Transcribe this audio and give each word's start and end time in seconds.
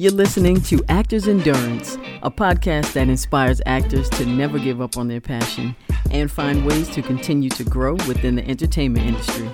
You're 0.00 0.12
listening 0.12 0.60
to 0.60 0.80
Actors 0.88 1.26
Endurance, 1.26 1.96
a 2.22 2.30
podcast 2.30 2.92
that 2.92 3.08
inspires 3.08 3.60
actors 3.66 4.08
to 4.10 4.24
never 4.24 4.60
give 4.60 4.80
up 4.80 4.96
on 4.96 5.08
their 5.08 5.20
passion 5.20 5.74
and 6.12 6.30
find 6.30 6.64
ways 6.64 6.88
to 6.90 7.02
continue 7.02 7.50
to 7.50 7.64
grow 7.64 7.94
within 8.06 8.36
the 8.36 8.48
entertainment 8.48 9.04
industry. 9.08 9.50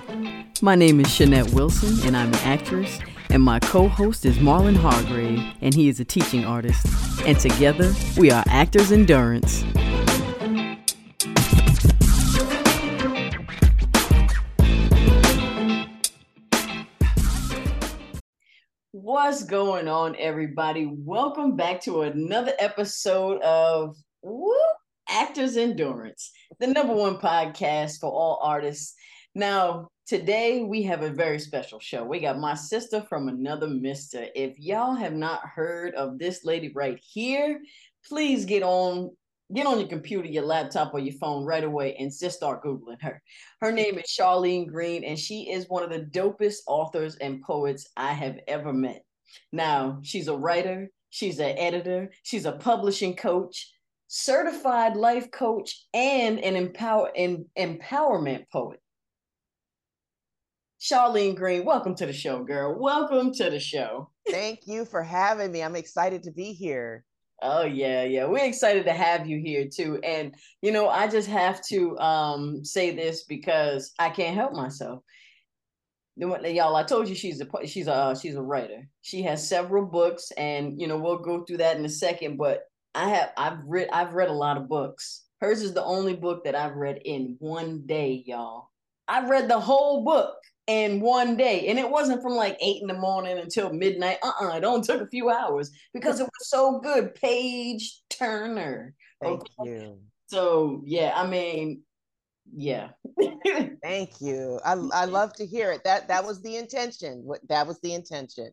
My 0.61 0.75
name 0.75 0.99
is 0.99 1.07
Shanette 1.07 1.51
Wilson, 1.51 1.97
and 2.05 2.15
I'm 2.15 2.27
an 2.27 2.39
actress, 2.43 2.99
and 3.31 3.41
my 3.41 3.59
co 3.59 3.87
host 3.87 4.23
is 4.23 4.37
Marlon 4.37 4.75
Hargrave, 4.75 5.43
and 5.61 5.73
he 5.73 5.89
is 5.89 5.99
a 5.99 6.05
teaching 6.05 6.45
artist. 6.45 6.85
And 7.25 7.39
together, 7.39 7.91
we 8.15 8.29
are 8.29 8.43
Actors 8.45 8.91
Endurance. 8.91 9.63
What's 19.15 19.45
going 19.45 19.87
on, 19.87 20.17
everybody? 20.19 20.91
Welcome 20.91 21.55
back 21.55 21.79
to 21.83 22.01
another 22.01 22.51
episode 22.59 23.41
of 23.43 23.95
Woo, 24.21 24.53
Actors 25.07 25.55
Endurance, 25.55 26.33
the 26.59 26.67
number 26.67 26.93
one 26.93 27.15
podcast 27.15 28.01
for 28.01 28.11
all 28.11 28.41
artists. 28.43 28.93
Now, 29.33 29.87
today 30.05 30.63
we 30.63 30.83
have 30.83 31.01
a 31.01 31.11
very 31.11 31.39
special 31.39 31.79
show. 31.79 32.03
We 32.03 32.19
got 32.19 32.39
my 32.39 32.55
sister 32.55 33.05
from 33.07 33.29
another 33.29 33.69
mister. 33.69 34.25
If 34.35 34.59
y'all 34.59 34.95
have 34.95 35.13
not 35.13 35.47
heard 35.47 35.95
of 35.95 36.19
this 36.19 36.43
lady 36.43 36.73
right 36.75 36.99
here, 37.01 37.61
please 38.05 38.43
get 38.43 38.63
on 38.63 39.15
get 39.53 39.67
on 39.67 39.79
your 39.79 39.87
computer, 39.87 40.27
your 40.27 40.45
laptop, 40.45 40.93
or 40.93 40.99
your 40.99 41.13
phone 41.15 41.45
right 41.45 41.63
away 41.63 41.95
and 41.95 42.11
just 42.11 42.37
start 42.37 42.63
Googling 42.63 43.01
her. 43.01 43.21
Her 43.61 43.71
mm. 43.71 43.75
name 43.75 43.97
is 43.97 44.05
Charlene 44.05 44.67
Green, 44.67 45.03
and 45.03 45.17
she 45.17 45.51
is 45.51 45.69
one 45.69 45.83
of 45.83 45.89
the 45.89 45.99
dopest 45.99 46.59
authors 46.67 47.15
and 47.17 47.41
poets 47.41 47.87
I 47.95 48.13
have 48.13 48.37
ever 48.47 48.73
met. 48.73 49.03
Now, 49.51 49.99
she's 50.01 50.27
a 50.27 50.35
writer, 50.35 50.89
she's 51.09 51.39
an 51.39 51.57
editor, 51.57 52.11
she's 52.23 52.45
a 52.45 52.53
publishing 52.53 53.15
coach, 53.15 53.71
certified 54.07 54.95
life 54.95 55.29
coach, 55.31 55.85
and 55.93 56.39
an 56.39 56.55
empower 56.55 57.11
an 57.15 57.45
empowerment 57.57 58.49
poet. 58.51 58.79
Charlene 60.81 61.35
Green, 61.35 61.65
welcome 61.65 61.95
to 61.95 62.05
the 62.05 62.13
show, 62.13 62.43
girl. 62.43 62.77
Welcome 62.79 63.33
to 63.33 63.49
the 63.49 63.59
show. 63.59 64.09
Thank 64.29 64.67
you 64.67 64.85
for 64.85 65.01
having 65.01 65.51
me. 65.51 65.63
I'm 65.63 65.75
excited 65.75 66.23
to 66.23 66.31
be 66.31 66.53
here. 66.53 67.03
Oh 67.41 67.63
yeah, 67.63 68.03
yeah. 68.03 68.25
We're 68.25 68.45
excited 68.45 68.85
to 68.85 68.93
have 68.93 69.27
you 69.27 69.39
here 69.39 69.67
too. 69.67 69.99
And 70.03 70.35
you 70.61 70.71
know, 70.71 70.89
I 70.89 71.07
just 71.07 71.27
have 71.27 71.61
to 71.67 71.97
um 71.99 72.63
say 72.63 72.91
this 72.91 73.23
because 73.23 73.93
I 73.99 74.09
can't 74.09 74.35
help 74.35 74.53
myself. 74.53 75.03
Y'all, 76.17 76.75
I 76.75 76.83
told 76.83 77.09
you 77.09 77.15
she's 77.15 77.41
a 77.41 77.67
she's 77.67 77.87
a 77.87 78.17
she's 78.19 78.35
a 78.35 78.41
writer. 78.41 78.87
She 79.01 79.21
has 79.23 79.47
several 79.47 79.85
books, 79.85 80.31
and 80.37 80.79
you 80.79 80.87
know 80.87 80.97
we'll 80.97 81.17
go 81.17 81.43
through 81.43 81.57
that 81.57 81.77
in 81.77 81.83
a 81.83 81.89
second. 81.89 82.37
But 82.37 82.63
I 82.93 83.09
have 83.09 83.31
I've 83.37 83.59
read 83.65 83.89
I've 83.91 84.13
read 84.13 84.29
a 84.29 84.33
lot 84.33 84.57
of 84.57 84.69
books. 84.69 85.25
Hers 85.41 85.61
is 85.61 85.73
the 85.73 85.83
only 85.83 86.15
book 86.15 86.45
that 86.45 86.55
I've 86.55 86.75
read 86.75 87.01
in 87.03 87.35
one 87.39 87.85
day, 87.85 88.23
y'all. 88.25 88.69
I 89.07 89.27
read 89.27 89.49
the 89.49 89.59
whole 89.59 90.05
book 90.05 90.35
in 90.67 90.99
one 90.99 91.37
day. 91.37 91.67
And 91.67 91.79
it 91.79 91.89
wasn't 91.89 92.21
from 92.21 92.33
like 92.33 92.57
eight 92.59 92.81
in 92.81 92.87
the 92.87 92.93
morning 92.93 93.37
until 93.37 93.71
midnight. 93.71 94.17
Uh-uh. 94.23 94.57
It 94.57 94.63
only 94.63 94.85
took 94.85 95.01
a 95.01 95.07
few 95.07 95.29
hours 95.29 95.71
because 95.93 96.19
it 96.19 96.23
was 96.23 96.49
so 96.49 96.79
good. 96.79 97.15
Page 97.15 98.01
Turner. 98.09 98.93
Thank 99.21 99.41
okay? 99.59 99.71
you. 99.71 99.99
So 100.27 100.81
yeah, 100.85 101.13
I 101.15 101.27
mean, 101.27 101.81
yeah. 102.53 102.89
Thank 103.83 104.21
you. 104.21 104.59
I 104.65 104.73
I 104.73 105.05
love 105.05 105.33
to 105.35 105.45
hear 105.45 105.71
it. 105.71 105.83
That 105.83 106.07
that 106.07 106.25
was 106.25 106.41
the 106.41 106.57
intention. 106.57 107.23
What 107.23 107.47
that 107.47 107.67
was 107.67 107.79
the 107.81 107.93
intention. 107.93 108.51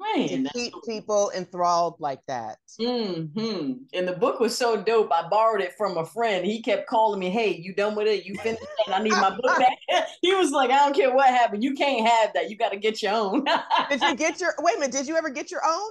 Right. 0.00 0.28
To 0.28 0.50
keep 0.52 0.74
people 0.86 1.30
enthralled 1.34 1.96
like 1.98 2.20
that. 2.28 2.58
Mm-hmm. 2.80 3.72
And 3.92 4.08
the 4.08 4.14
book 4.14 4.40
was 4.40 4.56
so 4.56 4.82
dope. 4.82 5.12
I 5.12 5.28
borrowed 5.28 5.60
it 5.60 5.74
from 5.76 5.96
a 5.96 6.06
friend. 6.06 6.44
He 6.44 6.62
kept 6.62 6.88
calling 6.88 7.20
me, 7.20 7.30
"Hey, 7.30 7.56
you 7.56 7.74
done 7.74 7.94
with 7.94 8.06
it? 8.06 8.24
You 8.24 8.34
finished 8.36 8.62
it? 8.62 8.92
I 8.92 9.02
need 9.02 9.12
my 9.12 9.30
book 9.30 9.58
back." 9.58 9.78
he 10.22 10.34
was 10.34 10.50
like, 10.50 10.70
"I 10.70 10.78
don't 10.78 10.94
care 10.94 11.14
what 11.14 11.28
happened. 11.28 11.62
You 11.62 11.74
can't 11.74 12.06
have 12.08 12.32
that. 12.34 12.50
You 12.50 12.56
got 12.56 12.72
to 12.72 12.78
get 12.78 13.02
your 13.02 13.12
own." 13.12 13.44
did 13.88 14.00
you 14.00 14.14
get 14.16 14.40
your? 14.40 14.54
Wait 14.58 14.76
a 14.76 14.80
minute. 14.80 14.92
Did 14.92 15.06
you 15.06 15.16
ever 15.16 15.30
get 15.30 15.50
your 15.50 15.64
own? 15.66 15.90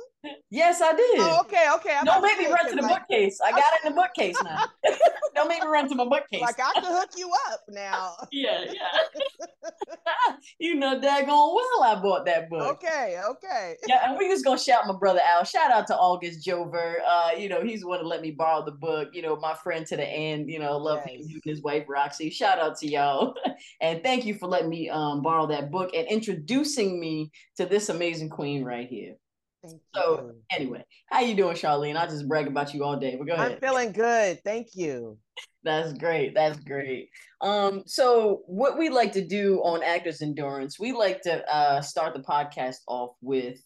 Yes, 0.50 0.82
I 0.82 0.94
did. 0.96 1.20
Oh, 1.20 1.42
okay, 1.42 1.68
okay. 1.76 1.96
I'm 1.98 2.06
Don't 2.06 2.22
make 2.22 2.38
me 2.38 2.46
run 2.46 2.70
to 2.70 2.76
the 2.76 2.82
like, 2.82 3.08
bookcase. 3.08 3.40
I 3.44 3.52
got 3.60 3.74
it 3.74 3.86
in 3.86 3.92
the 3.92 3.96
bookcase 4.02 4.36
now. 4.44 4.66
Don't 5.36 5.48
make 5.48 5.62
me 5.62 5.68
run 5.68 5.90
to 5.90 5.96
my 5.96 6.06
bookcase. 6.06 6.42
Like 6.42 6.60
I 6.60 6.72
can 6.80 6.84
hook 6.86 7.10
you 7.18 7.30
up 7.52 7.62
now. 7.68 8.16
yeah, 8.32 8.66
yeah. 8.72 10.36
you 10.60 10.76
know 10.76 11.00
daggone 11.00 11.56
well 11.56 11.84
I 11.84 12.00
bought 12.02 12.26
that 12.26 12.50
book. 12.50 12.78
Okay, 12.78 13.20
okay. 13.32 13.76
Yeah, 13.88 14.08
and 14.08 14.18
we 14.18 14.28
just 14.28 14.46
gonna 14.46 14.60
shout 14.60 14.86
my 14.86 14.96
brother 14.96 15.22
out. 15.26 15.48
Shout 15.48 15.72
out 15.72 15.88
to 15.88 15.98
August 15.98 16.48
Jover. 16.48 16.98
Uh, 17.06 17.32
you 17.38 17.50
know, 17.50 17.62
he's 17.64 17.82
the 17.82 17.88
one 17.88 18.00
to 18.00 18.08
let 18.08 18.22
me 18.22 18.32
borrow 18.32 18.64
the 18.64 18.72
book. 18.72 19.10
You 19.12 19.24
know, 19.24 19.36
my 19.38 19.56
friend 19.56 19.86
to 19.88 19.98
the 19.98 20.08
end, 20.08 20.50
you 20.50 20.60
know, 20.60 20.78
love 20.78 21.00
yes. 21.06 21.16
him 21.16 21.32
and 21.32 21.42
his 21.44 21.64
wife 21.64 21.86
Roxy. 21.90 22.30
Shout 22.30 22.60
out 22.60 22.78
to 22.78 22.88
y'all. 22.88 23.34
and 23.82 24.04
thank 24.04 24.26
you 24.26 24.36
for 24.36 24.48
letting 24.48 24.70
me 24.70 24.90
um 24.90 25.22
borrow 25.22 25.48
that 25.48 25.72
book 25.72 25.92
and 25.96 26.08
introducing 26.08 27.00
me 27.00 27.32
to 27.58 27.66
this 27.66 27.90
amazing 27.90 28.30
queen 28.30 28.64
right 28.64 28.88
here. 28.88 29.16
Thank 29.64 29.82
so 29.96 30.32
anyway, 30.52 30.84
how 31.08 31.22
you 31.22 31.36
doing, 31.36 31.56
Charlene? 31.56 31.96
I 31.96 32.06
just 32.06 32.28
brag 32.28 32.48
about 32.48 32.74
you 32.74 32.84
all 32.84 32.98
day. 32.98 33.16
But 33.16 33.28
go 33.28 33.34
ahead. 33.34 33.54
I'm 33.54 33.60
feeling 33.60 33.94
good. 33.94 34.44
Thank 34.44 34.70
you. 34.74 35.18
That's 35.64 35.94
great. 35.94 36.36
That's 36.36 36.60
great. 36.60 37.10
Um, 37.40 37.84
so 37.86 38.42
what 38.46 38.78
we 38.78 38.90
like 38.90 39.14
to 39.14 39.26
do 39.26 39.60
on 39.60 39.82
Actors 39.82 40.22
Endurance, 40.22 40.78
we 40.80 40.92
like 40.92 41.22
to 41.22 41.48
uh, 41.54 41.82
start 41.82 42.14
the 42.14 42.22
podcast 42.22 42.78
off 42.88 43.12
with, 43.22 43.58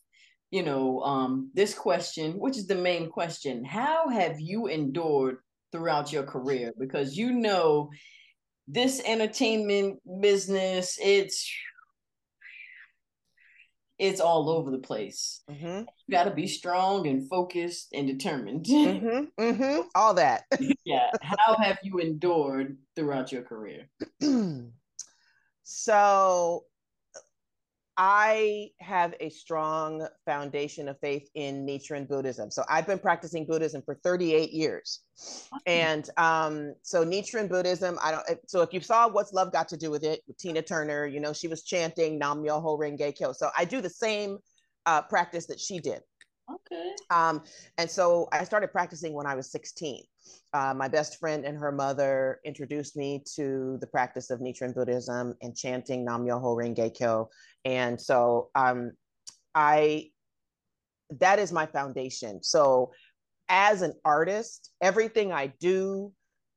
you 0.52 0.62
know, 0.62 1.02
um, 1.02 1.50
this 1.56 1.74
question, 1.74 2.34
which 2.34 2.58
is 2.58 2.68
the 2.68 2.76
main 2.76 3.10
question: 3.10 3.66
How 3.66 4.08
have 4.10 4.40
you 4.40 4.68
endured 4.68 5.38
throughout 5.72 6.14
your 6.14 6.24
career? 6.24 6.74
Because 6.78 7.18
you 7.18 7.32
know, 7.32 7.90
this 8.68 9.02
entertainment 9.04 10.00
business, 10.22 11.00
it's 11.02 11.50
it's 14.00 14.20
all 14.20 14.50
over 14.50 14.72
the 14.72 14.78
place. 14.78 15.42
Mm-hmm. 15.50 15.84
You 16.08 16.12
got 16.12 16.26
to 16.26 16.32
be 16.32 16.48
strong 16.48 17.08
and 17.08 17.28
focused 17.28 17.90
and 17.94 18.08
determined. 18.08 18.66
Mm-hmm. 18.66 19.42
Mm-hmm. 19.42 19.82
All 19.96 20.14
that. 20.14 20.44
yeah. 20.86 21.10
How 21.22 21.56
have 21.56 21.80
you 21.84 21.98
endured 22.00 22.78
throughout 22.96 23.32
your 23.32 23.44
career? 23.44 23.90
so 25.64 26.64
I 27.98 28.70
have 28.80 29.16
a 29.20 29.30
strong 29.30 30.08
foundation 30.24 30.88
of 30.88 31.00
faith 31.00 31.28
in 31.34 31.66
Nichiren 31.66 32.08
Buddhism. 32.08 32.52
So 32.52 32.64
I've 32.70 32.86
been 32.86 33.00
practicing 33.00 33.46
Buddhism 33.46 33.82
for 33.82 33.96
38 33.96 34.52
years. 34.52 35.02
And 35.66 36.08
um, 36.18 36.76
so 36.84 37.04
Nichiren 37.04 37.50
Buddhism, 37.50 37.98
I 38.02 38.12
don't, 38.12 38.24
so 38.46 38.62
if 38.62 38.72
you 38.72 38.82
saw 38.82 39.08
What's 39.10 39.34
Love 39.34 39.52
Got 39.52 39.68
to 39.70 39.78
Do 39.78 39.90
with 39.90 40.04
It 40.04 40.22
with 40.28 40.38
Tina 40.38 40.62
Turner, 40.62 41.08
you 41.08 41.20
know, 41.20 41.34
she 41.34 41.48
was 41.48 41.64
chanting 41.64 42.20
Nam 42.20 42.44
Myoho 42.44 42.78
Renge 42.78 43.16
Kyo. 43.18 43.34
So 43.34 43.50
I 43.58 43.66
do 43.66 43.82
the 43.82 43.90
same 43.90 44.38
uh, 44.86 45.02
practice 45.02 45.48
that 45.48 45.60
she 45.60 45.80
did. 45.80 46.02
Okay. 46.72 46.92
Um, 47.10 47.44
and 47.78 47.90
so 47.90 48.28
I 48.32 48.44
started 48.44 48.72
practicing 48.72 49.14
when 49.14 49.26
I 49.26 49.36
was 49.36 49.50
16. 49.52 50.04
Uh, 50.54 50.74
my 50.76 50.88
best 50.88 51.20
friend 51.20 51.46
and 51.46 51.58
her 51.58 51.72
mother 51.72 52.40
introduced 52.46 52.98
me 52.98 53.24
to 53.36 53.78
the 53.80 53.88
practice 53.88 54.30
of 54.30 54.40
Nichiren 54.40 54.74
Buddhism 54.74 55.34
and 55.42 55.56
chanting 55.56 56.04
Nam 56.04 56.26
Myoho 56.26 56.56
Renge 56.56 56.94
Kyo. 56.98 57.30
And 57.64 58.00
so 58.00 58.50
um, 58.56 58.92
I, 59.56 60.10
that 61.20 61.40
is 61.40 61.52
my 61.52 61.66
foundation. 61.66 62.44
So 62.44 62.92
as 63.50 63.82
an 63.82 63.94
artist, 64.04 64.72
everything 64.82 65.32
I 65.32 65.54
do 65.60 66.12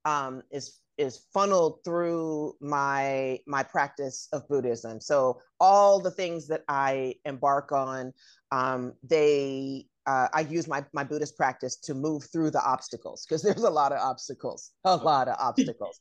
um, 0.04 0.42
is 0.50 0.80
is 0.98 1.24
funneled 1.32 1.78
through 1.82 2.54
my 2.60 3.38
my 3.46 3.62
practice 3.62 4.28
of 4.32 4.46
Buddhism. 4.48 5.00
So 5.00 5.40
all 5.58 5.98
the 5.98 6.10
things 6.10 6.46
that 6.48 6.62
I 6.68 7.14
embark 7.24 7.72
on, 7.72 8.12
um, 8.52 8.92
they 9.02 9.86
uh, 10.10 10.28
I 10.32 10.40
use 10.40 10.66
my 10.66 10.84
my 10.92 11.04
Buddhist 11.04 11.36
practice 11.36 11.76
to 11.76 11.94
move 11.94 12.24
through 12.32 12.50
the 12.50 12.62
obstacles 12.62 13.24
because 13.26 13.42
there's 13.46 13.62
a 13.62 13.70
lot 13.70 13.92
of 13.92 14.00
obstacles, 14.00 14.72
a 14.84 14.96
lot 14.96 15.28
of 15.28 15.36
obstacles. 15.40 16.00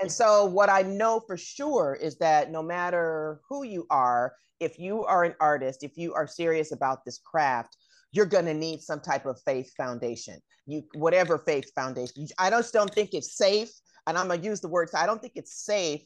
and 0.00 0.10
so 0.10 0.44
what 0.44 0.70
I 0.70 0.82
know 0.82 1.20
for 1.26 1.36
sure 1.36 1.98
is 2.00 2.16
that 2.18 2.50
no 2.50 2.62
matter 2.62 3.40
who 3.48 3.64
you 3.64 3.86
are, 3.90 4.34
if 4.60 4.78
you 4.78 5.04
are 5.04 5.24
an 5.24 5.34
artist, 5.40 5.82
if 5.82 5.96
you 5.96 6.14
are 6.14 6.26
serious 6.26 6.72
about 6.72 7.04
this 7.04 7.18
craft, 7.18 7.76
you're 8.12 8.26
going 8.26 8.46
to 8.46 8.54
need 8.54 8.80
some 8.80 9.00
type 9.00 9.26
of 9.26 9.40
faith 9.44 9.72
foundation. 9.76 10.38
You 10.66 10.82
whatever 10.94 11.38
faith 11.38 11.70
foundation. 11.74 12.26
I 12.38 12.50
just 12.50 12.72
don't 12.72 12.92
think 12.94 13.10
it's 13.12 13.36
safe 13.36 13.70
and 14.08 14.16
I'm 14.16 14.28
gonna 14.28 14.42
use 14.42 14.60
the 14.60 14.68
words, 14.68 14.94
I 14.94 15.06
don't 15.06 15.20
think 15.20 15.34
it's 15.36 15.64
safe 15.64 16.00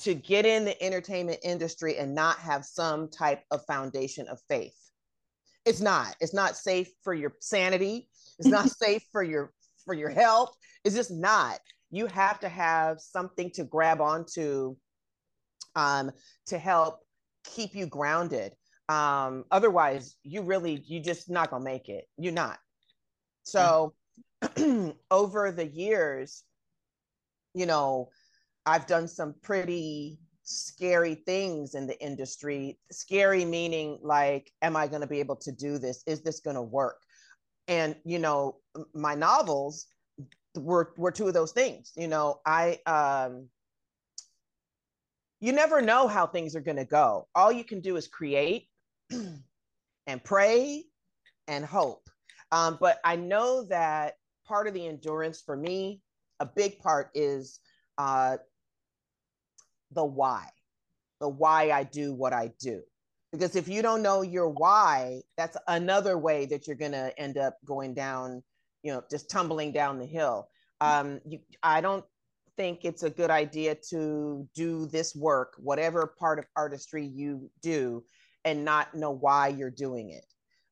to 0.00 0.14
get 0.14 0.46
in 0.46 0.64
the 0.64 0.80
entertainment 0.82 1.40
industry 1.42 1.96
and 1.96 2.14
not 2.14 2.38
have 2.38 2.64
some 2.64 3.08
type 3.08 3.42
of 3.50 3.64
foundation 3.64 4.28
of 4.28 4.38
faith. 4.48 4.76
It's 5.68 5.82
not. 5.82 6.16
It's 6.18 6.32
not 6.32 6.56
safe 6.56 6.88
for 7.04 7.12
your 7.12 7.34
sanity. 7.40 8.08
It's 8.38 8.48
not 8.48 8.70
safe 8.82 9.02
for 9.12 9.22
your 9.22 9.52
for 9.84 9.92
your 9.92 10.08
health. 10.08 10.56
It's 10.82 10.96
just 10.96 11.10
not. 11.10 11.58
You 11.90 12.06
have 12.06 12.40
to 12.40 12.48
have 12.48 13.00
something 13.00 13.50
to 13.52 13.64
grab 13.64 14.00
onto 14.00 14.76
um, 15.76 16.10
to 16.46 16.58
help 16.58 17.00
keep 17.44 17.74
you 17.74 17.86
grounded. 17.86 18.52
Um, 18.88 19.44
otherwise, 19.50 20.16
you 20.22 20.40
really 20.42 20.82
you 20.86 21.00
just 21.00 21.28
not 21.28 21.50
gonna 21.50 21.64
make 21.64 21.90
it. 21.90 22.06
You're 22.16 22.32
not. 22.32 22.58
So 23.42 23.92
over 25.10 25.52
the 25.52 25.66
years, 25.66 26.44
you 27.54 27.66
know, 27.66 28.08
I've 28.64 28.86
done 28.86 29.06
some 29.06 29.34
pretty 29.42 30.18
scary 30.48 31.14
things 31.14 31.74
in 31.74 31.86
the 31.86 32.00
industry. 32.02 32.78
Scary 32.90 33.44
meaning 33.44 33.98
like, 34.02 34.50
am 34.62 34.76
I 34.76 34.86
going 34.86 35.02
to 35.02 35.06
be 35.06 35.20
able 35.20 35.36
to 35.36 35.52
do 35.52 35.78
this? 35.78 36.02
Is 36.06 36.22
this 36.22 36.40
going 36.40 36.56
to 36.56 36.62
work? 36.62 37.02
And 37.68 37.96
you 38.04 38.18
know, 38.18 38.56
my 38.94 39.14
novels 39.14 39.86
were 40.56 40.94
were 40.96 41.12
two 41.12 41.28
of 41.28 41.34
those 41.34 41.52
things. 41.52 41.92
You 41.96 42.08
know, 42.08 42.40
I 42.46 42.78
um 42.86 43.48
you 45.40 45.52
never 45.52 45.80
know 45.80 46.08
how 46.08 46.26
things 46.26 46.56
are 46.56 46.60
going 46.60 46.78
to 46.78 46.84
go. 46.84 47.28
All 47.34 47.52
you 47.52 47.62
can 47.62 47.80
do 47.80 47.96
is 47.96 48.08
create 48.08 48.68
and 49.10 50.24
pray 50.24 50.84
and 51.46 51.64
hope. 51.64 52.08
Um, 52.50 52.78
but 52.80 52.98
I 53.04 53.16
know 53.16 53.64
that 53.64 54.14
part 54.46 54.66
of 54.66 54.74
the 54.74 54.86
endurance 54.86 55.40
for 55.40 55.56
me, 55.56 56.00
a 56.40 56.46
big 56.46 56.78
part 56.80 57.10
is 57.14 57.60
uh, 57.98 58.38
the 59.92 60.04
why, 60.04 60.46
the 61.20 61.28
why 61.28 61.70
I 61.70 61.84
do 61.84 62.14
what 62.14 62.32
I 62.32 62.52
do. 62.60 62.82
Because 63.32 63.56
if 63.56 63.68
you 63.68 63.82
don't 63.82 64.02
know 64.02 64.22
your 64.22 64.48
why, 64.48 65.20
that's 65.36 65.56
another 65.66 66.16
way 66.16 66.46
that 66.46 66.66
you're 66.66 66.76
going 66.76 66.92
to 66.92 67.12
end 67.18 67.36
up 67.36 67.58
going 67.64 67.92
down, 67.94 68.42
you 68.82 68.92
know, 68.92 69.02
just 69.10 69.28
tumbling 69.28 69.72
down 69.72 69.98
the 69.98 70.06
hill. 70.06 70.48
Um, 70.80 71.20
you, 71.26 71.40
I 71.62 71.80
don't 71.80 72.04
think 72.56 72.84
it's 72.84 73.02
a 73.02 73.10
good 73.10 73.30
idea 73.30 73.76
to 73.90 74.48
do 74.54 74.86
this 74.86 75.14
work, 75.14 75.54
whatever 75.58 76.14
part 76.18 76.38
of 76.38 76.46
artistry 76.56 77.04
you 77.04 77.50
do, 77.62 78.02
and 78.44 78.64
not 78.64 78.94
know 78.94 79.10
why 79.10 79.48
you're 79.48 79.70
doing 79.70 80.10
it. 80.10 80.24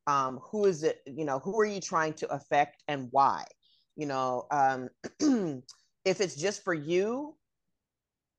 Um, 0.06 0.40
who 0.50 0.66
is 0.66 0.82
it? 0.82 1.00
You 1.06 1.24
know, 1.24 1.38
who 1.40 1.58
are 1.60 1.64
you 1.64 1.80
trying 1.80 2.14
to 2.14 2.32
affect 2.32 2.82
and 2.88 3.08
why? 3.10 3.44
You 3.96 4.06
know, 4.06 4.46
um, 4.50 4.88
if 6.04 6.20
it's 6.20 6.36
just 6.36 6.62
for 6.64 6.74
you, 6.74 7.36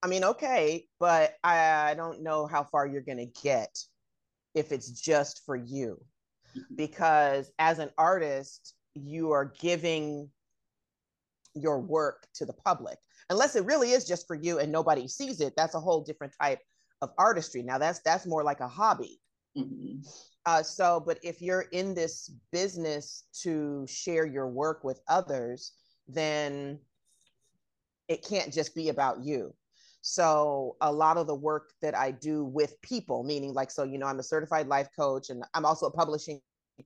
I 0.04 0.08
mean, 0.08 0.24
okay, 0.24 0.86
but 1.00 1.36
I, 1.44 1.92
I 1.92 1.94
don't 1.96 2.22
know 2.22 2.46
how 2.46 2.64
far 2.64 2.86
you're 2.86 3.02
going 3.02 3.18
to 3.18 3.42
get 3.42 3.78
if 4.54 4.72
it's 4.72 4.90
just 4.90 5.46
for 5.46 5.56
you. 5.56 6.00
Mm-hmm. 6.58 6.76
Because 6.76 7.52
as 7.60 7.80
an 7.80 7.90
artist, 7.98 8.76
you 8.94 9.32
are 9.32 9.54
giving 9.60 10.30
your 11.54 11.80
work 11.80 12.28
to 12.36 12.46
the 12.46 12.54
public. 12.54 12.98
Unless 13.30 13.56
it 13.56 13.66
really 13.66 13.92
is 13.92 14.06
just 14.06 14.28
for 14.28 14.36
you 14.36 14.60
and 14.60 14.72
nobody 14.72 15.08
sees 15.08 15.42
it, 15.42 15.54
that's 15.58 15.76
a 15.76 15.80
whole 15.80 16.02
different 16.02 16.34
type 16.40 16.60
of 17.02 17.12
artistry. 17.18 17.62
Now 17.62 17.78
that's 17.78 18.00
that's 18.00 18.26
more 18.26 18.44
like 18.44 18.60
a 18.60 18.68
hobby. 18.68 19.20
Mm-hmm. 19.58 20.00
Uh, 20.46 20.64
so, 20.64 21.04
but 21.06 21.20
if 21.24 21.42
you're 21.42 21.66
in 21.72 21.94
this 21.94 22.32
business 22.52 23.26
to 23.42 23.86
share 23.88 24.26
your 24.26 24.48
work 24.48 24.84
with 24.84 25.02
others, 25.10 25.74
then 26.08 26.80
it 28.08 28.26
can't 28.26 28.54
just 28.54 28.74
be 28.74 28.90
about 28.90 29.24
you. 29.24 29.54
So 30.10 30.78
a 30.80 30.90
lot 30.90 31.18
of 31.18 31.28
the 31.28 31.36
work 31.36 31.74
that 31.82 31.94
I 31.94 32.12
do 32.12 32.46
with 32.46 32.82
people, 32.82 33.24
meaning 33.24 33.54
like, 33.54 33.70
so, 33.70 33.84
you 33.84 33.98
know, 33.98 34.06
I'm 34.06 34.20
a 34.20 34.24
certified 34.24 34.68
life 34.68 34.88
coach 34.98 35.30
and 35.30 35.44
I'm 35.54 35.66
also 35.66 35.88
a 35.88 35.92
publishing 35.92 36.40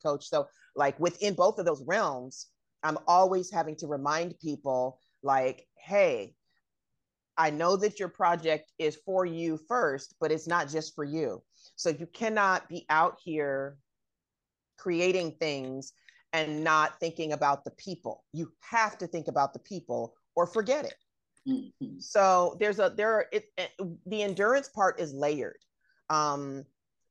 coach. 0.03 0.27
So 0.27 0.47
like 0.75 1.00
within 1.00 1.35
both 1.35 1.59
of 1.59 1.68
those 1.68 1.83
realms, 1.85 2.47
I'm 2.81 2.97
always 3.07 3.51
having 3.51 3.75
to 3.75 3.85
remind 3.85 4.39
people 4.39 5.00
like, 5.21 5.68
hey, 5.77 6.33
I 7.38 7.51
know 7.51 7.77
that 7.77 8.00
your 8.00 8.09
project 8.09 8.71
is 8.79 8.97
for 9.06 9.24
you 9.24 9.59
first, 9.67 10.15
but 10.19 10.31
it's 10.31 10.47
not 10.47 10.67
just 10.67 10.95
for 10.95 11.03
you. 11.03 11.44
So 11.75 11.91
you 11.91 12.07
cannot 12.07 12.67
be 12.69 12.88
out 12.89 13.19
here 13.24 13.77
creating 14.79 15.33
things 15.39 15.94
and 16.33 16.63
not 16.63 17.00
thinking 17.00 17.33
about 17.33 17.65
the 17.65 17.71
people. 17.71 18.24
You 18.33 18.51
have 18.62 18.97
to 18.97 19.06
think 19.06 19.27
about 19.27 19.53
the 19.53 19.59
people 19.59 20.15
or 20.35 20.47
forget 20.47 20.85
it. 20.85 20.95
Mm-hmm. 21.47 21.99
So 21.99 22.57
there's 22.59 22.79
a 22.79 22.93
there 22.95 23.13
are 23.13 23.25
it, 23.31 23.45
it, 23.57 23.71
the 24.05 24.23
endurance 24.23 24.69
part 24.69 24.99
is 24.99 25.13
layered. 25.13 25.57
Um, 26.09 26.65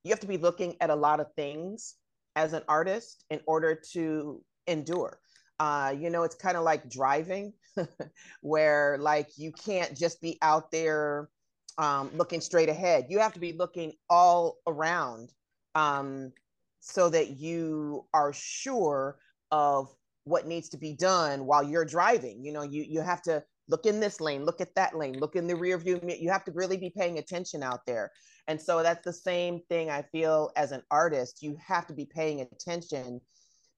you 0.05 0.11
have 0.11 0.21
to 0.21 0.27
be 0.27 0.39
looking 0.39 0.77
at 0.81 0.91
a 0.91 0.95
lot 0.95 1.21
of 1.21 1.33
things 1.35 1.97
as 2.37 2.53
an 2.53 2.63
artist 2.69 3.25
in 3.31 3.41
order 3.47 3.75
to 3.93 4.43
endure. 4.67 5.21
Uh, 5.59 5.95
you 5.99 6.09
know, 6.11 6.23
it's 6.23 6.37
kind 6.37 6.57
of 6.57 6.63
like 6.65 6.89
driving, 6.89 7.53
where 8.41 8.97
like 8.99 9.29
you 9.37 9.53
can't 9.53 9.97
just 9.97 10.21
be 10.23 10.39
out 10.43 10.71
there 10.71 11.29
um, 11.77 12.11
looking 12.15 12.41
straight 12.41 12.69
ahead. 12.69 13.07
You 13.09 13.19
have 13.19 13.35
to 13.35 13.41
be 13.41 13.53
looking 13.53 13.93
all 14.09 14.59
around 14.67 15.33
um, 15.75 16.33
so 16.81 17.11
that 17.11 17.39
you 17.39 18.07
are 18.15 18.33
sure 18.33 19.19
of 19.51 19.89
what 20.25 20.47
needs 20.47 20.69
to 20.71 20.79
be 20.79 20.95
done 20.95 21.45
while 21.47 21.63
you're 21.63 21.85
driving. 21.85 22.45
You 22.45 22.53
know, 22.53 22.63
you 22.63 22.85
you 22.89 23.01
have 23.01 23.23
to 23.23 23.43
look 23.71 23.87
in 23.87 24.01
this 24.01 24.21
lane, 24.21 24.45
look 24.45 24.61
at 24.61 24.75
that 24.75 24.97
lane, 24.97 25.19
look 25.19 25.37
in 25.37 25.47
the 25.47 25.55
rear 25.55 25.79
view. 25.79 26.01
You 26.05 26.31
have 26.31 26.45
to 26.45 26.53
really 26.53 26.77
be 26.77 26.91
paying 26.91 27.19
attention 27.19 27.63
out 27.63 27.87
there. 27.87 28.11
And 28.49 28.61
so 28.61 28.83
that's 28.83 29.05
the 29.05 29.13
same 29.13 29.61
thing 29.69 29.91
I 29.91 30.03
feel 30.03 30.51
as 30.57 30.73
an 30.73 30.83
artist. 30.91 31.43
You 31.43 31.57
have 31.65 31.87
to 31.87 31.95
be 31.95 32.05
paying 32.05 32.41
attention 32.41 33.21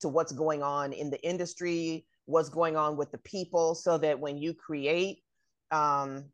to 0.00 0.08
what's 0.08 0.32
going 0.32 0.62
on 0.62 0.92
in 0.92 1.10
the 1.10 1.22
industry, 1.22 2.06
what's 2.24 2.48
going 2.48 2.76
on 2.76 2.96
with 2.96 3.12
the 3.12 3.18
people, 3.18 3.74
so 3.74 3.98
that 3.98 4.18
when 4.18 4.38
you 4.38 4.54
create, 4.54 5.18
um, 5.70 6.24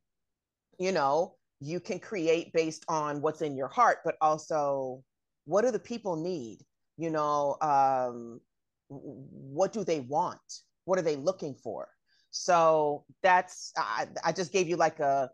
you 0.79 0.93
know, 0.93 1.35
you 1.61 1.81
can 1.81 1.99
create 1.99 2.53
based 2.53 2.85
on 2.89 3.21
what's 3.21 3.43
in 3.43 3.57
your 3.57 3.69
heart, 3.69 3.99
but 4.05 4.15
also 4.21 5.03
what 5.47 5.65
do 5.65 5.73
the 5.73 5.79
people 5.81 6.15
need? 6.15 6.59
You 6.97 7.11
know, 7.11 7.57
um, 7.61 8.41
what 8.89 9.73
do 9.73 9.83
they 9.83 10.01
want? 10.01 10.41
What 10.85 10.99
are 10.99 11.03
they 11.03 11.17
looking 11.17 11.55
for? 11.55 11.89
So 12.31 13.05
that's 13.23 13.73
I, 13.77 14.07
I 14.25 14.33
just 14.33 14.53
gave 14.53 14.69
you 14.69 14.77
like 14.77 15.01
a 15.01 15.31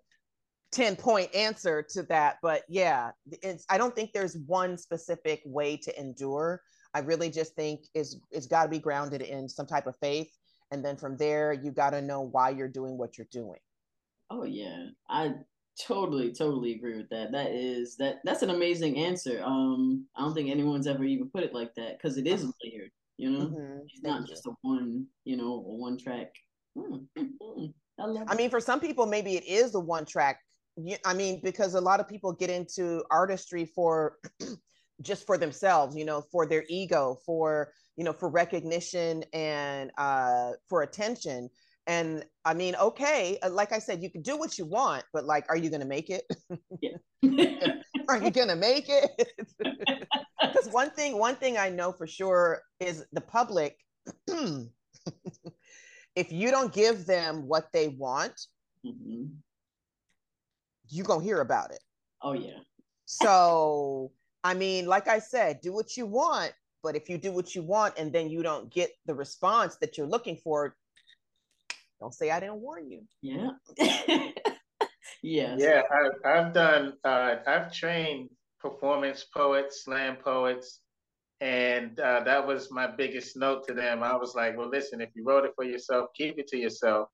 10 0.73 0.96
point 0.96 1.32
answer 1.32 1.85
to 1.88 2.02
that 2.02 2.38
but 2.43 2.62
yeah 2.69 3.12
it's 3.43 3.64
i 3.70 3.79
don't 3.79 3.94
think 3.94 4.12
there's 4.12 4.37
one 4.46 4.76
specific 4.76 5.41
way 5.44 5.76
to 5.76 5.99
endure. 5.99 6.61
I 6.94 7.00
really 7.00 7.31
just 7.31 7.55
think 7.55 7.87
is 7.94 8.20
it's 8.31 8.46
got 8.46 8.64
to 8.64 8.69
be 8.69 8.79
grounded 8.79 9.20
in 9.20 9.49
some 9.49 9.67
type 9.67 9.87
of 9.87 9.96
faith. 9.96 10.31
And 10.70 10.85
then 10.85 10.96
from 10.96 11.17
there 11.17 11.52
you 11.52 11.70
got 11.73 11.91
to 11.91 12.00
know 12.00 12.20
why 12.20 12.50
you're 12.50 12.69
doing 12.69 12.96
what 12.96 13.19
you're 13.19 13.26
doing. 13.31 13.58
Oh 14.31 14.44
yeah. 14.44 14.86
I 15.08 15.34
totally 15.81 16.32
totally 16.32 16.72
agree 16.74 16.96
with 16.96 17.08
that. 17.10 17.32
That 17.32 17.51
is 17.51 17.96
that 17.96 18.17
that's 18.24 18.43
an 18.43 18.51
amazing 18.51 18.96
answer. 18.96 19.43
Um 19.44 20.06
i 20.17 20.22
don't 20.22 20.34
think 20.34 20.51
anyone's 20.51 20.86
ever 20.86 21.05
even 21.05 21.29
put 21.31 21.43
it 21.43 21.55
like 21.55 21.74
that 21.74 21.98
because 21.98 22.17
it 22.17 22.27
is 22.27 22.44
layered 22.65 22.91
you 23.17 23.31
know? 23.31 23.46
Mm-hmm. 23.46 23.79
it's 23.86 24.03
not 24.03 24.27
just 24.27 24.46
a 24.46 24.53
one 24.63 25.06
you 25.24 25.36
know 25.36 25.65
a 25.69 25.74
one 25.74 25.98
track 25.98 26.32
Mm-hmm. 26.76 27.66
I, 28.00 28.24
I 28.28 28.36
mean, 28.36 28.50
for 28.50 28.60
some 28.60 28.81
people, 28.81 29.06
maybe 29.06 29.36
it 29.36 29.44
is 29.46 29.72
the 29.72 29.81
one 29.81 30.04
track. 30.04 30.40
I 31.04 31.14
mean, 31.14 31.40
because 31.43 31.74
a 31.74 31.81
lot 31.81 32.00
of 32.00 32.08
people 32.08 32.32
get 32.32 32.50
into 32.50 33.04
artistry 33.10 33.64
for 33.64 34.16
just 35.02 35.26
for 35.26 35.38
themselves, 35.38 35.96
you 35.96 36.04
know, 36.04 36.22
for 36.32 36.46
their 36.46 36.64
ego, 36.69 37.19
for 37.24 37.72
you 37.96 38.04
know, 38.04 38.12
for 38.12 38.28
recognition 38.28 39.24
and 39.32 39.93
uh, 39.98 40.52
for 40.69 40.82
attention. 40.82 41.48
And 41.86 42.24
I 42.44 42.54
mean, 42.54 42.74
okay, 42.76 43.38
uh, 43.43 43.50
like 43.50 43.72
I 43.72 43.78
said, 43.78 44.02
you 44.02 44.10
can 44.10 44.22
do 44.22 44.36
what 44.38 44.58
you 44.58 44.64
want, 44.64 45.04
but 45.12 45.24
like, 45.24 45.44
are 45.48 45.56
you 45.56 45.69
going 45.70 45.82
to 45.82 45.86
make 45.86 46.10
it? 46.10 46.24
are 48.08 48.19
you 48.19 48.31
going 48.31 48.48
to 48.48 48.56
make 48.56 48.86
it? 48.88 49.28
Because 50.40 50.69
one 50.69 50.90
thing, 50.90 51.19
one 51.19 51.36
thing 51.36 51.56
I 51.56 51.70
know 51.70 51.90
for 51.90 52.06
sure 52.06 52.60
is 52.78 53.04
the 53.12 53.20
public 53.22 53.76
if 56.17 56.33
you 56.33 56.51
don't 56.51 56.73
give 56.73 57.06
them 57.06 57.49
what 57.49 57.73
they 57.73 57.89
want, 57.89 58.47
mm-hmm. 58.85 59.27
you're 60.89 61.06
going 61.06 61.21
to 61.21 61.25
hear 61.25 61.41
about 61.41 61.71
it. 61.73 61.81
Oh, 62.23 62.33
yeah. 62.33 62.59
So, 63.05 64.13
I 64.43 64.55
mean, 64.55 64.87
like 64.87 65.09
I 65.09 65.19
said, 65.19 65.61
do 65.61 65.73
what 65.73 65.97
you 65.97 66.06
want. 66.06 66.53
But 66.83 66.97
if 66.97 67.09
you 67.09 67.17
do 67.17 67.33
what 67.33 67.55
you 67.55 67.63
want 67.63 67.94
and 67.97 68.13
then 68.13 68.29
you 68.29 68.43
don't 68.43 68.71
get 68.71 68.91
the 69.06 69.15
response 69.15 69.77
that 69.77 69.97
you're 69.97 70.06
looking 70.06 70.37
for, 70.37 70.77
don't 71.99 72.13
say 72.13 72.31
I 72.31 72.41
didn't 72.41 72.61
warn 72.61 72.91
you. 72.91 73.03
Yeah. 73.23 73.51
yeah. 75.23 75.56
Yeah. 75.59 75.83
I, 75.91 76.29
I've 76.29 76.53
done, 76.53 76.93
uh, 77.03 77.37
I've 77.47 77.73
trained 77.73 78.29
performance 78.61 79.25
poets, 79.25 79.85
slam 79.85 80.17
poets, 80.23 80.81
and 81.41 81.98
uh, 81.98 82.22
that 82.24 82.46
was 82.46 82.70
my 82.70 82.86
biggest 82.86 83.36
note 83.36 83.67
to 83.67 83.74
them. 83.74 84.03
I 84.03 84.17
was 84.17 84.34
like, 84.34 84.56
well, 84.56 84.69
listen, 84.69 85.00
if 85.00 85.10
you 85.14 85.24
wrote 85.24 85.44
it 85.44 85.53
for 85.56 85.64
yourself, 85.64 86.08
keep 86.17 86.38
it 86.38 86.46
to 86.48 86.56
yourself. 86.56 87.08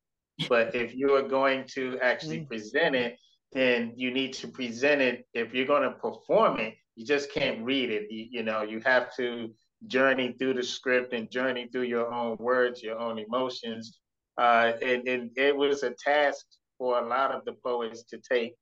But 0.49 0.75
if 0.75 0.95
you 0.95 1.15
are 1.15 1.23
going 1.23 1.65
to 1.75 1.99
actually 2.01 2.41
mm. 2.41 2.49
present 2.49 2.95
it, 2.95 3.19
then 3.53 3.93
you 3.97 4.11
need 4.13 4.33
to 4.35 4.49
present 4.49 5.01
it. 5.01 5.27
If 5.35 5.55
you're 5.55 5.67
going 5.67 5.83
to 5.83 5.93
perform 5.93 6.61
it, 6.61 6.75
you 6.97 7.05
just 7.05 7.33
can't 7.33 7.65
read 7.65 7.91
it. 7.91 8.07
You, 8.11 8.27
you 8.31 8.43
know, 8.43 8.63
you 8.63 8.81
have 8.85 9.15
to 9.17 9.51
journey 9.87 10.35
through 10.39 10.55
the 10.55 10.63
script 10.63 11.13
and 11.15 11.31
journey 11.31 11.69
through 11.73 11.83
your 11.83 12.13
own 12.13 12.37
words, 12.39 12.83
your 12.83 12.99
own 12.99 13.19
emotions. 13.19 13.99
Uh, 14.39 14.73
and, 14.83 15.09
and 15.09 15.31
it 15.37 15.57
was 15.57 15.83
a 15.83 15.95
task 16.05 16.47
for 16.79 16.99
a 16.99 17.09
lot 17.09 17.33
of 17.33 17.45
the 17.45 17.55
poets 17.65 18.05
to 18.05 18.19
take 18.19 18.55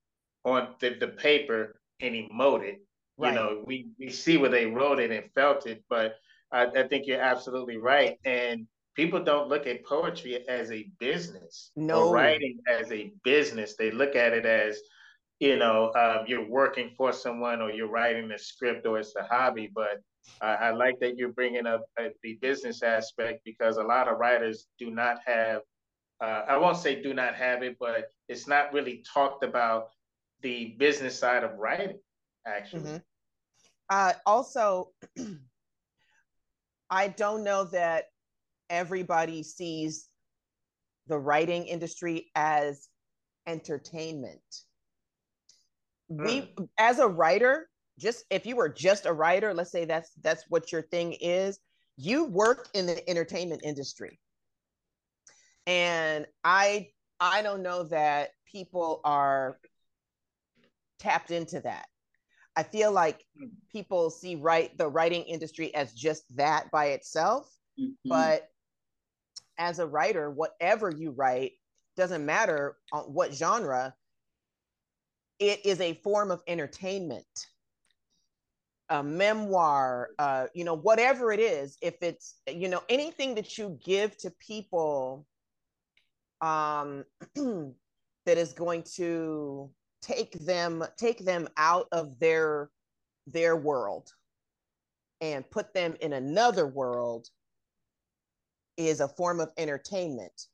on 0.44 0.68
the, 0.80 0.96
the 1.00 1.08
paper 1.08 1.80
and 2.00 2.14
emote 2.14 2.62
it 2.62 2.80
Right. 3.18 3.30
You 3.30 3.34
know, 3.34 3.64
we 3.66 3.88
we 3.98 4.10
see 4.10 4.37
where 4.37 4.50
they 4.50 4.66
wrote 4.66 5.00
it 5.00 5.10
and 5.10 5.30
felt 5.34 5.66
it, 5.66 5.82
but 5.90 6.14
I, 6.52 6.66
I 6.66 6.88
think 6.88 7.06
you're 7.06 7.20
absolutely 7.20 7.76
right. 7.76 8.16
And 8.25 8.66
people 8.94 9.22
don't 9.22 9.48
look 9.48 9.66
at 9.66 9.84
poetry 9.84 10.48
as 10.48 10.70
a 10.72 10.88
business 10.98 11.70
no. 11.76 12.08
or 12.08 12.14
writing 12.14 12.58
as 12.68 12.90
a 12.90 13.12
business. 13.25 13.76
They 13.76 13.90
look 13.90 14.16
at 14.16 14.32
it 14.32 14.46
as, 14.46 14.80
you 15.40 15.56
know, 15.56 15.92
um, 15.94 16.25
you're 16.26 16.48
working 16.48 16.90
for 16.96 17.12
someone 17.12 17.60
or 17.60 17.70
you're 17.70 17.90
writing 17.90 18.30
a 18.32 18.38
script 18.38 18.87
or 18.87 18.98
it's 18.98 19.14
a 19.16 19.22
hobby. 19.22 19.70
But 19.75 20.00
I, 20.40 20.54
I 20.54 20.70
like 20.70 20.98
that 21.00 21.16
you're 21.16 21.32
bringing 21.32 21.66
up 21.66 21.84
uh, 22.00 22.08
the 22.22 22.38
business 22.40 22.82
aspect 22.82 23.42
because 23.44 23.76
a 23.76 23.82
lot 23.82 24.08
of 24.08 24.18
writers 24.18 24.66
do 24.78 24.90
not 24.90 25.18
have, 25.26 25.62
uh, 26.20 26.42
I 26.48 26.56
won't 26.56 26.76
say 26.76 27.00
do 27.02 27.14
not 27.14 27.34
have 27.34 27.62
it, 27.62 27.76
but 27.78 28.12
it's 28.28 28.48
not 28.48 28.72
really 28.72 29.04
talked 29.12 29.44
about 29.44 29.90
the 30.40 30.76
business 30.78 31.18
side 31.18 31.44
of 31.44 31.58
writing, 31.58 31.98
actually. 32.46 32.82
Mm-hmm. 32.82 32.96
Uh, 33.90 34.12
also, 34.26 34.90
I 36.90 37.09
don't 37.09 37.45
know 37.45 37.64
that 37.64 38.04
everybody 38.71 39.42
sees 39.42 40.09
the 41.07 41.18
writing 41.18 41.66
industry 41.66 42.30
as 42.35 42.88
entertainment. 43.47 44.40
Mm. 46.11 46.25
We 46.25 46.52
hmm. 46.57 46.64
as 46.78 46.99
a 46.99 47.09
writer, 47.09 47.68
just 47.99 48.25
if 48.30 48.47
you 48.47 48.57
were 48.57 48.68
just 48.68 49.07
a 49.07 49.12
writer, 49.12 49.52
let's 49.54 49.73
say 49.73 49.85
that's 49.85 50.11
that's 50.23 50.45
what 50.49 50.71
your 50.71 50.83
thing 50.83 51.14
is, 51.21 51.59
you 51.97 52.25
work 52.25 52.68
in 52.75 52.87
the 52.87 53.09
entertainment 53.09 53.62
industry. 53.64 54.21
And 55.66 56.26
I 56.45 56.88
I 57.21 57.42
don't 57.42 57.62
know 57.62 57.85
that 57.85 58.30
people 58.47 59.00
are 59.04 59.59
tapped 60.99 61.30
into 61.30 61.61
that. 61.61 61.87
I 62.58 62.64
feel 62.64 62.90
like 62.90 63.24
hmm. 63.38 63.46
people 63.70 64.10
see 64.10 64.34
right 64.34 64.76
the 64.76 64.88
writing 64.88 65.22
industry 65.22 65.72
as 65.76 65.92
just 65.92 66.24
that 66.36 66.68
by 66.72 66.86
itself, 66.86 67.48
mm-hmm. 67.80 67.92
but 68.04 68.48
as 69.58 69.78
a 69.78 69.86
writer, 69.86 70.28
whatever 70.28 70.90
you 70.90 71.12
write 71.12 71.52
doesn't 71.96 72.26
matter 72.26 72.76
on 72.92 73.04
what 73.04 73.32
genre. 73.32 73.94
It 75.38 75.64
is 75.64 75.80
a 75.80 75.94
form 75.94 76.32
of 76.32 76.42
entertainment, 76.48 77.46
a 78.88 79.04
memoir, 79.04 80.08
uh, 80.18 80.48
you 80.52 80.64
know, 80.64 80.74
whatever 80.74 81.30
it 81.30 81.38
is. 81.38 81.78
If 81.80 82.02
it's 82.02 82.40
you 82.48 82.68
know 82.68 82.82
anything 82.88 83.36
that 83.36 83.56
you 83.56 83.78
give 83.84 84.16
to 84.16 84.32
people, 84.40 85.24
um, 86.40 87.04
that 87.36 88.36
is 88.36 88.52
going 88.52 88.82
to 88.96 89.70
take 90.02 90.32
them 90.44 90.84
take 90.96 91.24
them 91.24 91.48
out 91.56 91.86
of 91.92 92.18
their 92.18 92.70
their 93.26 93.56
world 93.56 94.10
and 95.20 95.48
put 95.50 95.74
them 95.74 95.96
in 96.00 96.12
another 96.12 96.66
world 96.66 97.28
is 98.76 99.00
a 99.00 99.08
form 99.08 99.40
of 99.40 99.50
entertainment 99.56 100.46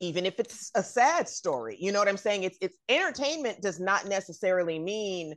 even 0.00 0.26
if 0.26 0.38
it's 0.38 0.70
a 0.74 0.82
sad 0.82 1.28
story. 1.28 1.76
You 1.78 1.92
know 1.92 1.98
what 1.98 2.08
i'm 2.08 2.16
saying? 2.16 2.44
It's 2.44 2.58
it's 2.60 2.76
entertainment 2.88 3.60
does 3.60 3.80
not 3.80 4.06
necessarily 4.06 4.78
mean 4.78 5.34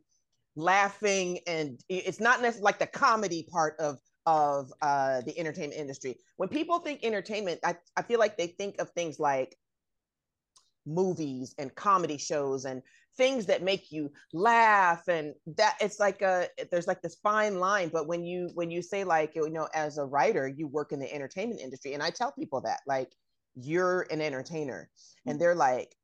laughing 0.56 1.40
and 1.48 1.80
it's 1.88 2.20
not 2.20 2.42
necessarily 2.42 2.64
like 2.64 2.80
the 2.80 2.88
comedy 2.88 3.48
part 3.50 3.76
of 3.80 3.98
of 4.28 4.72
uh, 4.84 5.22
the 5.22 5.38
entertainment 5.40 5.80
industry. 5.80 6.16
When 6.38 6.50
people 6.50 6.80
think 6.80 7.04
entertainment 7.04 7.60
I, 7.64 7.76
I 7.98 8.04
feel 8.04 8.20
like 8.20 8.38
they 8.38 8.48
think 8.48 8.80
of 8.80 8.90
things 8.92 9.20
like 9.20 9.58
movies 10.86 11.54
and 11.58 11.74
comedy 11.76 12.18
shows 12.18 12.66
and 12.66 12.82
things 13.18 13.46
that 13.46 13.62
make 13.62 13.92
you 13.92 14.10
laugh 14.34 15.08
and 15.08 15.34
that 15.58 15.76
it's 15.82 16.00
like 16.00 16.22
a 16.22 16.48
there's 16.72 16.88
like 16.88 17.02
this 17.02 17.18
fine 17.22 17.60
line 17.60 17.90
but 17.92 18.08
when 18.08 18.24
you 18.24 18.50
when 18.54 18.72
you 18.72 18.82
say 18.82 19.04
like 19.04 19.36
you 19.36 19.50
know 19.50 19.68
as 19.76 19.98
a 19.98 20.06
writer 20.06 20.48
you 20.48 20.68
work 20.68 20.92
in 20.92 21.00
the 21.00 21.14
entertainment 21.14 21.60
industry 21.60 21.94
and 21.94 22.02
i 22.02 22.10
tell 22.10 22.32
people 22.32 22.62
that 22.62 22.80
like 22.88 23.12
you're 23.56 24.08
an 24.12 24.22
entertainer. 24.22 24.90
And 25.26 25.40
they're 25.40 25.56
like 25.56 25.96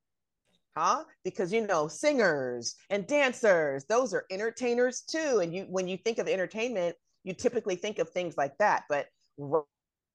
huh? 0.76 1.04
Because 1.24 1.52
you 1.52 1.66
know 1.66 1.88
singers 1.88 2.76
and 2.90 3.08
dancers 3.08 3.86
those 3.90 4.14
are 4.14 4.26
entertainers 4.30 5.02
too. 5.02 5.40
And 5.42 5.54
you 5.54 5.66
when 5.70 5.88
you 5.88 5.98
think 5.98 6.20
of 6.20 6.28
entertainment 6.28 6.96
you 7.24 7.34
typically 7.34 7.76
think 7.76 8.00
of 8.00 8.10
things 8.10 8.38
like 8.38 8.58
that 8.60 8.84
but 8.88 9.08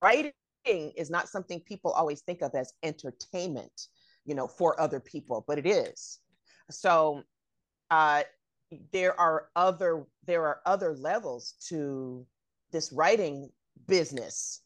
writing 0.01 0.31
is 0.65 1.09
not 1.09 1.27
something 1.27 1.59
people 1.59 1.91
always 1.91 2.21
think 2.21 2.41
of 2.41 2.55
as 2.55 2.73
entertainment 2.81 3.87
you 4.25 4.35
know 4.35 4.47
for 4.47 4.79
other 4.79 4.99
people 4.99 5.43
but 5.47 5.57
it 5.57 5.65
is 5.65 6.19
so 6.69 7.23
uh, 7.91 8.23
there 8.91 9.19
are 9.19 9.49
other 9.55 10.05
there 10.25 10.45
are 10.45 10.61
other 10.65 10.95
levels 10.95 11.55
to 11.67 12.25
this 12.71 12.91
writing 12.91 13.49
business, 13.87 14.61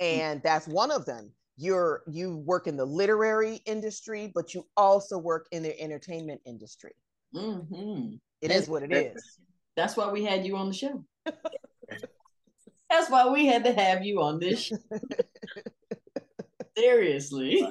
and 0.00 0.42
that's 0.42 0.66
one 0.66 0.90
of 0.90 1.06
them. 1.06 1.30
You're 1.56 2.02
you 2.06 2.36
work 2.36 2.66
in 2.66 2.76
the 2.76 2.84
literary 2.84 3.60
industry, 3.66 4.30
but 4.34 4.54
you 4.54 4.66
also 4.76 5.18
work 5.18 5.46
in 5.50 5.62
the 5.62 5.80
entertainment 5.80 6.40
industry. 6.46 6.92
Mm-hmm. 7.34 8.16
It 8.40 8.50
is 8.50 8.68
what 8.68 8.82
it 8.82 8.92
is. 8.92 9.38
That's 9.76 9.96
why 9.96 10.10
we 10.10 10.24
had 10.24 10.44
you 10.44 10.56
on 10.56 10.68
the 10.68 10.74
show. 10.74 11.04
that's 12.90 13.10
why 13.10 13.28
we 13.28 13.46
had 13.46 13.64
to 13.64 13.72
have 13.72 14.04
you 14.04 14.20
on 14.22 14.38
this. 14.38 14.72
Seriously. 16.76 17.66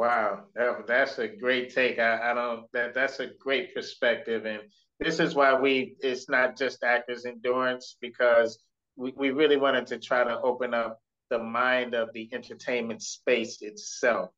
Wow, 0.00 0.44
that, 0.54 0.86
that's 0.86 1.18
a 1.18 1.28
great 1.28 1.74
take. 1.74 1.98
I, 1.98 2.30
I 2.30 2.32
don't 2.32 2.64
that 2.72 2.94
that's 2.94 3.20
a 3.20 3.26
great 3.38 3.74
perspective, 3.74 4.46
and 4.46 4.62
this 4.98 5.20
is 5.20 5.34
why 5.34 5.60
we 5.60 5.94
it's 6.00 6.26
not 6.26 6.56
just 6.56 6.82
actors 6.82 7.26
endurance 7.26 7.98
because 8.00 8.64
we, 8.96 9.12
we 9.14 9.30
really 9.30 9.58
wanted 9.58 9.86
to 9.88 9.98
try 9.98 10.24
to 10.24 10.40
open 10.40 10.72
up 10.72 11.02
the 11.28 11.38
mind 11.38 11.92
of 11.92 12.08
the 12.14 12.30
entertainment 12.32 13.02
space 13.02 13.60
itself. 13.60 14.30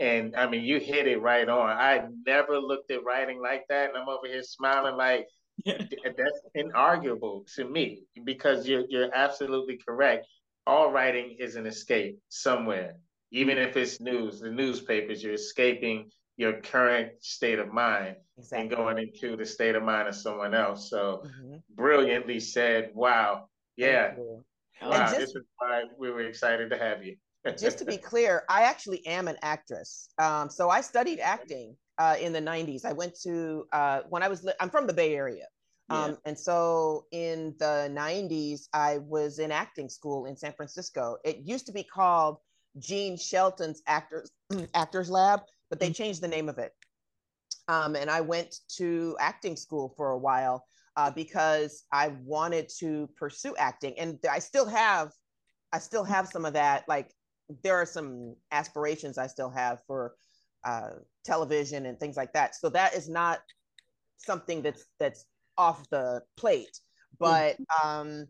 And 0.00 0.34
I 0.34 0.48
mean, 0.48 0.64
you 0.64 0.80
hit 0.80 1.06
it 1.06 1.20
right 1.20 1.46
on. 1.46 1.68
I 1.68 2.08
never 2.26 2.58
looked 2.58 2.90
at 2.90 3.04
writing 3.04 3.38
like 3.38 3.64
that, 3.68 3.90
and 3.90 3.98
I'm 3.98 4.08
over 4.08 4.26
here 4.26 4.42
smiling 4.42 4.96
like 4.96 5.26
that's 5.66 6.40
inarguable 6.56 7.44
to 7.56 7.68
me 7.68 8.04
because 8.24 8.66
you're 8.66 8.86
you're 8.88 9.14
absolutely 9.14 9.78
correct. 9.86 10.26
All 10.66 10.90
writing 10.90 11.36
is 11.38 11.56
an 11.56 11.66
escape 11.66 12.18
somewhere 12.30 12.96
even 13.32 13.58
if 13.58 13.76
it's 13.76 14.00
news, 14.00 14.40
the 14.40 14.50
newspapers, 14.50 15.22
you're 15.22 15.32
escaping 15.32 16.10
your 16.36 16.60
current 16.60 17.12
state 17.20 17.58
of 17.58 17.72
mind 17.72 18.16
exactly. 18.38 18.60
and 18.60 18.70
going 18.70 18.98
into 18.98 19.36
the 19.36 19.44
state 19.44 19.74
of 19.74 19.82
mind 19.82 20.08
of 20.08 20.14
someone 20.14 20.54
else. 20.54 20.88
So 20.90 21.24
mm-hmm. 21.26 21.56
brilliantly 21.74 22.40
said, 22.40 22.90
wow. 22.94 23.48
Yeah. 23.76 24.14
Wow. 24.82 24.90
Just, 24.90 25.18
this 25.18 25.30
is 25.30 25.42
why 25.56 25.84
we 25.98 26.10
were 26.10 26.22
excited 26.22 26.70
to 26.70 26.78
have 26.78 27.04
you. 27.04 27.16
just 27.58 27.78
to 27.78 27.84
be 27.84 27.96
clear, 27.96 28.42
I 28.48 28.62
actually 28.62 29.04
am 29.06 29.28
an 29.28 29.36
actress. 29.42 30.10
Um, 30.18 30.48
so 30.48 30.68
I 30.68 30.80
studied 30.80 31.18
acting 31.18 31.74
uh, 31.98 32.16
in 32.20 32.32
the 32.32 32.40
90s. 32.40 32.84
I 32.84 32.92
went 32.92 33.18
to, 33.22 33.64
uh, 33.72 34.02
when 34.08 34.22
I 34.22 34.28
was, 34.28 34.44
li- 34.44 34.52
I'm 34.60 34.70
from 34.70 34.86
the 34.86 34.92
Bay 34.92 35.14
Area. 35.14 35.46
Um, 35.88 36.10
yeah. 36.10 36.16
And 36.26 36.38
so 36.38 37.06
in 37.12 37.54
the 37.58 37.90
90s, 37.92 38.68
I 38.72 38.98
was 38.98 39.38
in 39.38 39.50
acting 39.50 39.88
school 39.88 40.26
in 40.26 40.36
San 40.36 40.52
Francisco. 40.52 41.16
It 41.24 41.38
used 41.38 41.66
to 41.66 41.72
be 41.72 41.82
called 41.82 42.38
Jean 42.78 43.16
Shelton's 43.16 43.82
Actors 43.86 44.30
Actors 44.74 45.10
Lab, 45.10 45.40
but 45.70 45.80
they 45.80 45.86
mm-hmm. 45.86 45.94
changed 45.94 46.20
the 46.20 46.28
name 46.28 46.48
of 46.48 46.58
it. 46.58 46.72
Um, 47.68 47.94
and 47.94 48.10
I 48.10 48.20
went 48.20 48.56
to 48.76 49.16
acting 49.20 49.56
school 49.56 49.94
for 49.96 50.10
a 50.10 50.18
while 50.18 50.64
uh, 50.96 51.10
because 51.10 51.84
I 51.92 52.08
wanted 52.24 52.70
to 52.78 53.08
pursue 53.16 53.54
acting, 53.56 53.98
and 53.98 54.18
I 54.30 54.38
still 54.38 54.66
have, 54.66 55.12
I 55.72 55.78
still 55.78 56.04
have 56.04 56.28
some 56.28 56.44
of 56.44 56.54
that. 56.54 56.84
Like 56.88 57.12
there 57.62 57.76
are 57.76 57.86
some 57.86 58.36
aspirations 58.50 59.18
I 59.18 59.26
still 59.26 59.50
have 59.50 59.80
for 59.86 60.14
uh, 60.64 60.90
television 61.24 61.86
and 61.86 61.98
things 61.98 62.16
like 62.16 62.32
that. 62.32 62.54
So 62.54 62.68
that 62.70 62.94
is 62.94 63.08
not 63.08 63.40
something 64.18 64.62
that's 64.62 64.84
that's 64.98 65.24
off 65.56 65.88
the 65.90 66.22
plate, 66.36 66.78
but. 67.18 67.56
Mm-hmm. 67.56 67.88
Um, 67.88 68.26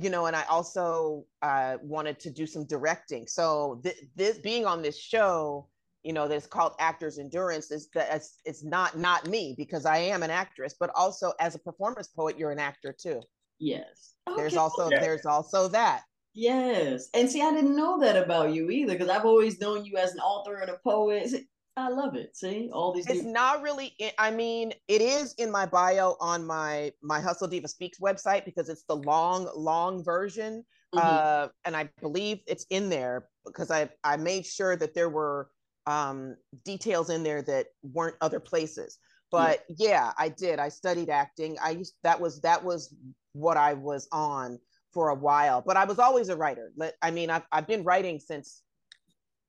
you 0.00 0.10
know, 0.10 0.26
and 0.26 0.36
I 0.36 0.44
also 0.44 1.24
uh, 1.42 1.76
wanted 1.82 2.18
to 2.20 2.30
do 2.30 2.46
some 2.46 2.66
directing. 2.66 3.26
So 3.26 3.80
th- 3.84 3.96
this 4.16 4.38
being 4.38 4.66
on 4.66 4.82
this 4.82 4.98
show, 4.98 5.68
you 6.02 6.12
know, 6.12 6.28
that's 6.28 6.46
called 6.46 6.74
Actors 6.78 7.18
Endurance 7.18 7.70
is 7.70 7.88
that 7.94 8.14
it's, 8.14 8.40
it's 8.44 8.64
not 8.64 8.98
not 8.98 9.26
me 9.26 9.54
because 9.56 9.86
I 9.86 9.98
am 9.98 10.22
an 10.22 10.30
actress, 10.30 10.74
but 10.78 10.90
also 10.94 11.32
as 11.40 11.54
a 11.54 11.58
performance 11.58 12.08
poet, 12.08 12.38
you're 12.38 12.52
an 12.52 12.58
actor 12.58 12.94
too. 12.98 13.22
Yes. 13.58 14.14
Okay. 14.28 14.36
There's 14.36 14.56
also 14.56 14.90
there's 14.90 15.26
also 15.26 15.68
that. 15.68 16.02
Yes. 16.34 17.08
And 17.14 17.30
see, 17.30 17.40
I 17.40 17.52
didn't 17.52 17.76
know 17.76 18.00
that 18.00 18.22
about 18.22 18.52
you 18.52 18.70
either 18.70 18.92
because 18.92 19.08
I've 19.08 19.24
always 19.24 19.60
known 19.60 19.84
you 19.84 19.96
as 19.96 20.12
an 20.12 20.18
author 20.18 20.56
and 20.56 20.70
a 20.70 20.78
poet. 20.84 21.32
I 21.76 21.88
love 21.88 22.14
it. 22.14 22.36
See 22.36 22.70
all 22.72 22.92
these. 22.92 23.06
It's 23.08 23.24
not 23.24 23.60
really. 23.60 23.96
I 24.18 24.30
mean, 24.30 24.72
it 24.86 25.00
is 25.00 25.34
in 25.34 25.50
my 25.50 25.66
bio 25.66 26.16
on 26.20 26.46
my 26.46 26.92
my 27.02 27.20
Hustle 27.20 27.48
Diva 27.48 27.66
Speaks 27.66 27.98
website 27.98 28.44
because 28.44 28.68
it's 28.68 28.84
the 28.84 28.96
long, 28.96 29.50
long 29.56 30.04
version, 30.04 30.64
mm-hmm. 30.94 30.98
uh, 31.04 31.48
and 31.64 31.76
I 31.76 31.90
believe 32.00 32.40
it's 32.46 32.64
in 32.70 32.88
there 32.90 33.26
because 33.44 33.72
I 33.72 33.90
I 34.04 34.16
made 34.16 34.46
sure 34.46 34.76
that 34.76 34.94
there 34.94 35.08
were 35.08 35.50
um, 35.86 36.36
details 36.64 37.10
in 37.10 37.24
there 37.24 37.42
that 37.42 37.66
weren't 37.82 38.16
other 38.20 38.40
places. 38.40 38.98
but 39.32 39.64
yeah. 39.68 39.88
yeah, 39.88 40.12
I 40.16 40.28
did. 40.28 40.60
I 40.60 40.68
studied 40.68 41.10
acting. 41.10 41.56
I 41.60 41.70
used 41.70 41.94
that 42.04 42.20
was 42.20 42.40
that 42.42 42.62
was 42.62 42.94
what 43.32 43.56
I 43.56 43.74
was 43.74 44.06
on 44.12 44.60
for 44.92 45.08
a 45.08 45.14
while. 45.14 45.60
But 45.60 45.76
I 45.76 45.84
was 45.84 45.98
always 45.98 46.28
a 46.28 46.36
writer. 46.36 46.72
I 47.02 47.10
mean, 47.10 47.30
I've 47.30 47.46
I've 47.50 47.66
been 47.66 47.82
writing 47.82 48.20
since 48.20 48.62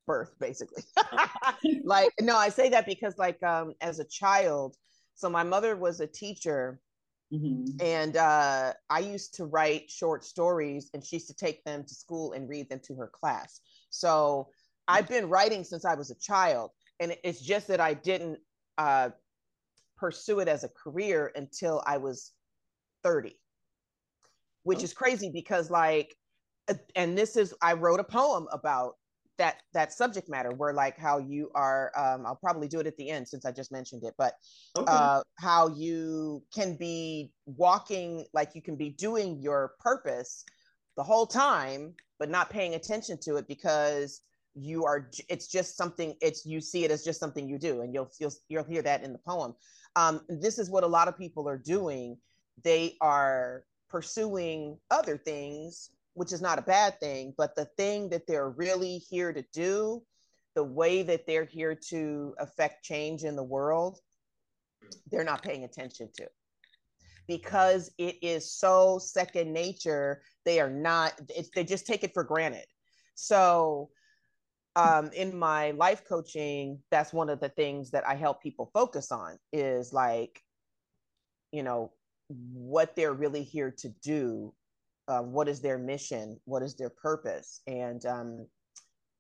birth, 0.06 0.32
basically. 0.40 0.84
like 1.84 2.12
no, 2.22 2.36
I 2.36 2.50
say 2.50 2.70
that 2.70 2.86
because 2.86 3.18
like 3.18 3.42
um 3.44 3.74
as 3.82 4.00
a 4.00 4.06
child, 4.06 4.76
so 5.16 5.30
my 5.30 5.44
mother 5.44 5.76
was 5.76 6.00
a 6.00 6.08
teacher. 6.08 6.80
Mm-hmm. 7.34 7.82
And 7.82 8.18
uh, 8.18 8.74
I 8.90 9.00
used 9.00 9.34
to 9.36 9.46
write 9.46 9.90
short 9.90 10.24
stories, 10.24 10.92
and 10.94 11.04
she 11.04 11.16
used 11.16 11.28
to 11.28 11.34
take 11.34 11.64
them 11.64 11.84
to 11.84 11.94
school 11.96 12.34
and 12.34 12.48
read 12.48 12.70
them 12.70 12.80
to 12.86 12.94
her 12.96 13.10
class. 13.12 13.62
So 13.90 14.50
I've 14.88 15.08
been 15.08 15.28
writing 15.28 15.64
since 15.64 15.86
I 15.86 15.96
was 15.96 16.12
a 16.12 16.16
child, 16.20 16.70
and 17.00 17.16
it's 17.24 17.42
just 17.42 17.68
that 17.70 17.82
I 17.82 17.96
didn't 17.96 18.38
uh, 18.78 19.10
pursue 19.98 20.40
it 20.40 20.48
as 20.48 20.64
a 20.64 20.70
career 20.70 21.32
until 21.36 21.82
I 21.86 21.98
was 21.98 22.32
30, 23.04 23.36
which 24.64 24.84
is 24.84 24.94
crazy 24.94 25.32
because, 25.34 25.72
like, 25.72 26.16
and 26.96 27.18
this 27.18 27.38
is, 27.38 27.54
I 27.62 27.74
wrote 27.74 28.00
a 28.00 28.04
poem 28.04 28.48
about 28.52 28.96
that 29.38 29.62
that 29.74 29.92
subject 29.92 30.30
matter 30.30 30.52
where 30.52 30.74
like 30.74 30.98
how 30.98 31.18
you 31.18 31.50
are 31.56 31.92
um 31.98 32.26
i'll 32.26 32.40
probably 32.42 32.68
do 32.68 32.80
it 32.80 32.88
at 32.88 32.96
the 32.98 33.10
end 33.10 33.28
since 33.28 33.46
i 33.46 33.52
just 33.52 33.72
mentioned 33.72 34.04
it 34.04 34.14
but 34.18 34.34
okay. 34.78 34.92
uh 34.92 35.22
how 35.40 35.68
you 35.76 36.44
can 36.54 36.76
be 36.76 37.32
walking 37.46 38.26
like 38.34 38.56
you 38.56 38.62
can 38.62 38.76
be 38.76 38.90
doing 38.90 39.40
your 39.42 39.74
purpose 39.80 40.44
the 40.98 41.04
whole 41.04 41.26
time 41.26 41.94
but 42.20 42.30
not 42.30 42.50
paying 42.50 42.76
attention 42.76 43.18
to 43.22 43.36
it 43.36 43.48
because 43.48 44.22
you 44.56 44.86
are 44.86 45.10
it's 45.28 45.48
just 45.48 45.76
something 45.76 46.16
it's 46.22 46.46
you 46.46 46.62
see 46.62 46.86
it 46.86 46.92
as 46.92 47.04
just 47.04 47.20
something 47.20 47.48
you 47.48 47.60
do 47.60 47.82
and 47.82 47.94
you'll 47.94 48.10
you'll, 48.20 48.32
you'll 48.48 48.64
hear 48.64 48.82
that 48.82 49.04
in 49.04 49.12
the 49.12 49.20
poem 49.20 49.54
um, 49.98 50.22
this 50.28 50.60
is 50.60 50.70
what 50.70 50.84
a 50.84 50.88
lot 50.88 51.08
of 51.08 51.18
people 51.18 51.48
are 51.48 51.58
doing 51.58 52.18
they 52.64 52.96
are 53.02 53.66
pursuing 53.90 54.78
other 54.92 55.18
things 55.18 55.90
which 56.16 56.34
is 56.34 56.42
not 56.42 56.60
a 56.60 56.64
bad 56.64 57.00
thing 57.00 57.34
but 57.38 57.56
the 57.56 57.66
thing 57.78 58.10
that 58.10 58.26
they're 58.28 58.50
really 58.50 58.98
here 58.98 59.32
to 59.32 59.44
do 59.54 60.02
the 60.56 60.64
way 60.64 61.04
that 61.04 61.28
they're 61.28 61.46
here 61.46 61.76
to 61.76 62.34
affect 62.40 62.84
change 62.84 63.24
in 63.24 63.36
the 63.36 63.44
world 63.44 64.00
they're 65.12 65.24
not 65.24 65.44
paying 65.44 65.64
attention 65.64 66.10
to 66.16 66.26
because 67.28 67.92
it 67.98 68.16
is 68.22 68.52
so 68.52 69.00
second 69.00 69.52
nature 69.52 70.22
they 70.46 70.60
are 70.60 70.70
not 70.70 71.20
they 71.56 71.64
just 71.64 71.86
take 71.86 72.04
it 72.04 72.14
for 72.14 72.24
granted 72.24 72.66
so 73.16 73.90
um, 74.76 75.10
in 75.14 75.38
my 75.38 75.72
life 75.72 76.04
coaching, 76.08 76.80
that's 76.92 77.14
one 77.14 77.30
of 77.30 77.40
the 77.40 77.50
things 77.50 77.92
that 77.92 78.06
I 78.06 78.16
help 78.16 78.44
people 78.44 78.70
focus 78.74 79.12
on 79.12 79.38
is 79.54 79.94
like, 79.94 80.42
you 81.52 81.64
know, 81.64 81.94
what 82.28 82.96
they're 82.96 83.14
really 83.14 83.44
here 83.44 83.74
to 83.80 83.90
do. 84.04 84.54
Uh, 85.08 85.22
what 85.22 85.48
is 85.48 85.62
their 85.62 85.78
mission? 85.78 86.40
What 86.46 86.64
is 86.64 86.76
their 86.76 86.90
purpose? 86.90 87.62
And 87.68 88.06
um, 88.06 88.48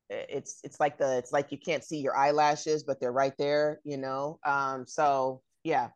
it's 0.09 0.59
it's 0.63 0.79
like 0.79 0.97
the 0.97 1.17
it's 1.17 1.31
like 1.31 1.51
you 1.51 1.57
can't 1.57 1.83
see 1.83 1.97
your 1.97 2.15
eyelashes, 2.15 2.83
but 2.83 2.99
they're 2.99 3.11
right 3.11 3.33
there, 3.37 3.79
you 3.83 3.97
know. 3.97 4.39
Um, 4.45 4.85
so 4.87 5.41
yeah. 5.63 5.89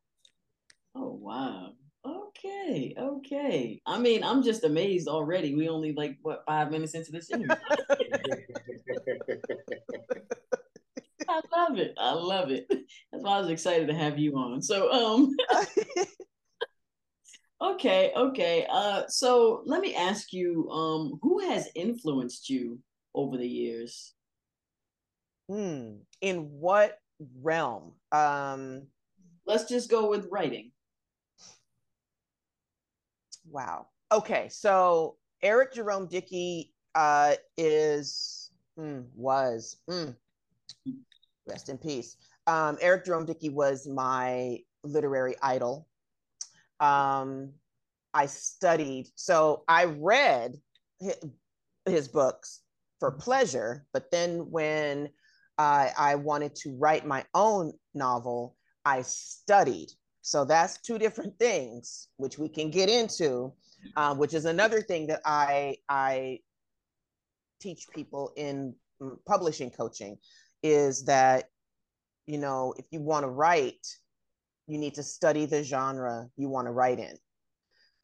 Oh 0.96 1.18
wow. 1.22 1.74
Okay, 2.06 2.96
okay. 2.98 3.82
I 3.86 4.00
mean, 4.00 4.24
I'm 4.24 4.42
just 4.42 4.64
amazed 4.64 5.08
already. 5.08 5.54
We 5.54 5.68
only 5.70 5.94
like 5.94 6.18
what 6.22 6.44
five 6.48 6.72
minutes 6.72 6.94
into 6.94 7.12
this 7.12 7.30
interview. 7.30 7.56
I 11.30 11.42
love 11.56 11.78
it. 11.78 11.94
I 11.98 12.14
love 12.14 12.50
it. 12.52 12.66
That's 12.70 13.24
why 13.24 13.38
I 13.38 13.40
was 13.40 13.50
excited 13.50 13.88
to 13.88 13.94
have 13.94 14.18
you 14.18 14.36
on. 14.36 14.62
So, 14.62 14.92
um, 14.92 15.36
okay, 17.62 18.12
okay. 18.16 18.66
Uh, 18.70 19.04
so 19.08 19.62
let 19.66 19.82
me 19.82 19.96
ask 19.96 20.34
you, 20.34 20.70
um, 20.70 21.20
who 21.22 21.40
has 21.50 21.70
influenced 21.76 22.50
you 22.50 22.80
over 23.14 23.38
the 23.38 23.48
years? 23.48 24.14
Hmm. 25.50 25.96
In 26.22 26.50
what 26.60 27.00
realm? 27.42 27.94
Um, 28.12 28.88
let's 29.46 29.66
just 29.66 29.90
go 29.90 30.10
with 30.10 30.28
writing. 30.32 30.72
Wow. 33.50 33.88
Okay, 34.12 34.48
so 34.50 35.18
Eric 35.42 35.74
Jerome 35.74 36.08
Dickey 36.08 36.74
uh, 36.96 37.36
is 37.58 38.52
mm, 38.78 39.06
was 39.16 39.78
mm, 39.90 40.16
rest 41.48 41.70
in 41.70 41.78
peace. 41.78 42.18
Um, 42.48 42.78
Eric 42.82 43.06
Jerome 43.06 43.26
Dickey 43.26 43.50
was 43.50 43.88
my 43.88 44.60
literary 44.84 45.36
idol. 45.42 45.88
Um, 46.80 47.52
I 48.14 48.26
studied, 48.26 49.08
so 49.16 49.64
I 49.68 49.86
read 49.86 50.56
his, 51.86 52.08
books 52.08 52.62
for 53.00 53.12
pleasure, 53.12 53.86
but 53.94 54.12
then 54.12 54.50
when 54.52 55.10
I, 55.58 55.92
I 55.98 56.16
wanted 56.16 56.56
to 56.56 56.76
write 56.78 57.06
my 57.06 57.26
own 57.34 57.74
novel, 57.94 58.56
I 58.86 59.02
studied. 59.04 59.90
So 60.22 60.46
that's 60.46 60.82
two 60.82 60.98
different 60.98 61.38
things, 61.40 62.08
which 62.18 62.38
we 62.38 62.50
can 62.50 62.70
get 62.70 62.90
into, 62.90 63.54
uh, 63.96 64.16
which 64.16 64.34
is 64.34 64.46
another 64.46 64.82
thing 64.82 65.08
that 65.08 65.22
I 65.26 65.78
I 65.88 66.40
teach 67.60 67.88
people 67.94 68.32
in 68.36 68.76
publishing 69.26 69.72
coaching 69.72 70.18
is 70.64 71.06
that 71.06 71.50
you 72.26 72.38
know 72.38 72.74
if 72.78 72.86
you 72.92 73.02
want 73.02 73.24
to 73.24 73.30
write, 73.30 73.86
you 74.70 74.78
need 74.78 74.94
to 74.94 75.04
study 75.04 75.46
the 75.46 75.64
genre 75.64 76.28
you 76.38 76.48
want 76.48 76.68
to 76.68 76.72
write 76.72 77.00
in. 77.00 77.16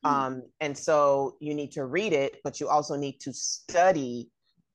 Mm. 0.03 0.09
Um, 0.09 0.43
and 0.59 0.77
so 0.77 1.37
you 1.39 1.53
need 1.53 1.71
to 1.73 1.85
read 1.85 2.11
it, 2.11 2.37
but 2.43 2.59
you 2.59 2.67
also 2.67 2.95
need 2.95 3.19
to 3.21 3.31
study 3.33 4.29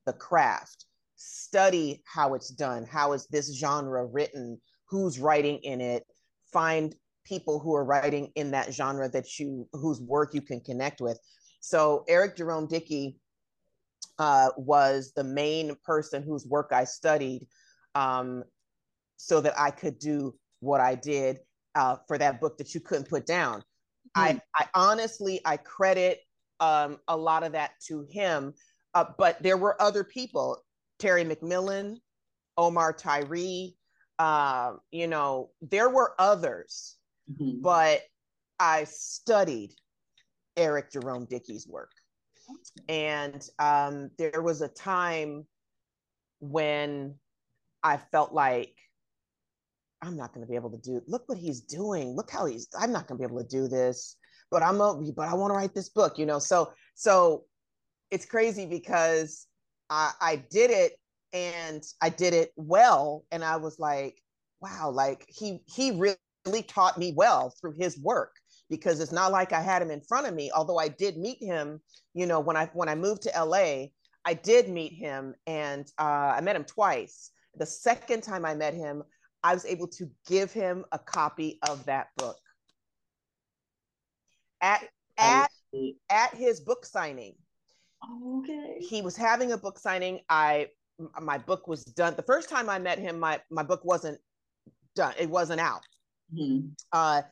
the 0.07 0.13
craft, 0.13 0.87
study 1.17 2.03
how 2.07 2.35
it's 2.35 2.49
done, 2.49 2.87
how 2.87 3.13
is 3.13 3.27
this 3.27 3.55
genre 3.55 4.07
written, 4.07 4.61
who's 4.89 5.19
writing 5.19 5.59
in 5.59 5.81
it, 5.81 6.05
find 6.53 6.95
people 7.25 7.59
who 7.59 7.75
are 7.75 7.85
writing 7.85 8.31
in 8.37 8.53
that 8.53 8.73
genre 8.73 9.09
that 9.09 9.39
you 9.39 9.69
whose 9.73 10.01
work 10.01 10.33
you 10.33 10.41
can 10.41 10.61
connect 10.61 11.01
with. 11.01 11.19
So 11.61 12.05
Eric 12.09 12.37
Jerome 12.37 12.67
Dickey 12.67 13.19
uh, 14.19 14.51
was 14.57 15.13
the 15.15 15.25
main 15.25 15.77
person 15.85 16.23
whose 16.23 16.47
work 16.47 16.71
I 16.73 16.85
studied 16.85 17.47
um, 17.95 18.45
so 19.17 19.41
that 19.41 19.59
I 19.59 19.71
could 19.71 19.99
do 19.99 20.35
what 20.61 20.81
I 20.81 20.95
did 20.95 21.39
uh, 21.75 21.97
for 22.07 22.19
that 22.19 22.41
book 22.41 22.59
that 22.59 22.75
you 22.75 22.81
couldn't 22.81 23.09
put 23.09 23.27
down. 23.27 23.61
Mm-hmm. 24.17 24.21
I, 24.21 24.41
I 24.55 24.67
honestly 24.75 25.41
I 25.45 25.57
credit 25.57 26.21
um, 26.59 26.99
a 27.09 27.17
lot 27.17 27.43
of 27.43 27.53
that 27.53 27.73
to 27.89 28.07
him, 28.11 28.55
uh, 28.95 29.05
but 29.19 29.43
there 29.43 29.57
were 29.57 29.81
other 29.81 30.05
people, 30.05 30.59
Terry 30.99 31.25
McMillan, 31.25 31.97
Omar 32.57 32.93
Tyree, 32.93 33.77
uh, 34.19 34.75
you 34.91 35.07
know, 35.07 35.51
there 35.63 35.89
were 35.89 36.15
others 36.19 36.97
mm-hmm. 37.31 37.61
but 37.61 38.03
I 38.59 38.85
studied 38.85 39.73
Eric 40.57 40.93
Jerome 40.93 41.27
Dickey's 41.27 41.67
work. 41.67 41.93
And 42.89 43.49
um, 43.59 44.11
there 44.19 44.43
was 44.43 44.61
a 44.61 44.69
time 44.69 45.47
when 46.41 47.15
I 47.83 47.97
felt 47.97 48.33
like 48.33 48.75
I'm 50.03 50.17
not 50.17 50.33
going 50.33 50.45
to 50.45 50.51
be 50.51 50.57
able 50.57 50.71
to 50.71 50.79
do. 50.79 51.03
Look 51.07 51.29
what 51.29 51.39
he's 51.39 51.61
doing. 51.61 52.17
Look 52.17 52.31
how 52.31 52.47
he's. 52.47 52.69
I'm 52.79 52.93
not 52.93 53.07
going 53.07 53.19
to 53.21 53.27
be 53.27 53.31
able 53.31 53.43
to 53.43 53.49
do 53.49 53.69
this. 53.69 54.17
But 54.51 54.63
I'm. 54.63 54.81
A, 54.81 54.95
but 55.15 55.29
I 55.29 55.35
want 55.35 55.53
to 55.53 55.57
write 55.57 55.75
this 55.75 55.91
book. 55.91 56.19
You 56.19 56.27
know. 56.27 56.39
So 56.39 56.73
so 56.95 57.45
it's 58.11 58.27
crazy 58.27 58.67
because 58.67 59.47
I, 59.89 60.13
I 60.21 60.45
did 60.51 60.71
it 60.71 60.93
and 61.33 61.83
I 62.01 62.09
did 62.09 62.35
it 62.35 62.51
well. 62.57 63.25
And 63.31 63.45
I 63.45 63.57
was 63.57 63.79
like, 63.79 64.21
wow, 64.61 64.91
like 64.91 65.25
he 65.29 65.61
he 65.67 65.93
really 65.93 66.63
taught 66.67 66.99
me 66.99 67.13
well 67.17 67.55
through 67.61 67.75
his 67.79 67.99
work 67.99 68.35
because 68.69 69.01
it's 69.01 69.13
not 69.13 69.33
like 69.33 69.53
I 69.53 69.61
had 69.61 69.83
him 69.83 69.91
in 69.91 70.01
front 70.01 70.27
of 70.27 70.35
me. 70.35 70.51
Although 70.55 70.79
I 70.79 70.89
did 70.89 71.17
meet 71.17 71.43
him, 71.43 71.81
you 72.15 72.27
know, 72.27 72.41
when 72.41 72.57
I 72.57 72.71
when 72.73 72.89
I 72.89 72.95
moved 72.95 73.23
to 73.23 73.45
LA, 73.45 73.87
I 74.25 74.35
did 74.35 74.69
meet 74.69 74.93
him, 74.93 75.35
and 75.47 75.87
uh, 75.99 76.35
I 76.37 76.41
met 76.41 76.57
him 76.57 76.65
twice. 76.65 77.31
The 77.57 77.67
second 77.67 78.23
time 78.23 78.45
I 78.45 78.55
met 78.55 78.75
him, 78.75 79.03
I 79.43 79.55
was 79.55 79.65
able 79.65 79.89
to 79.89 80.11
give 80.27 80.53
him 80.53 80.85
a 80.93 80.99
copy 80.99 81.59
of 81.69 81.85
that 81.87 82.09
book 82.17 82.37
at 84.61 84.87
at 85.19 85.51
at 86.11 86.35
his 86.35 86.61
book 86.61 86.85
signing. 86.85 87.35
Okay. 88.39 88.79
He 88.81 89.03
was 89.03 89.17
having 89.17 89.53
a 89.53 89.59
book 89.59 89.79
signing. 89.79 90.21
I 90.29 90.69
my 91.21 91.39
book 91.39 91.67
was 91.67 91.85
done. 91.85 92.15
The 92.17 92.23
first 92.23 92.49
time 92.49 92.69
I 92.69 92.79
met 92.79 92.99
him, 92.99 93.19
my 93.19 93.41
my 93.51 93.63
book 93.63 93.85
wasn't 93.85 94.19
done. 94.95 95.15
It 95.19 95.31
wasn't 95.31 95.61
out. 95.61 95.83
Mm-hmm. 96.35 96.69
Uh, 96.93 97.23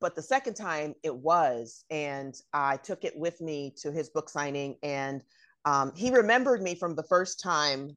but 0.00 0.14
the 0.14 0.22
second 0.22 0.54
time 0.54 0.94
it 1.02 1.14
was, 1.14 1.84
and 1.90 2.34
I 2.52 2.78
took 2.78 3.04
it 3.04 3.16
with 3.16 3.40
me 3.40 3.74
to 3.82 3.92
his 3.92 4.08
book 4.08 4.28
signing, 4.28 4.76
and 4.82 5.22
um, 5.64 5.92
he 5.94 6.10
remembered 6.10 6.62
me 6.62 6.74
from 6.74 6.94
the 6.94 7.02
first 7.02 7.40
time, 7.40 7.96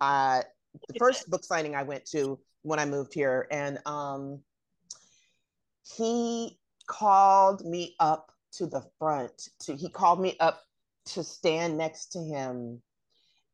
uh, 0.00 0.42
the 0.88 0.98
first 0.98 1.28
book 1.30 1.44
signing 1.44 1.74
I 1.74 1.82
went 1.82 2.04
to 2.06 2.38
when 2.62 2.78
I 2.78 2.84
moved 2.84 3.14
here, 3.14 3.46
and 3.50 3.78
um, 3.86 4.40
he 5.96 6.58
called 6.86 7.64
me 7.64 7.94
up 8.00 8.32
to 8.52 8.66
the 8.66 8.82
front 8.98 9.48
to 9.60 9.74
he 9.76 9.88
called 9.88 10.20
me 10.20 10.36
up 10.40 10.62
to 11.04 11.22
stand 11.22 11.76
next 11.76 12.06
to 12.06 12.18
him 12.18 12.80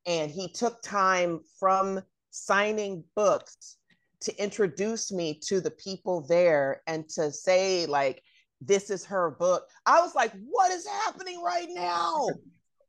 and 0.07 0.31
he 0.31 0.49
took 0.49 0.81
time 0.83 1.41
from 1.59 2.01
signing 2.31 3.03
books 3.15 3.77
to 4.21 4.37
introduce 4.43 5.11
me 5.11 5.39
to 5.43 5.61
the 5.61 5.71
people 5.71 6.25
there 6.29 6.83
and 6.87 7.09
to 7.09 7.31
say 7.31 7.87
like 7.87 8.23
this 8.65 8.91
is 8.91 9.05
her 9.05 9.33
book. 9.33 9.67
I 9.87 10.01
was 10.01 10.15
like 10.15 10.33
what 10.49 10.71
is 10.71 10.87
happening 10.87 11.43
right 11.43 11.69
now? 11.71 12.29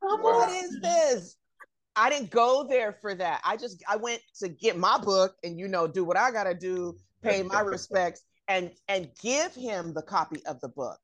What 0.05 0.49
is 0.49 0.81
this 0.81 1.37
i 1.95 2.09
didn't 2.09 2.29
go 2.29 2.65
there 2.67 2.93
for 3.01 3.15
that. 3.15 3.41
I 3.45 3.57
just 3.57 3.83
i 3.87 3.95
went 3.95 4.21
to 4.39 4.49
get 4.49 4.77
my 4.77 4.97
book 4.97 5.35
and 5.43 5.57
you 5.57 5.67
know 5.67 5.87
do 5.87 6.03
what 6.03 6.17
i 6.17 6.31
gotta 6.31 6.53
do 6.53 6.97
pay 7.21 7.43
my 7.43 7.59
respects 7.73 8.23
and 8.47 8.71
and 8.87 9.09
give 9.21 9.53
him 9.53 9.93
the 9.93 10.01
copy 10.01 10.45
of 10.45 10.59
the 10.61 10.69
book. 10.69 10.99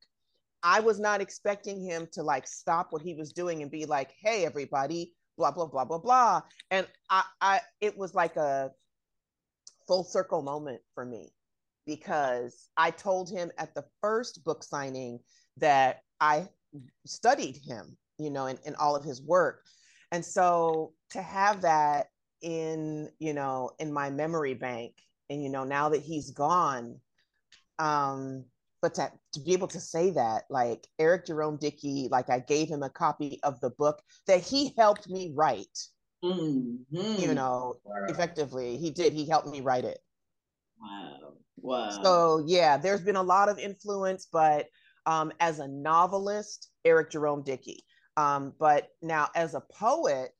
I 0.62 0.80
was 0.80 1.00
not 1.00 1.20
expecting 1.20 1.80
him 1.80 2.06
to 2.12 2.22
like 2.22 2.46
stop 2.46 2.88
what 2.90 3.02
he 3.02 3.14
was 3.14 3.32
doing 3.32 3.62
and 3.62 3.70
be 3.70 3.86
like 3.86 4.12
hey 4.20 4.44
everybody 4.44 5.12
blah 5.36 5.50
blah 5.50 5.66
blah 5.66 5.84
blah 5.84 5.98
blah. 5.98 6.42
And 6.70 6.86
i 7.08 7.24
i 7.40 7.60
it 7.80 7.96
was 7.96 8.14
like 8.14 8.36
a 8.36 8.70
full 9.86 10.04
circle 10.04 10.42
moment 10.42 10.80
for 10.94 11.04
me 11.04 11.32
because 11.86 12.68
i 12.76 12.90
told 12.90 13.28
him 13.30 13.50
at 13.58 13.74
the 13.74 13.84
first 14.00 14.44
book 14.44 14.62
signing 14.62 15.18
that 15.56 16.02
i 16.20 16.46
studied 17.06 17.56
him 17.56 17.96
you 18.18 18.30
know 18.30 18.46
in, 18.46 18.58
in 18.64 18.74
all 18.76 18.94
of 18.94 19.02
his 19.02 19.20
work 19.22 19.64
and 20.12 20.24
so 20.24 20.92
to 21.10 21.22
have 21.22 21.62
that 21.62 22.08
in 22.42 23.08
you 23.18 23.32
know 23.32 23.70
in 23.78 23.92
my 23.92 24.10
memory 24.10 24.54
bank 24.54 24.94
and 25.28 25.42
you 25.42 25.50
know 25.50 25.64
now 25.64 25.88
that 25.88 26.02
he's 26.02 26.30
gone 26.30 26.96
um 27.78 28.44
but 28.82 28.94
to, 28.94 29.12
to 29.34 29.40
be 29.40 29.52
able 29.52 29.68
to 29.68 29.80
say 29.80 30.10
that 30.10 30.44
like 30.48 30.86
eric 30.98 31.26
jerome 31.26 31.58
dickey 31.58 32.08
like 32.10 32.30
i 32.30 32.38
gave 32.38 32.68
him 32.68 32.82
a 32.82 32.90
copy 32.90 33.38
of 33.42 33.60
the 33.60 33.70
book 33.70 34.00
that 34.26 34.40
he 34.40 34.72
helped 34.76 35.08
me 35.08 35.32
write. 35.34 35.78
Mm-hmm. 36.22 37.18
you 37.18 37.32
know 37.32 37.76
wow. 37.82 37.94
effectively 38.08 38.76
he 38.76 38.90
did 38.90 39.14
he 39.14 39.26
helped 39.26 39.48
me 39.48 39.62
write 39.62 39.84
it. 39.84 40.00
Wow. 40.78 41.32
Wow. 41.56 42.02
So 42.02 42.44
yeah 42.46 42.76
there's 42.76 43.00
been 43.00 43.16
a 43.16 43.22
lot 43.22 43.48
of 43.48 43.58
influence 43.58 44.28
but 44.30 44.66
um, 45.06 45.32
as 45.40 45.60
a 45.60 45.68
novelist 45.68 46.68
eric 46.84 47.10
jerome 47.10 47.42
dickey 47.42 47.84
um, 48.20 48.52
but 48.58 48.88
now 49.02 49.28
as 49.34 49.54
a 49.54 49.62
poet 49.72 50.30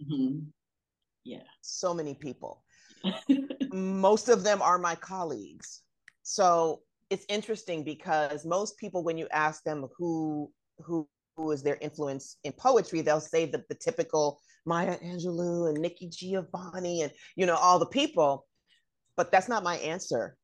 mm-hmm. 0.00 0.38
yeah. 1.24 1.42
So 1.62 1.94
many 1.94 2.14
people. 2.14 2.64
Most 3.72 4.28
of 4.28 4.42
them 4.42 4.62
are 4.62 4.78
my 4.78 4.94
colleagues. 4.94 5.82
So 6.22 6.82
it's 7.10 7.24
interesting 7.28 7.82
because 7.84 8.44
most 8.44 8.78
people 8.78 9.02
when 9.02 9.18
you 9.18 9.26
ask 9.32 9.64
them 9.64 9.88
who 9.96 10.50
who 10.78 11.08
who 11.36 11.50
is 11.50 11.62
their 11.62 11.78
influence 11.80 12.36
in 12.44 12.52
poetry 12.52 13.00
they'll 13.00 13.20
say 13.20 13.46
that 13.46 13.68
the 13.68 13.74
typical 13.74 14.40
maya 14.64 14.96
angelou 14.98 15.68
and 15.68 15.78
nikki 15.78 16.08
giovanni 16.08 17.02
and 17.02 17.12
you 17.36 17.46
know 17.46 17.56
all 17.56 17.78
the 17.78 17.86
people. 18.00 18.46
But 19.16 19.32
that's 19.32 19.48
not 19.48 19.64
my 19.64 19.76
answer. 19.76 20.36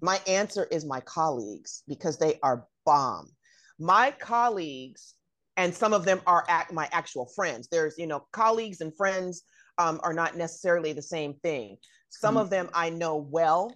My 0.00 0.18
answer 0.26 0.64
is 0.70 0.84
my 0.84 1.00
colleagues 1.00 1.82
because 1.86 2.18
they 2.18 2.38
are 2.42 2.66
bomb. 2.84 3.30
My 3.78 4.10
colleagues 4.10 5.14
and 5.56 5.74
some 5.74 5.92
of 5.92 6.04
them 6.04 6.20
are 6.26 6.44
at 6.48 6.72
my 6.72 6.88
actual 6.92 7.26
friends 7.26 7.68
there's 7.70 7.96
you 7.98 8.06
know 8.06 8.26
colleagues 8.32 8.80
and 8.80 8.96
friends 8.96 9.42
um, 9.78 10.00
are 10.02 10.12
not 10.12 10.36
necessarily 10.36 10.92
the 10.92 11.02
same 11.02 11.34
thing 11.34 11.76
some 12.10 12.34
mm-hmm. 12.34 12.42
of 12.42 12.50
them 12.50 12.68
i 12.74 12.88
know 12.90 13.16
well 13.16 13.74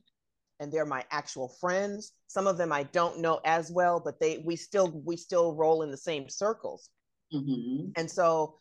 and 0.61 0.73
they're 0.73 0.87
my 0.87 1.05
actual 1.11 1.49
friends 1.61 2.13
some 2.27 2.47
of 2.47 2.57
them 2.57 2.73
i 2.73 2.83
don't 2.85 3.19
know 3.19 3.41
as 3.45 3.71
well 3.71 4.01
but 4.01 4.19
they 4.21 4.39
we 4.39 4.57
still 4.57 5.01
we 5.05 5.17
still 5.17 5.55
roll 5.55 5.83
in 5.83 5.91
the 5.91 5.97
same 5.97 6.29
circles 6.29 6.91
mm-hmm. 7.33 7.91
and 7.97 8.11
so 8.11 8.57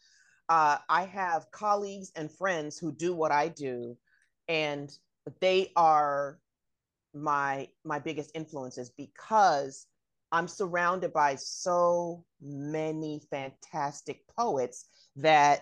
uh, 0.50 0.78
i 0.90 1.04
have 1.04 1.52
colleagues 1.52 2.12
and 2.16 2.32
friends 2.32 2.78
who 2.78 2.92
do 2.92 3.14
what 3.14 3.32
i 3.32 3.48
do 3.48 3.98
and 4.48 4.98
they 5.42 5.72
are 5.76 6.40
my 7.14 7.68
my 7.84 8.00
biggest 8.00 8.32
influences 8.34 8.92
because 8.98 9.88
i'm 10.32 10.48
surrounded 10.48 11.12
by 11.12 11.36
so 11.36 12.24
many 12.42 13.22
fantastic 13.32 14.22
poets 14.36 14.86
that 15.16 15.62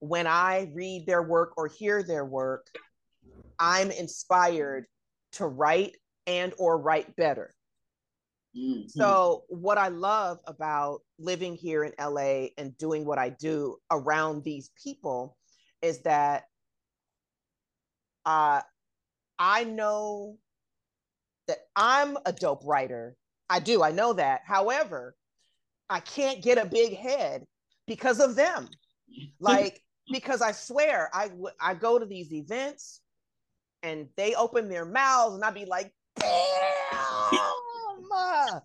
when 0.00 0.26
i 0.26 0.70
read 0.74 1.06
their 1.06 1.22
work 1.22 1.52
or 1.56 1.68
hear 1.68 2.02
their 2.02 2.24
work 2.24 2.66
i'm 3.58 3.90
inspired 3.90 4.86
to 5.32 5.46
write 5.46 5.96
and 6.26 6.52
or 6.58 6.78
write 6.78 7.14
better. 7.16 7.54
Mm-hmm. 8.56 8.88
So 8.88 9.44
what 9.48 9.78
I 9.78 9.88
love 9.88 10.38
about 10.46 11.00
living 11.18 11.54
here 11.54 11.84
in 11.84 11.92
LA 12.00 12.48
and 12.58 12.76
doing 12.78 13.04
what 13.04 13.18
I 13.18 13.30
do 13.30 13.76
around 13.90 14.42
these 14.42 14.70
people 14.82 15.36
is 15.82 16.02
that 16.02 16.44
uh, 18.26 18.60
I 19.38 19.64
know 19.64 20.36
that 21.46 21.58
I'm 21.76 22.16
a 22.26 22.32
dope 22.32 22.62
writer. 22.64 23.16
I 23.48 23.60
do, 23.60 23.82
I 23.82 23.92
know 23.92 24.12
that. 24.14 24.42
However, 24.44 25.14
I 25.90 26.00
can't 26.00 26.40
get 26.40 26.56
a 26.56 26.64
big 26.64 26.96
head 26.96 27.44
because 27.86 28.20
of 28.20 28.36
them. 28.36 28.68
Like, 29.40 29.82
because 30.12 30.40
I 30.40 30.52
swear, 30.52 31.10
I, 31.12 31.30
I 31.60 31.74
go 31.74 31.98
to 31.98 32.06
these 32.06 32.32
events 32.32 33.00
and 33.82 34.08
they 34.16 34.34
open 34.34 34.68
their 34.68 34.84
mouths 34.84 35.34
and 35.34 35.44
I'd 35.44 35.54
be 35.54 35.64
like, 35.64 35.92
damn, 36.16 36.28
oh 38.12 38.62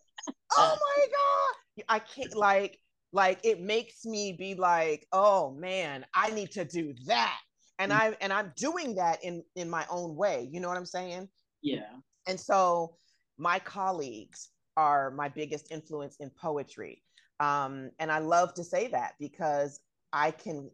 my 0.57 1.07
God. 1.07 1.83
I 1.89 1.99
can't 1.99 2.35
like, 2.35 2.79
like 3.11 3.39
it 3.43 3.59
makes 3.59 4.05
me 4.05 4.33
be 4.33 4.55
like, 4.55 5.07
oh 5.11 5.51
man, 5.51 6.05
I 6.13 6.29
need 6.29 6.51
to 6.51 6.63
do 6.63 6.93
that. 7.07 7.39
And 7.79 7.91
mm-hmm. 7.91 8.01
I 8.01 8.17
and 8.21 8.31
I'm 8.31 8.53
doing 8.55 8.95
that 8.95 9.23
in 9.23 9.43
in 9.55 9.69
my 9.69 9.85
own 9.89 10.15
way. 10.15 10.47
You 10.51 10.59
know 10.61 10.69
what 10.69 10.77
I'm 10.77 10.85
saying? 10.85 11.27
Yeah. 11.61 11.89
And 12.27 12.39
so 12.39 12.95
my 13.37 13.59
colleagues 13.59 14.49
are 14.77 15.11
my 15.11 15.29
biggest 15.29 15.71
influence 15.71 16.17
in 16.19 16.29
poetry. 16.29 17.01
Um, 17.39 17.91
and 17.99 18.11
I 18.11 18.19
love 18.19 18.53
to 18.55 18.63
say 18.63 18.87
that 18.87 19.13
because 19.19 19.79
I 20.13 20.31
can 20.31 20.69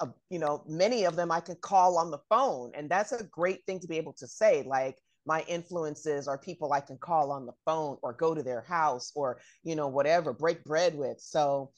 uh, 0.00 0.06
you 0.30 0.38
know, 0.38 0.62
many 0.66 1.04
of 1.04 1.16
them 1.16 1.30
I 1.30 1.40
can 1.40 1.56
call 1.56 1.98
on 1.98 2.10
the 2.10 2.20
phone. 2.30 2.72
And 2.74 2.88
that's 2.88 3.12
a 3.12 3.24
great 3.24 3.64
thing 3.66 3.78
to 3.80 3.86
be 3.86 3.98
able 3.98 4.14
to 4.14 4.26
say. 4.26 4.62
Like, 4.62 4.96
my 5.26 5.44
influences 5.48 6.28
are 6.28 6.38
people 6.38 6.72
I 6.72 6.80
can 6.80 6.98
call 6.98 7.32
on 7.32 7.46
the 7.46 7.52
phone 7.64 7.98
or 8.02 8.12
go 8.12 8.34
to 8.34 8.42
their 8.42 8.62
house 8.62 9.12
or, 9.14 9.40
you 9.64 9.74
know, 9.74 9.88
whatever, 9.88 10.32
break 10.32 10.64
bread 10.64 10.96
with. 10.96 11.20
So, 11.20 11.72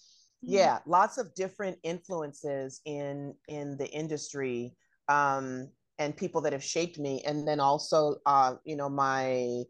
mm-hmm. 0.45 0.55
yeah, 0.55 0.79
lots 0.87 1.19
of 1.19 1.35
different 1.35 1.79
influences 1.83 2.81
in 2.85 3.35
in 3.49 3.77
the 3.79 3.89
industry 3.89 4.77
um, 5.09 5.69
and 5.99 6.17
people 6.17 6.43
that 6.43 6.53
have 6.53 6.63
shaped 6.63 6.99
me. 6.99 7.23
And 7.27 7.49
then 7.49 7.59
also, 7.59 8.17
uh, 8.27 8.57
you 8.65 8.77
know, 8.77 8.91
my 8.91 9.63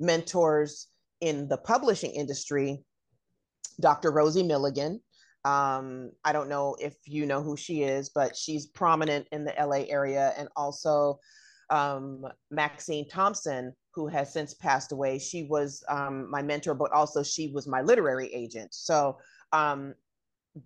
mentors 0.00 0.88
in 1.20 1.48
the 1.48 1.58
publishing 1.58 2.12
industry, 2.12 2.84
Dr. 3.80 4.10
Rosie 4.10 4.42
Milligan, 4.42 5.00
um, 5.44 6.10
I 6.24 6.32
don't 6.32 6.48
know 6.48 6.76
if 6.80 6.94
you 7.04 7.24
know 7.24 7.42
who 7.42 7.56
she 7.56 7.82
is, 7.82 8.08
but 8.08 8.36
she's 8.36 8.66
prominent 8.66 9.28
in 9.30 9.44
the 9.44 9.54
LA 9.58 9.84
area. 9.88 10.34
And 10.36 10.48
also 10.56 11.20
um, 11.70 12.26
Maxine 12.50 13.08
Thompson, 13.08 13.72
who 13.94 14.08
has 14.08 14.32
since 14.32 14.54
passed 14.54 14.92
away. 14.92 15.18
She 15.18 15.44
was 15.44 15.84
um, 15.88 16.30
my 16.30 16.42
mentor, 16.42 16.74
but 16.74 16.92
also 16.92 17.22
she 17.22 17.52
was 17.54 17.66
my 17.66 17.80
literary 17.80 18.32
agent. 18.32 18.74
So 18.74 19.18
um, 19.52 19.94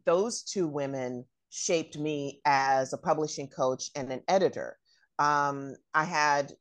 those 0.06 0.42
two 0.42 0.66
women 0.66 1.24
shaped 1.50 1.98
me 1.98 2.40
as 2.46 2.92
a 2.92 2.98
publishing 2.98 3.48
coach 3.48 3.90
and 3.96 4.10
an 4.12 4.22
editor. 4.28 4.78
Um, 5.18 5.74
I 5.94 6.04
had 6.04 6.52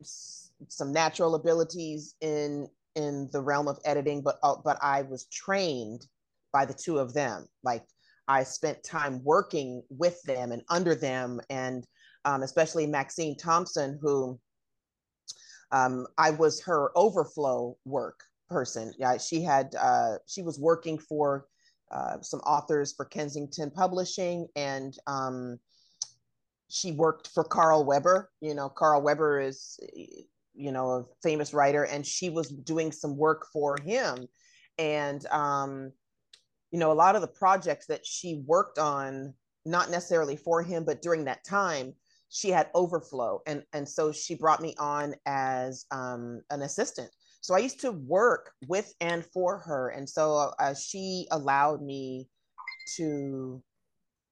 s- 0.00 0.52
some 0.68 0.92
natural 0.92 1.34
abilities 1.34 2.14
in 2.20 2.68
in 2.98 3.28
the 3.32 3.40
realm 3.40 3.68
of 3.68 3.78
editing, 3.84 4.20
but 4.22 4.38
uh, 4.42 4.56
but 4.64 4.76
I 4.82 5.02
was 5.02 5.26
trained 5.26 6.06
by 6.52 6.64
the 6.64 6.74
two 6.74 6.98
of 6.98 7.14
them. 7.14 7.46
Like 7.62 7.84
I 8.26 8.42
spent 8.42 8.82
time 8.82 9.22
working 9.22 9.82
with 9.88 10.20
them 10.24 10.50
and 10.50 10.62
under 10.68 10.94
them, 10.94 11.40
and 11.48 11.86
um, 12.24 12.42
especially 12.42 12.86
Maxine 12.86 13.36
Thompson, 13.36 13.98
who 14.02 14.38
um, 15.70 16.06
I 16.18 16.30
was 16.30 16.60
her 16.62 16.90
overflow 16.96 17.76
work 17.84 18.24
person. 18.50 18.92
Yeah, 18.98 19.16
she 19.16 19.42
had 19.42 19.74
uh, 19.78 20.16
she 20.26 20.42
was 20.42 20.58
working 20.58 20.98
for 20.98 21.46
uh, 21.92 22.20
some 22.20 22.40
authors 22.40 22.92
for 22.92 23.04
Kensington 23.04 23.70
Publishing, 23.70 24.48
and 24.56 24.92
um, 25.06 25.58
she 26.68 26.90
worked 26.90 27.28
for 27.28 27.44
Carl 27.44 27.84
Weber. 27.84 28.28
You 28.40 28.54
know, 28.54 28.68
Carl 28.68 29.02
Weber 29.02 29.38
is 29.38 29.78
you 30.58 30.72
know 30.72 30.90
a 30.90 31.04
famous 31.22 31.54
writer, 31.54 31.84
and 31.84 32.04
she 32.04 32.28
was 32.28 32.48
doing 32.48 32.92
some 32.92 33.16
work 33.16 33.46
for 33.52 33.76
him, 33.84 34.26
and 34.78 35.24
um, 35.26 35.92
you 36.70 36.78
know, 36.78 36.92
a 36.92 36.94
lot 36.94 37.14
of 37.14 37.22
the 37.22 37.28
projects 37.28 37.86
that 37.86 38.04
she 38.04 38.42
worked 38.46 38.78
on, 38.78 39.34
not 39.64 39.90
necessarily 39.90 40.36
for 40.36 40.62
him, 40.62 40.84
but 40.84 41.02
during 41.02 41.24
that 41.24 41.44
time, 41.44 41.94
she 42.28 42.50
had 42.50 42.68
overflow. 42.74 43.40
And, 43.46 43.62
and 43.72 43.88
so 43.88 44.12
she 44.12 44.34
brought 44.34 44.60
me 44.60 44.74
on 44.78 45.14
as 45.26 45.86
um, 45.90 46.42
an 46.50 46.62
assistant 46.62 47.10
So 47.40 47.54
I 47.54 47.58
used 47.58 47.80
to 47.80 47.92
work 47.92 48.52
with 48.66 48.92
and 49.00 49.24
for 49.24 49.58
her. 49.58 49.88
And 49.90 50.08
so 50.08 50.52
uh, 50.58 50.74
she 50.74 51.26
allowed 51.30 51.82
me 51.82 52.28
to 52.96 53.62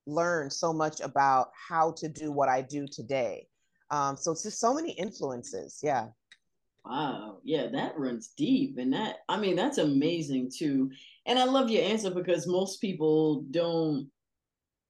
learn 0.07 0.51
so 0.51 0.73
much 0.73 1.01
about 1.01 1.51
how 1.69 1.93
to 1.93 2.09
do 2.09 2.31
what 2.31 2.49
I 2.49 2.61
do 2.61 2.87
today. 2.87 3.49
Um, 3.91 4.17
so 4.17 4.33
it's 4.33 4.43
just 4.43 4.61
so 4.61 4.75
many 4.75 4.93
influences. 4.93 5.81
Yeah. 5.83 6.09
Wow. 6.85 7.39
Yeah, 7.43 7.67
that 7.73 7.99
runs 7.99 8.29
deep. 8.37 8.79
And 8.79 8.93
that, 8.93 9.17
I 9.29 9.39
mean, 9.39 9.57
that's 9.57 9.79
amazing 9.79 10.51
too. 10.57 10.91
And 11.27 11.39
I 11.39 11.45
love 11.45 11.71
your 11.71 11.83
answer 11.83 12.11
because 12.11 12.47
most 12.47 12.81
people 12.81 13.43
don't, 13.51 14.09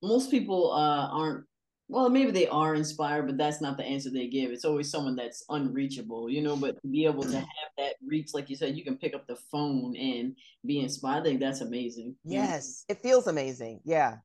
most 0.02 0.30
people 0.30 0.72
uh, 0.72 1.08
aren't, 1.10 1.44
well, 1.88 2.10
maybe 2.10 2.32
they 2.32 2.48
are 2.48 2.74
inspired, 2.74 3.26
but 3.26 3.38
that's 3.38 3.60
not 3.60 3.76
the 3.76 3.84
answer 3.84 4.10
they 4.10 4.26
give. 4.26 4.50
It's 4.50 4.64
always 4.64 4.90
someone 4.90 5.14
that's 5.14 5.44
unreachable, 5.48 6.28
you 6.28 6.42
know, 6.42 6.56
but 6.56 6.80
to 6.82 6.88
be 6.88 7.06
able 7.06 7.22
to 7.22 7.36
have 7.36 7.70
that 7.78 7.94
reach, 8.04 8.34
like 8.34 8.50
you 8.50 8.56
said, 8.56 8.76
you 8.76 8.84
can 8.84 8.98
pick 8.98 9.14
up 9.14 9.26
the 9.26 9.36
phone 9.50 9.96
and 9.96 10.36
be 10.66 10.80
inspired. 10.80 11.20
I 11.20 11.24
think 11.24 11.40
that's 11.40 11.60
amazing. 11.60 12.16
Yes, 12.24 12.84
it 12.88 13.00
feels 13.02 13.28
amazing. 13.28 13.80
Yeah. 13.84 14.16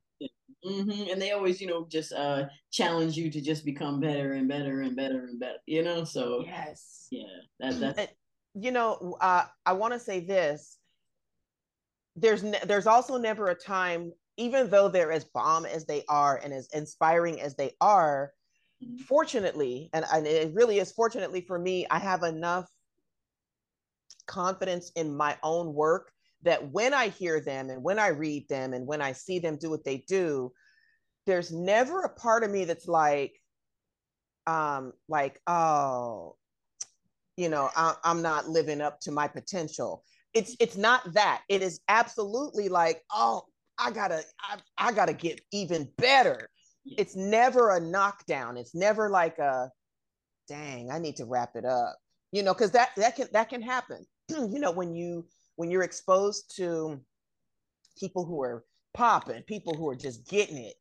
Mm-hmm. 0.66 1.12
And 1.12 1.22
they 1.22 1.32
always, 1.32 1.60
you 1.60 1.68
know, 1.68 1.88
just 1.90 2.14
uh 2.14 2.46
challenge 2.72 3.18
you 3.18 3.32
to 3.32 3.42
just 3.42 3.66
become 3.66 4.00
better 4.00 4.34
and 4.34 4.48
better 4.48 4.82
and 4.82 4.96
better 4.96 5.26
and 5.26 5.40
better, 5.40 5.58
you 5.66 5.84
know? 5.84 6.04
So, 6.04 6.44
yes. 6.46 7.08
Yeah, 7.12 7.24
that, 7.60 7.80
that's. 7.80 8.14
you 8.54 8.72
know, 8.72 9.18
uh, 9.20 9.46
I 9.66 9.74
want 9.74 9.94
to 9.94 10.00
say 10.00 10.20
this. 10.20 10.78
There's 12.16 12.44
ne- 12.44 12.60
there's 12.66 12.88
also 12.88 13.18
never 13.18 13.48
a 13.48 13.56
time, 13.56 14.12
even 14.38 14.70
though 14.70 14.88
they're 14.88 15.12
as 15.12 15.26
bomb 15.26 15.66
as 15.66 15.86
they 15.86 16.04
are 16.08 16.40
and 16.44 16.54
as 16.54 16.68
inspiring 16.74 17.42
as 17.42 17.56
they 17.56 17.72
are, 17.82 18.32
mm-hmm. 18.84 18.98
fortunately, 19.04 19.90
and, 19.94 20.06
and 20.14 20.28
it 20.28 20.54
really 20.54 20.80
is 20.80 20.92
fortunately 20.92 21.42
for 21.42 21.58
me, 21.58 21.88
I 21.90 22.00
have 22.00 22.24
enough 22.24 22.70
confidence 24.28 24.92
in 24.96 25.16
my 25.16 25.38
own 25.44 25.74
work 25.74 26.12
that 26.44 26.72
when 26.72 26.94
I 26.94 27.10
hear 27.10 27.40
them 27.40 27.70
and 27.70 27.84
when 27.84 28.00
I 28.00 28.10
read 28.10 28.48
them 28.50 28.74
and 28.74 28.88
when 28.88 29.02
I 29.02 29.14
see 29.14 29.40
them 29.40 29.58
do 29.58 29.70
what 29.70 29.84
they 29.84 30.04
do, 30.08 30.52
there's 31.26 31.52
never 31.52 32.02
a 32.02 32.10
part 32.10 32.44
of 32.44 32.52
me 32.52 32.66
that's 32.66 32.88
like, 32.88 33.40
um, 34.48 34.94
like, 35.08 35.40
oh, 35.48 36.36
you 37.38 37.50
know, 37.50 37.70
I, 37.76 37.96
I'm 38.04 38.22
not 38.22 38.48
living 38.48 38.82
up 38.82 39.00
to 39.02 39.12
my 39.12 39.28
potential. 39.28 40.04
It's 40.34 40.56
it's 40.60 40.78
not 40.78 41.14
that. 41.14 41.42
It 41.50 41.62
is 41.62 41.82
absolutely 41.88 42.70
like, 42.70 43.02
oh, 43.14 43.44
I 43.78 43.92
gotta, 43.92 44.24
I, 44.40 44.58
I 44.78 44.92
gotta 44.94 45.14
get 45.14 45.42
even 45.52 45.90
better. 45.98 46.50
It's 46.86 47.16
never 47.16 47.72
a 47.72 47.80
knockdown. 47.80 48.58
It's 48.58 48.74
never 48.74 49.10
like 49.10 49.38
a, 49.38 49.70
dang, 50.48 50.90
I 50.92 51.00
need 51.00 51.18
to 51.18 51.26
wrap 51.26 51.56
it 51.56 51.66
up. 51.66 51.98
You 52.32 52.44
know, 52.44 52.54
because 52.54 52.72
that 52.72 52.90
that 52.96 53.16
can 53.16 53.28
that 53.34 53.50
can 53.50 53.62
happen. 53.62 54.06
you 54.30 54.60
know, 54.60 54.72
when 54.72 54.96
you 54.96 55.26
when 55.62 55.70
you're 55.70 55.84
exposed 55.84 56.56
to 56.56 57.00
people 57.96 58.26
who 58.26 58.42
are 58.42 58.66
popping, 58.96 59.44
people 59.44 59.76
who 59.76 59.88
are 59.88 59.96
just 59.96 60.28
getting 60.28 60.58
it, 60.58 60.74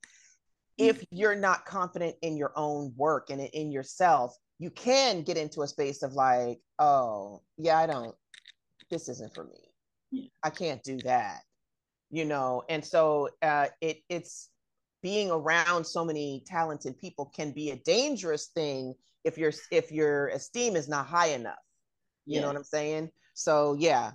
if 0.79 1.05
you're 1.11 1.37
not 1.37 1.67
confident 1.67 2.17
in 2.23 2.35
your 2.35 2.51
own 2.57 2.91
work 2.97 3.29
and 3.29 3.43
in 3.43 3.71
yourself, 3.71 4.35
you 4.59 4.71
can 4.71 5.21
get 5.21 5.37
into 5.37 5.61
a 5.61 5.69
space 5.69 6.03
of 6.03 6.15
like, 6.15 6.61
oh, 6.79 7.43
yeah, 7.59 7.77
I 7.77 7.87
don't, 7.87 8.15
this 8.91 9.11
isn't 9.11 9.35
for 9.35 9.45
me. 9.45 9.71
Yeah. 10.13 10.29
I 10.43 10.49
can't 10.49 10.83
do 10.83 10.97
that, 11.05 11.43
you 12.11 12.25
know? 12.25 12.63
And 12.71 12.83
so 12.83 13.29
uh, 13.43 13.67
it 13.83 13.99
it's 14.09 14.49
being 15.03 15.31
around 15.31 15.85
so 15.85 16.07
many 16.07 16.43
talented 16.47 16.99
people 16.99 17.27
can 17.37 17.53
be 17.53 17.71
a 17.71 17.77
dangerous 17.77 18.47
thing 18.55 18.95
if 19.25 19.37
your 19.37 19.53
if 19.71 19.93
your 19.93 20.29
esteem 20.29 20.75
is 20.75 20.89
not 20.89 21.07
high 21.07 21.33
enough. 21.33 21.59
You 22.25 22.37
yeah. 22.37 22.41
know 22.41 22.47
what 22.47 22.57
I'm 22.57 22.65
saying? 22.65 23.11
So 23.35 23.77
yeah, 23.79 24.13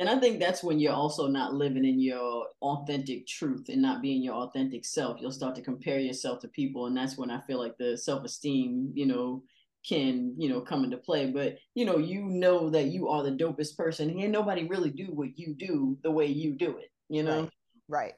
and 0.00 0.08
I 0.08 0.18
think 0.18 0.40
that's 0.40 0.64
when 0.64 0.80
you're 0.80 0.94
also 0.94 1.26
not 1.26 1.52
living 1.52 1.84
in 1.84 2.00
your 2.00 2.46
authentic 2.62 3.26
truth 3.26 3.68
and 3.68 3.82
not 3.82 4.00
being 4.00 4.22
your 4.22 4.34
authentic 4.34 4.86
self. 4.86 5.20
You'll 5.20 5.30
start 5.30 5.54
to 5.56 5.62
compare 5.62 6.00
yourself 6.00 6.40
to 6.40 6.48
people, 6.48 6.86
and 6.86 6.96
that's 6.96 7.18
when 7.18 7.30
I 7.30 7.38
feel 7.42 7.58
like 7.58 7.76
the 7.76 7.98
self 7.98 8.24
esteem, 8.24 8.92
you 8.94 9.04
know, 9.04 9.42
can 9.86 10.34
you 10.38 10.48
know 10.48 10.62
come 10.62 10.84
into 10.84 10.96
play. 10.96 11.30
But 11.30 11.58
you 11.74 11.84
know, 11.84 11.98
you 11.98 12.22
know 12.22 12.70
that 12.70 12.86
you 12.86 13.08
are 13.08 13.22
the 13.22 13.30
dopest 13.30 13.76
person, 13.76 14.18
and 14.18 14.32
nobody 14.32 14.66
really 14.66 14.90
do 14.90 15.08
what 15.12 15.38
you 15.38 15.54
do 15.54 15.98
the 16.02 16.10
way 16.10 16.24
you 16.24 16.54
do 16.54 16.78
it. 16.78 16.90
You 17.10 17.22
know, 17.22 17.42
right? 17.42 17.50
right. 17.88 18.12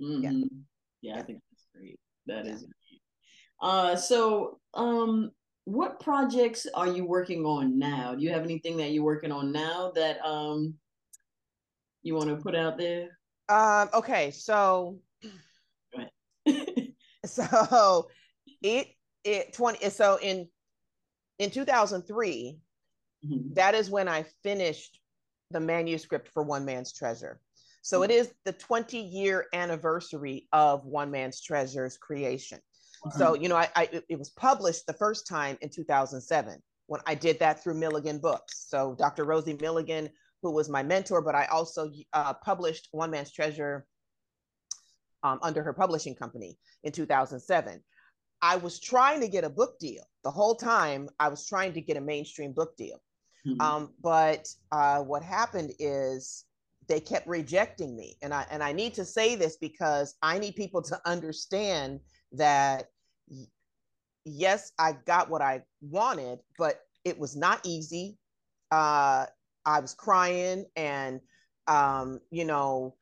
Yeah. 0.00 0.06
Mm-hmm. 0.06 0.22
yeah. 0.22 0.46
yeah, 1.02 1.20
I 1.20 1.22
think 1.22 1.40
that's 1.52 1.66
great. 1.76 2.00
That 2.28 2.46
yeah. 2.46 2.52
is. 2.52 2.60
Great. 2.62 3.02
Uh, 3.60 3.94
so 3.94 4.58
um, 4.72 5.32
what 5.68 6.00
projects 6.00 6.66
are 6.72 6.86
you 6.86 7.04
working 7.04 7.44
on 7.44 7.78
now? 7.78 8.14
Do 8.14 8.24
you 8.24 8.30
have 8.30 8.42
anything 8.42 8.78
that 8.78 8.90
you're 8.92 9.04
working 9.04 9.30
on 9.30 9.52
now 9.52 9.92
that 9.94 10.18
um 10.24 10.74
you 12.02 12.14
want 12.14 12.30
to 12.30 12.36
put 12.36 12.56
out 12.56 12.78
there? 12.78 13.18
Um, 13.50 13.90
okay, 13.92 14.30
so 14.30 14.98
so 17.26 18.08
it 18.62 18.88
it 19.24 19.52
20 19.52 19.90
so 19.90 20.18
in 20.22 20.48
in 21.38 21.50
2003 21.50 22.58
mm-hmm. 23.26 23.54
that 23.54 23.74
is 23.74 23.90
when 23.90 24.08
I 24.08 24.24
finished 24.42 24.98
the 25.50 25.60
manuscript 25.60 26.28
for 26.28 26.42
One 26.42 26.64
Man's 26.64 26.94
Treasure. 26.94 27.40
So 27.82 28.00
mm-hmm. 28.00 28.10
it 28.10 28.14
is 28.14 28.32
the 28.46 28.54
20 28.54 28.98
year 28.98 29.44
anniversary 29.52 30.48
of 30.50 30.86
One 30.86 31.10
Man's 31.10 31.42
Treasure's 31.42 31.98
creation. 31.98 32.58
So, 33.16 33.34
you 33.34 33.48
know, 33.48 33.56
I, 33.56 33.68
I, 33.76 34.02
it 34.08 34.18
was 34.18 34.30
published 34.30 34.86
the 34.86 34.92
first 34.92 35.26
time 35.26 35.56
in 35.60 35.68
2007 35.70 36.60
when 36.86 37.00
I 37.06 37.14
did 37.14 37.38
that 37.38 37.62
through 37.62 37.74
Milligan 37.74 38.18
Books. 38.18 38.66
So 38.68 38.96
Dr. 38.98 39.24
Rosie 39.24 39.56
Milligan, 39.60 40.08
who 40.42 40.52
was 40.52 40.68
my 40.68 40.82
mentor, 40.82 41.22
but 41.22 41.34
I 41.34 41.46
also 41.46 41.90
uh, 42.12 42.34
published 42.34 42.88
One 42.92 43.10
Man's 43.10 43.32
Treasure 43.32 43.86
um, 45.22 45.38
under 45.42 45.62
her 45.62 45.72
publishing 45.72 46.14
company 46.14 46.58
in 46.84 46.92
2007. 46.92 47.82
I 48.40 48.56
was 48.56 48.78
trying 48.80 49.20
to 49.20 49.28
get 49.28 49.44
a 49.44 49.50
book 49.50 49.78
deal 49.78 50.04
the 50.24 50.30
whole 50.30 50.54
time. 50.54 51.08
I 51.18 51.28
was 51.28 51.46
trying 51.46 51.72
to 51.74 51.80
get 51.80 51.96
a 51.96 52.00
mainstream 52.00 52.52
book 52.52 52.76
deal. 52.76 53.00
Mm-hmm. 53.46 53.60
Um, 53.60 53.94
but 54.02 54.48
uh, 54.72 55.00
what 55.00 55.22
happened 55.22 55.72
is 55.78 56.44
they 56.88 57.00
kept 57.00 57.26
rejecting 57.26 57.96
me, 57.96 58.16
and 58.22 58.32
I 58.32 58.46
and 58.50 58.62
I 58.62 58.72
need 58.72 58.94
to 58.94 59.04
say 59.04 59.36
this 59.36 59.56
because 59.56 60.14
I 60.22 60.38
need 60.38 60.56
people 60.56 60.82
to 60.82 60.98
understand 61.04 62.00
that 62.32 62.88
yes, 64.24 64.72
I 64.78 64.92
got 65.06 65.30
what 65.30 65.42
I 65.42 65.62
wanted, 65.80 66.40
but 66.58 66.80
it 67.04 67.18
was 67.18 67.36
not 67.36 67.60
easy. 67.64 68.18
Uh, 68.70 69.26
I 69.64 69.80
was 69.80 69.94
crying, 69.94 70.66
and 70.76 71.20
um, 71.66 72.20
you 72.30 72.44
know, 72.44 72.94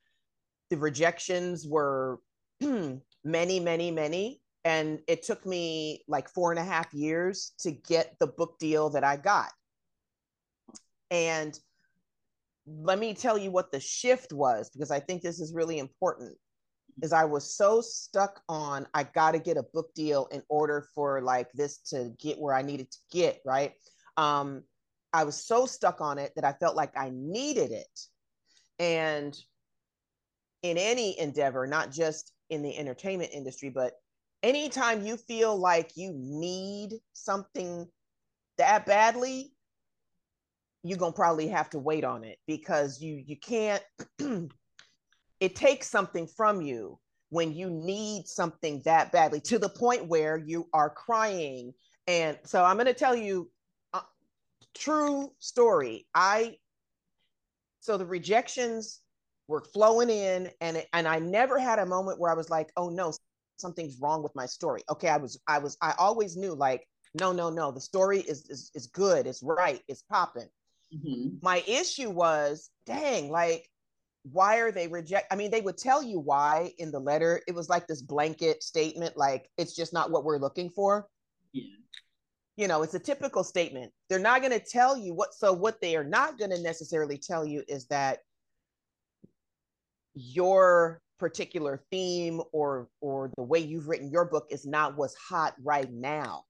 the 0.71 0.77
rejections 0.77 1.67
were 1.67 2.21
many, 2.61 3.61
many, 3.61 3.91
many. 3.91 4.41
And 4.65 4.99
it 5.07 5.23
took 5.23 5.47
me 5.47 6.03
like 6.09 6.29
four 6.29 6.51
and 6.51 6.59
a 6.59 6.65
half 6.65 6.93
years 6.93 7.53
to 7.61 7.71
get 7.71 8.17
the 8.19 8.27
book 8.27 8.59
deal 8.59 8.91
that 8.91 9.05
I 9.05 9.17
got. 9.17 9.51
And 11.12 11.57
let 12.67 12.99
me 12.99 13.15
tell 13.15 13.39
you 13.39 13.53
what 13.53 13.71
the 13.71 13.79
shift 13.79 14.33
was, 14.33 14.69
because 14.71 14.91
I 14.91 14.99
think 14.99 15.23
this 15.23 15.39
is 15.39 15.55
really 15.55 15.79
important 15.79 16.37
is 17.03 17.13
I 17.13 17.25
was 17.25 17.55
so 17.55 17.81
stuck 17.81 18.41
on 18.49 18.87
I 18.95 19.05
got 19.05 19.33
to 19.33 19.39
get 19.39 19.57
a 19.57 19.63
book 19.63 19.95
deal 19.95 20.27
in 20.33 20.43
order 20.49 20.87
for 20.95 21.21
like 21.21 21.51
this 21.53 21.79
to 21.91 22.13
get 22.19 22.39
where 22.39 22.55
I 22.55 22.63
needed 22.63 22.91
to 22.91 22.99
get, 23.11 23.41
right? 23.45 23.73
Um 24.17 24.63
I 25.13 25.25
was 25.25 25.47
so 25.47 25.67
stuck 25.67 26.01
on 26.01 26.19
it 26.19 26.33
that 26.37 26.45
I 26.45 26.53
felt 26.53 26.77
like 26.77 26.93
I 26.97 27.11
needed 27.15 27.71
it. 27.71 28.01
And 28.79 29.37
in 30.63 30.77
any 30.77 31.19
endeavor, 31.19 31.67
not 31.67 31.91
just 31.91 32.33
in 32.51 32.63
the 32.63 32.77
entertainment 32.77 33.31
industry, 33.33 33.71
but 33.71 33.95
anytime 34.43 35.05
you 35.07 35.17
feel 35.17 35.57
like 35.57 35.93
you 35.97 36.13
need 36.15 36.95
something 37.13 37.87
that 38.59 38.87
badly, 38.87 39.53
you're 40.83 40.99
to 40.99 41.17
probably 41.17 41.49
have 41.49 41.71
to 41.71 41.79
wait 41.79 42.05
on 42.05 42.25
it 42.25 42.39
because 42.47 43.01
you 43.01 43.23
you 43.27 43.37
can't 43.37 43.83
it 45.40 45.57
takes 45.57 45.88
something 45.88 46.27
from 46.27 46.61
you 46.61 46.99
when 47.31 47.53
you 47.53 47.68
need 47.68 48.27
something 48.27 48.81
that 48.85 49.12
badly 49.12 49.40
to 49.40 49.59
the 49.59 49.68
point 49.68 50.07
where 50.07 50.37
you 50.37 50.68
are 50.72 50.90
crying. 50.90 51.72
And 52.07 52.38
so 52.44 52.64
I'm 52.64 52.77
going 52.77 52.87
to 52.87 52.94
tell 52.94 53.16
you 53.16 53.51
a 53.92 54.01
true 54.75 55.31
story. 55.38 56.07
I 56.14 56.57
so 57.81 57.96
the 57.96 58.07
rejections 58.07 59.01
were 59.49 59.61
flowing 59.61 60.11
in 60.11 60.51
and 60.61 60.79
it, 60.79 60.88
and 60.92 61.07
I 61.07 61.18
never 61.18 61.59
had 61.59 61.79
a 61.79 61.87
moment 61.87 62.18
where 62.18 62.31
I 62.31 62.35
was 62.35 62.51
like, 62.51 62.70
"Oh 62.77 62.88
no, 62.88 63.12
something's 63.59 63.99
wrong 64.01 64.22
with 64.22 64.35
my 64.35 64.46
story." 64.46 64.83
Okay, 64.90 65.09
I 65.09 65.16
was 65.18 65.40
I 65.46 65.59
was 65.59 65.77
I 65.83 65.94
always 65.99 66.37
knew 66.37 66.55
like, 66.55 66.87
"No, 67.14 67.33
no, 67.33 67.51
no, 67.51 67.70
the 67.70 67.81
story 67.81 68.20
is 68.20 68.49
is, 68.49 68.70
is 68.75 68.87
good, 68.87 69.27
it's 69.27 69.42
right, 69.42 69.83
it's 69.88 70.03
popping." 70.03 70.49
Mm-hmm. 70.94 71.37
My 71.42 71.62
issue 71.66 72.11
was, 72.11 72.70
dang, 72.87 73.31
like 73.31 73.68
why 74.33 74.59
are 74.59 74.73
they 74.73 74.89
reject 74.89 75.33
i 75.33 75.37
mean 75.37 75.51
they 75.51 75.61
would 75.61 75.79
tell 75.79 76.03
you 76.03 76.19
why 76.19 76.73
in 76.79 76.91
the 76.91 76.99
letter 76.99 77.41
it 77.47 77.55
was 77.55 77.69
like 77.69 77.87
this 77.87 78.03
blanket 78.03 78.62
statement 78.62 79.17
like 79.17 79.49
it's 79.57 79.75
just 79.75 79.93
not 79.93 80.11
what 80.11 80.25
we're 80.25 80.39
looking 80.39 80.71
for 80.71 81.07
yeah 81.53 81.62
you 82.57 82.69
know, 82.69 82.83
it's 82.83 82.95
a 82.95 82.99
typical 82.99 83.45
statement. 83.45 83.93
They're 84.09 84.19
not 84.19 84.41
going 84.41 84.59
to 84.59 84.65
tell 84.65 84.97
you 84.97 85.15
what, 85.15 85.35
so 85.35 85.53
what 85.53 85.81
they 85.81 85.95
are 85.95 86.05
not 86.05 86.39
going 86.39 86.51
to 86.51 86.61
necessarily 86.61 87.19
tell 87.19 87.45
you 87.45 87.62
is 87.69 87.87
that 87.89 88.21
your 90.15 91.03
particular 91.19 91.83
theme 91.91 92.41
or 92.53 92.89
or 93.01 93.31
the 93.37 93.43
way 93.43 93.59
you've 93.59 93.89
written 93.89 94.11
your 94.11 94.25
book 94.25 94.47
is 94.51 94.67
not 94.67 94.97
what's 94.97 95.15
hot 95.15 95.55
right 95.62 95.93
now. 95.93 96.45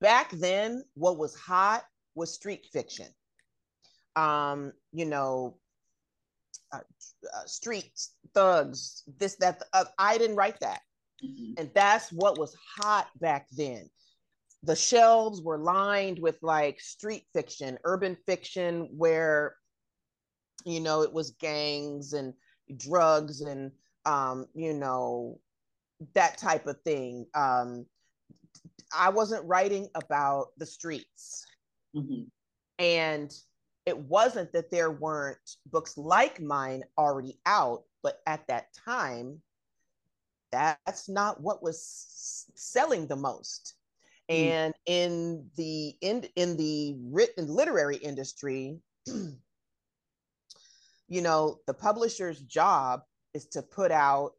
Back 0.00 0.30
then, 0.32 0.84
what 0.94 1.18
was 1.18 1.34
hot 1.36 1.84
was 2.16 2.34
street 2.34 2.66
fiction. 2.72 3.06
Um, 4.16 4.72
you 4.92 5.04
know, 5.04 5.56
uh, 7.34 7.46
streets, 7.46 8.14
thugs, 8.34 9.02
this, 9.18 9.36
that. 9.36 9.62
Uh, 9.72 9.84
I 9.98 10.18
didn't 10.18 10.36
write 10.36 10.60
that, 10.60 10.80
mm-hmm. 11.24 11.54
and 11.58 11.70
that's 11.74 12.12
what 12.12 12.38
was 12.38 12.56
hot 12.78 13.08
back 13.20 13.46
then 13.52 13.88
the 14.64 14.76
shelves 14.76 15.42
were 15.42 15.58
lined 15.58 16.18
with 16.18 16.38
like 16.42 16.80
street 16.80 17.24
fiction, 17.32 17.78
urban 17.84 18.16
fiction, 18.26 18.88
where 18.96 19.56
you 20.64 20.80
know 20.80 21.02
it 21.02 21.12
was 21.12 21.32
gangs 21.32 22.12
and 22.12 22.32
drugs 22.76 23.42
and 23.42 23.72
um, 24.06 24.46
you 24.54 24.72
know 24.72 25.38
that 26.14 26.38
type 26.38 26.66
of 26.66 26.80
thing. 26.82 27.26
Um, 27.34 27.86
I 28.96 29.10
wasn't 29.10 29.46
writing 29.46 29.88
about 29.94 30.48
the 30.56 30.66
streets, 30.66 31.44
mm-hmm. 31.94 32.22
and 32.78 33.32
it 33.86 33.98
wasn't 33.98 34.52
that 34.52 34.70
there 34.70 34.90
weren't 34.90 35.56
books 35.70 35.96
like 35.96 36.40
mine 36.40 36.84
already 36.96 37.38
out, 37.46 37.82
but 38.02 38.20
at 38.26 38.46
that 38.48 38.68
time, 38.84 39.40
that's 40.52 41.08
not 41.08 41.40
what 41.40 41.62
was 41.62 42.46
selling 42.54 43.06
the 43.06 43.16
most 43.16 43.74
Mm. 44.30 44.34
And 44.34 44.74
in 44.86 45.50
the 45.56 45.96
in 46.00 46.26
in 46.36 46.56
the 46.56 46.96
written 47.10 47.48
literary 47.48 47.96
industry, 47.96 48.78
you 49.06 49.36
know, 51.08 51.58
the 51.66 51.74
publisher's 51.74 52.40
job 52.40 53.02
is 53.34 53.46
to 53.48 53.62
put 53.62 53.90
out 53.90 54.32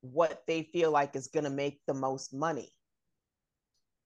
what 0.00 0.42
they 0.46 0.62
feel 0.62 0.90
like 0.90 1.14
is 1.14 1.28
going 1.28 1.44
to 1.44 1.50
make 1.50 1.80
the 1.86 1.94
most 1.94 2.32
money. 2.32 2.72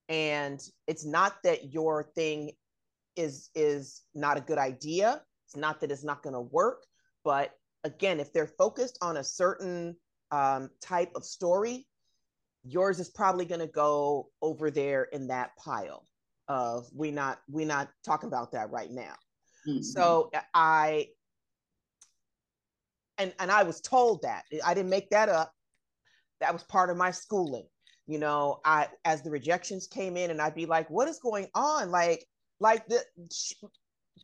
And 0.08 0.62
it's 0.86 1.04
not 1.04 1.42
that 1.44 1.72
your 1.72 2.02
thing 2.14 2.52
is 3.16 3.50
is 3.54 4.02
not 4.14 4.36
a 4.36 4.40
good 4.40 4.58
idea. 4.58 5.22
It's 5.46 5.56
not 5.56 5.80
that 5.80 5.90
it's 5.90 6.04
not 6.04 6.22
going 6.22 6.34
to 6.34 6.40
work, 6.40 6.84
but 7.24 7.52
again, 7.84 8.20
if 8.20 8.32
they're 8.32 8.46
focused 8.46 8.98
on 9.02 9.18
a 9.18 9.24
certain 9.24 9.96
um, 10.30 10.70
type 10.80 11.10
of 11.14 11.24
story, 11.24 11.86
yours 12.64 13.00
is 13.00 13.08
probably 13.08 13.44
going 13.44 13.60
to 13.60 13.66
go 13.66 14.28
over 14.40 14.70
there 14.70 15.04
in 15.12 15.26
that 15.28 15.50
pile 15.56 16.06
of 16.48 16.86
we 16.94 17.10
not 17.10 17.40
we 17.50 17.64
not 17.64 17.88
talking 18.04 18.28
about 18.28 18.52
that 18.52 18.70
right 18.70 18.90
now. 18.90 19.14
Mm-hmm. 19.68 19.82
so 19.82 20.28
i 20.54 21.06
and 23.18 23.32
and 23.38 23.50
i 23.50 23.62
was 23.62 23.80
told 23.80 24.22
that. 24.22 24.44
I 24.64 24.74
didn't 24.74 24.90
make 24.90 25.10
that 25.10 25.28
up. 25.28 25.52
That 26.40 26.52
was 26.52 26.64
part 26.64 26.90
of 26.90 26.96
my 26.96 27.10
schooling. 27.10 27.66
You 28.06 28.18
know 28.18 28.60
i 28.64 28.88
as 29.04 29.22
the 29.22 29.30
rejections 29.30 29.86
came 29.86 30.16
in 30.16 30.30
and 30.32 30.42
i'd 30.42 30.56
be 30.56 30.66
like 30.66 30.90
what 30.90 31.08
is 31.08 31.20
going 31.20 31.48
on? 31.54 31.90
Like 31.90 32.26
like 32.62 32.86
the 32.88 33.00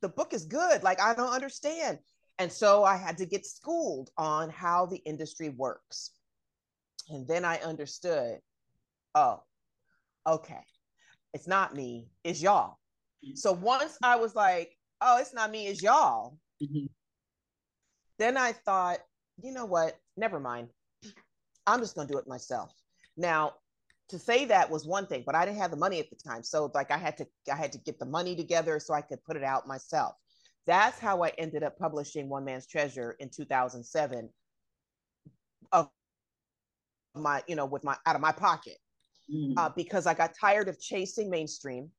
the 0.03 0.09
book 0.09 0.33
is 0.33 0.45
good 0.45 0.83
like 0.83 1.01
i 1.01 1.15
don't 1.15 1.33
understand 1.33 1.99
and 2.39 2.51
so 2.51 2.85
i 2.85 2.97
had 2.97 3.19
to 3.19 3.27
get 3.27 3.45
schooled 3.45 4.11
on 4.17 4.49
how 4.49 4.87
the 4.87 4.99
industry 4.99 5.49
works 5.51 6.13
and 7.11 7.27
then 7.27 7.45
I 7.45 7.59
understood, 7.59 8.39
oh, 9.15 9.43
okay, 10.27 10.61
it's 11.33 11.49
not 11.49 11.75
me, 11.75 12.09
it's 12.25 12.43
y'all. 12.43 12.79
Mm-hmm. 13.25 13.35
So 13.35 13.53
once 13.53 13.97
I 14.03 14.17
was 14.17 14.35
like, 14.35 14.77
oh, 15.01 15.19
it's 15.19 15.35
not 15.35 15.51
me, 15.51 15.67
it's 15.67 15.83
y'all, 15.83 16.39
mm-hmm. 16.63 16.87
then 18.19 18.37
I 18.37 18.53
thought, 18.53 18.99
you 19.43 19.53
know 19.53 19.65
what, 19.65 19.97
never 20.17 20.39
mind. 20.39 20.69
I'm 21.67 21.81
just 21.81 21.95
gonna 21.95 22.09
do 22.09 22.19
it 22.19 22.27
myself. 22.27 22.73
Now, 23.17 23.55
to 24.09 24.19
say 24.19 24.47
that 24.47 24.71
was 24.71 24.87
one 24.87 25.07
thing, 25.07 25.23
but 25.27 25.35
I 25.35 25.45
didn't 25.45 25.59
have 25.59 25.71
the 25.71 25.77
money 25.77 26.01
at 26.01 26.09
the 26.11 26.17
time. 26.17 26.43
So 26.43 26.71
like 26.75 26.91
I 26.91 26.97
had 26.97 27.17
to 27.19 27.27
I 27.53 27.57
had 27.57 27.73
to 27.73 27.79
get 27.79 27.99
the 27.99 28.07
money 28.07 28.35
together 28.35 28.81
so 28.81 28.95
I 28.95 29.03
could 29.03 29.23
put 29.25 29.37
it 29.37 29.45
out 29.45 29.67
myself. 29.67 30.15
That's 30.67 30.99
how 30.99 31.23
I 31.23 31.33
ended 31.39 31.63
up 31.63 31.79
publishing 31.79 32.29
One 32.29 32.45
Man's 32.45 32.67
Treasure 32.67 33.17
in 33.21 33.31
2007 33.31 34.29
of 35.73 35.89
my 37.15 37.43
you 37.47 37.57
know 37.57 37.67
with 37.67 37.85
my 37.85 37.97
out 38.07 38.15
of 38.15 38.21
my 38.21 38.33
pocket 38.33 38.77
mm-hmm. 39.33 39.57
uh, 39.59 39.69
because 39.71 40.07
i 40.07 40.15
got 40.15 40.33
tired 40.39 40.69
of 40.69 40.81
chasing 40.81 41.31
mainstream 41.31 41.91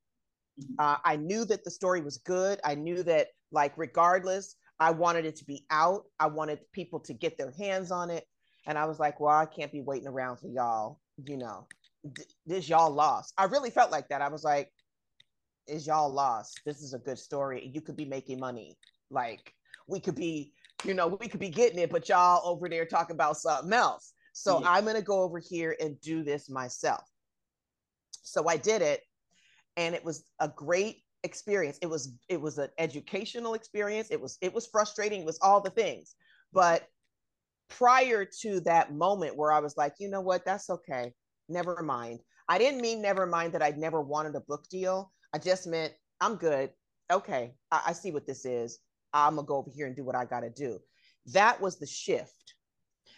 mm-hmm. 0.60 0.74
uh, 0.80 0.98
i 1.04 1.16
knew 1.16 1.46
that 1.46 1.64
the 1.64 1.72
story 1.72 2.02
was 2.02 2.18
good 2.20 2.60
i 2.64 2.76
knew 2.76 3.04
that 3.04 3.28
like 3.52 3.74
regardless 3.76 4.56
i 4.80 4.92
wanted 4.92 5.26
it 5.26 5.36
to 5.36 5.46
be 5.46 5.66
out 5.72 6.04
i 6.20 6.28
wanted 6.28 6.60
people 6.72 7.00
to 7.00 7.14
get 7.14 7.38
their 7.38 7.52
hands 7.52 7.92
on 7.92 8.10
it 8.10 8.26
and 8.68 8.78
i 8.78 8.86
was 8.86 9.00
like 9.00 9.20
well 9.20 9.36
i 9.36 9.46
can't 9.46 9.72
be 9.72 9.82
waiting 9.82 10.08
around 10.08 10.38
for 10.38 10.48
y'all 10.48 11.00
you 11.26 11.38
know 11.38 11.68
this 12.46 12.70
y'all 12.70 12.92
lost 12.92 13.34
i 13.38 13.44
really 13.44 13.70
felt 13.70 13.92
like 13.92 14.08
that 14.08 14.22
i 14.22 14.28
was 14.28 14.44
like 14.44 14.72
is 15.68 15.86
y'all 15.86 16.12
lost 16.12 16.60
this 16.66 16.82
is 16.82 16.94
a 16.94 17.00
good 17.00 17.20
story 17.20 17.70
you 17.74 17.82
could 17.82 17.98
be 17.98 18.06
making 18.06 18.40
money 18.40 18.78
like 19.12 19.54
we 19.88 20.00
could 20.00 20.16
be 20.16 20.54
you 20.86 20.94
know 20.94 21.08
we 21.08 21.28
could 21.28 21.40
be 21.40 21.50
getting 21.50 21.80
it 21.80 21.90
but 21.90 22.08
y'all 22.08 22.42
over 22.46 22.70
there 22.70 22.86
talking 22.86 23.16
about 23.16 23.38
something 23.38 23.74
else 23.74 24.14
so 24.40 24.62
yeah. 24.62 24.72
I'm 24.72 24.84
going 24.84 24.96
to 24.96 25.02
go 25.02 25.22
over 25.22 25.38
here 25.38 25.76
and 25.82 26.00
do 26.00 26.24
this 26.24 26.50
myself. 26.50 27.04
So 28.24 28.48
I 28.48 28.56
did 28.56 28.82
it 28.82 29.02
and 29.76 29.94
it 29.94 30.04
was 30.04 30.24
a 30.40 30.48
great 30.48 31.04
experience. 31.24 31.78
It 31.82 31.88
was 31.88 32.14
it 32.30 32.40
was 32.40 32.58
an 32.58 32.70
educational 32.78 33.54
experience. 33.54 34.10
It 34.12 34.22
was 34.22 34.38
it 34.42 34.54
was 34.54 34.66
frustrating. 34.68 35.22
It 35.22 35.26
was 35.26 35.40
all 35.42 35.60
the 35.60 35.70
things. 35.70 36.16
But 36.54 36.88
prior 37.70 38.26
to 38.42 38.62
that 38.62 38.94
moment 38.94 39.36
where 39.36 39.52
I 39.52 39.60
was 39.60 39.76
like, 39.76 39.96
you 40.00 40.10
know 40.10 40.22
what, 40.22 40.46
that's 40.46 40.70
okay. 40.70 41.14
Never 41.50 41.82
mind. 41.82 42.20
I 42.48 42.58
didn't 42.58 42.82
mean 42.82 43.02
never 43.02 43.26
mind 43.26 43.54
that 43.54 43.62
I'd 43.62 43.78
never 43.78 44.02
wanted 44.02 44.36
a 44.36 44.42
book 44.42 44.68
deal. 44.70 45.12
I 45.34 45.40
just 45.40 45.68
meant 45.68 45.94
I'm 46.22 46.36
good. 46.36 46.72
Okay, 47.12 47.54
I, 47.72 47.82
I 47.88 47.94
see 47.94 48.12
what 48.12 48.28
this 48.28 48.46
is. 48.46 48.80
I'm 49.14 49.36
gonna 49.36 49.48
go 49.48 49.58
over 49.58 49.72
here 49.72 49.88
and 49.88 49.96
do 49.96 50.04
what 50.04 50.16
I 50.16 50.26
gotta 50.26 50.50
do. 50.50 50.80
That 51.34 51.60
was 51.60 51.80
the 51.80 51.88
shift 51.88 52.54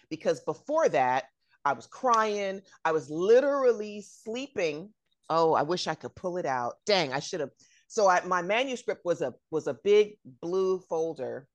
because 0.10 0.40
before 0.42 0.90
that, 0.90 1.26
I 1.66 1.74
was 1.74 1.88
crying. 1.88 2.62
I 2.86 2.92
was 2.92 3.10
literally 3.10 4.02
sleeping. 4.02 4.94
Oh, 5.30 5.54
I 5.54 5.64
wish 5.64 5.88
I 5.88 5.96
could 5.96 6.16
pull 6.16 6.38
it 6.38 6.46
out. 6.46 6.76
Dang, 6.86 7.14
I 7.14 7.20
should 7.20 7.42
have. 7.42 7.52
So 7.88 8.08
I, 8.08 8.24
my 8.26 8.42
manuscript 8.42 9.02
was 9.04 9.22
a 9.22 9.34
was 9.52 9.68
a 9.68 9.78
big 9.84 10.18
blue 10.42 10.80
folder 10.80 11.48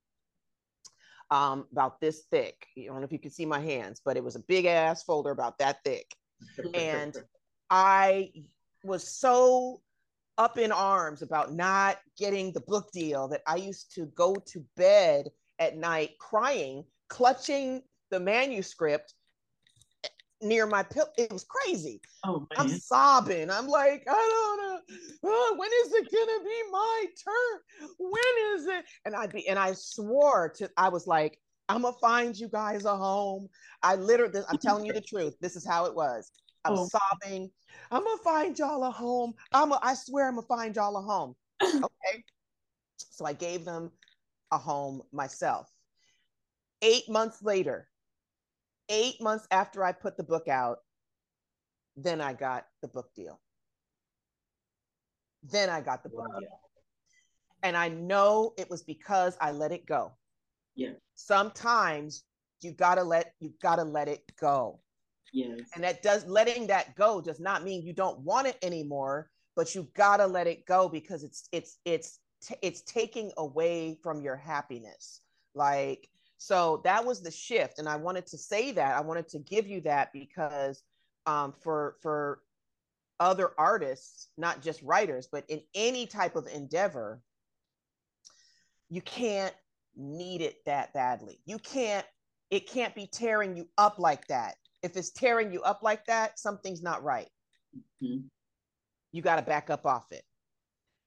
um, 1.31 1.65
about 1.71 1.99
this 1.99 2.23
thick. 2.29 2.67
I 2.77 2.85
don't 2.85 2.97
know 2.97 3.03
if 3.03 3.11
you 3.11 3.19
can 3.19 3.31
see 3.31 3.45
my 3.45 3.59
hands, 3.59 4.01
but 4.03 4.17
it 4.17 4.23
was 4.23 4.35
a 4.35 4.43
big 4.47 4.65
ass 4.65 5.03
folder 5.03 5.31
about 5.31 5.57
that 5.59 5.77
thick. 5.83 6.05
And 6.73 7.15
I 7.69 8.31
was 8.83 9.07
so 9.07 9.81
up 10.37 10.57
in 10.57 10.71
arms 10.71 11.21
about 11.21 11.53
not 11.53 11.97
getting 12.17 12.51
the 12.51 12.61
book 12.61 12.91
deal 12.91 13.27
that 13.27 13.41
I 13.47 13.55
used 13.55 13.93
to 13.95 14.05
go 14.15 14.35
to 14.47 14.63
bed 14.75 15.29
at 15.59 15.77
night 15.77 16.11
crying, 16.19 16.83
clutching 17.09 17.81
the 18.11 18.19
manuscript 18.19 19.13
near 20.41 20.67
my 20.67 20.83
pillow. 20.83 21.09
It 21.17 21.31
was 21.33 21.43
crazy. 21.43 22.01
Oh, 22.23 22.47
I'm 22.55 22.69
sobbing. 22.69 23.49
I'm 23.49 23.67
like, 23.67 24.03
I 24.07 24.13
don't 24.13 24.57
know. 24.61 24.97
Oh, 25.23 25.55
when 25.57 25.69
is 25.85 25.93
it 25.93 26.11
gonna 26.11 26.43
be 26.43 26.71
my 26.71 27.05
turn? 27.23 27.89
When 27.99 28.55
is 28.55 28.67
it? 28.67 28.85
And 29.05 29.15
I'd 29.15 29.31
be, 29.31 29.47
and 29.47 29.57
I 29.57 29.73
swore 29.73 30.53
to, 30.57 30.69
I 30.77 30.89
was 30.89 31.07
like, 31.07 31.39
I'm 31.69 31.81
gonna 31.81 31.95
find 31.99 32.37
you 32.37 32.47
guys 32.47 32.85
a 32.85 32.95
home. 32.95 33.49
I 33.83 33.95
literally, 33.95 34.41
I'm 34.49 34.57
telling 34.57 34.85
you 34.85 34.93
the 34.93 35.01
truth. 35.01 35.35
This 35.41 35.55
is 35.55 35.65
how 35.65 35.85
it 35.85 35.93
was. 35.93 36.31
I'm 36.63 36.73
oh. 36.73 36.87
sobbing. 36.87 37.49
I'm 37.91 38.03
gonna 38.03 38.21
find 38.23 38.57
y'all 38.57 38.83
a 38.83 38.91
home. 38.91 39.33
I'm, 39.51 39.71
a, 39.71 39.79
I 39.81 39.93
swear, 39.93 40.27
I'm 40.27 40.35
gonna 40.35 40.47
find 40.47 40.75
y'all 40.75 40.97
a 40.97 41.01
home. 41.01 41.35
okay. 41.63 42.23
So 42.97 43.25
I 43.25 43.33
gave 43.33 43.65
them 43.65 43.91
a 44.51 44.57
home 44.57 45.01
myself. 45.11 45.69
Eight 46.81 47.09
months 47.09 47.41
later, 47.41 47.87
eight 48.89 49.21
months 49.21 49.47
after 49.51 49.83
I 49.83 49.91
put 49.91 50.15
the 50.17 50.23
book 50.23 50.47
out, 50.47 50.79
then 51.95 52.21
I 52.21 52.33
got 52.33 52.65
the 52.81 52.87
book 52.87 53.09
deal. 53.15 53.39
Then 55.43 55.69
I 55.69 55.81
got 55.81 56.03
the 56.03 56.09
book 56.09 56.27
wow. 56.29 56.39
deal. 56.39 56.59
And 57.63 57.75
I 57.75 57.89
know 57.89 58.53
it 58.57 58.69
was 58.69 58.83
because 58.83 59.35
I 59.41 59.51
let 59.51 59.71
it 59.71 59.85
go. 59.85 60.11
Yeah. 60.77 60.93
Sometimes 61.15 62.23
you 62.61 62.71
gotta 62.71 63.03
let 63.03 63.33
you 63.39 63.53
gotta 63.61 63.83
let 63.83 64.07
it 64.07 64.23
go. 64.39 64.79
Yes. 65.33 65.59
And 65.75 65.83
that 65.83 66.01
does 66.01 66.25
letting 66.25 66.67
that 66.67 66.95
go 66.95 67.19
does 67.19 67.39
not 67.39 67.63
mean 67.63 67.81
you 67.81 67.91
don't 67.91 68.19
want 68.19 68.47
it 68.47 68.57
anymore, 68.61 69.29
but 69.55 69.75
you 69.75 69.89
gotta 69.95 70.25
let 70.25 70.47
it 70.47 70.65
go 70.65 70.87
because 70.87 71.23
it's 71.23 71.49
it's 71.51 71.79
it's 71.83 72.19
t- 72.41 72.55
it's 72.61 72.81
taking 72.83 73.31
away 73.37 73.99
from 74.01 74.21
your 74.21 74.37
happiness. 74.37 75.21
Like 75.53 76.07
so 76.37 76.81
that 76.83 77.03
was 77.03 77.21
the 77.21 77.31
shift. 77.31 77.79
And 77.79 77.89
I 77.89 77.95
wanted 77.97 78.27
to 78.27 78.37
say 78.37 78.71
that. 78.73 78.95
I 78.95 79.01
wanted 79.01 79.27
to 79.29 79.39
give 79.39 79.67
you 79.67 79.81
that 79.81 80.13
because 80.13 80.83
um, 81.25 81.53
for 81.59 81.97
for 82.01 82.39
other 83.19 83.51
artists, 83.57 84.29
not 84.37 84.61
just 84.61 84.81
writers, 84.83 85.27
but 85.31 85.43
in 85.49 85.61
any 85.73 86.05
type 86.05 86.35
of 86.35 86.47
endeavor, 86.47 87.19
you 88.89 89.01
can't 89.01 89.55
need 89.97 90.41
it 90.41 90.57
that 90.65 90.93
badly. 90.93 91.39
You 91.45 91.57
can't, 91.59 92.05
it 92.51 92.69
can't 92.69 92.95
be 92.95 93.07
tearing 93.07 93.57
you 93.57 93.67
up 93.77 93.99
like 93.99 94.27
that. 94.27 94.55
If 94.83 94.95
it's 94.95 95.11
tearing 95.11 95.51
you 95.51 95.61
up 95.63 95.81
like 95.81 96.05
that, 96.05 96.39
something's 96.39 96.81
not 96.81 97.03
right. 97.03 97.27
Mm-hmm. 98.01 98.27
You 99.11 99.21
got 99.21 99.37
to 99.37 99.41
back 99.41 99.69
up 99.69 99.85
off 99.85 100.11
it. 100.11 100.23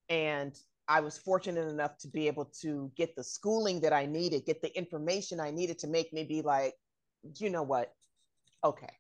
And 0.09 0.59
I 0.88 1.01
was 1.01 1.16
fortunate 1.16 1.68
enough 1.68 1.97
to 1.99 2.09
be 2.09 2.26
able 2.26 2.47
to 2.62 2.91
get 2.97 3.14
the 3.14 3.22
schooling 3.22 3.80
that 3.82 3.93
I 3.93 4.07
needed, 4.07 4.45
get 4.45 4.61
the 4.61 4.76
information 4.76 5.38
I 5.38 5.53
needed 5.53 5.78
to 5.80 5.86
make 5.86 6.12
me 6.12 6.24
be 6.24 6.43
like, 6.43 6.74
you 7.36 7.49
know 7.49 7.62
what? 7.62 7.93
Okay, 8.64 8.93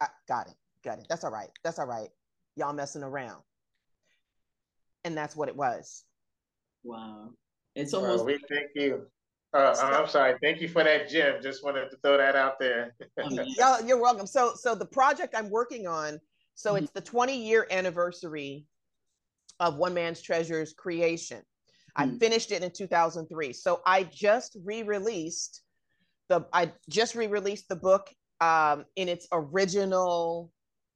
I 0.00 0.06
got 0.28 0.46
it, 0.46 0.54
got 0.84 0.98
it. 0.98 1.06
That's 1.08 1.24
all 1.24 1.32
right. 1.32 1.50
That's 1.64 1.80
all 1.80 1.86
right. 1.86 2.08
Y'all 2.54 2.72
messing 2.72 3.02
around. 3.02 3.42
And 5.04 5.16
that's 5.16 5.34
what 5.34 5.48
it 5.48 5.56
was. 5.56 6.04
Wow. 6.84 7.30
It's 7.74 7.92
almost. 7.92 8.24
Well, 8.24 8.26
we 8.26 8.38
thank 8.48 8.70
you. 8.76 9.06
Uh, 9.54 9.74
I'm 9.82 10.08
sorry. 10.08 10.34
Thank 10.42 10.60
you 10.60 10.68
for 10.68 10.82
that, 10.82 11.10
Jim. 11.10 11.36
Just 11.42 11.62
wanted 11.62 11.90
to 11.90 11.96
throw 11.98 12.16
that 12.16 12.36
out 12.36 12.58
there. 12.58 12.94
Y'all, 13.30 13.84
you're 13.84 14.00
welcome. 14.00 14.26
So, 14.26 14.54
so 14.54 14.74
the 14.74 14.86
project 14.86 15.34
I'm 15.36 15.50
working 15.50 15.86
on. 15.86 16.18
So 16.54 16.74
mm-hmm. 16.74 16.84
it's 16.84 16.92
the 16.92 17.02
20 17.02 17.36
year 17.36 17.66
anniversary 17.70 18.66
of 19.60 19.76
One 19.76 19.92
Man's 19.92 20.22
Treasure's 20.22 20.72
creation. 20.72 21.42
Mm-hmm. 21.98 22.14
I 22.14 22.18
finished 22.18 22.50
it 22.50 22.62
in 22.62 22.70
2003. 22.70 23.52
So 23.52 23.82
I 23.86 24.04
just 24.04 24.56
re-released 24.64 25.62
the. 26.28 26.46
I 26.52 26.72
just 26.88 27.14
re-released 27.14 27.68
the 27.68 27.76
book 27.76 28.08
um, 28.40 28.86
in 28.96 29.08
its 29.08 29.28
original 29.32 30.50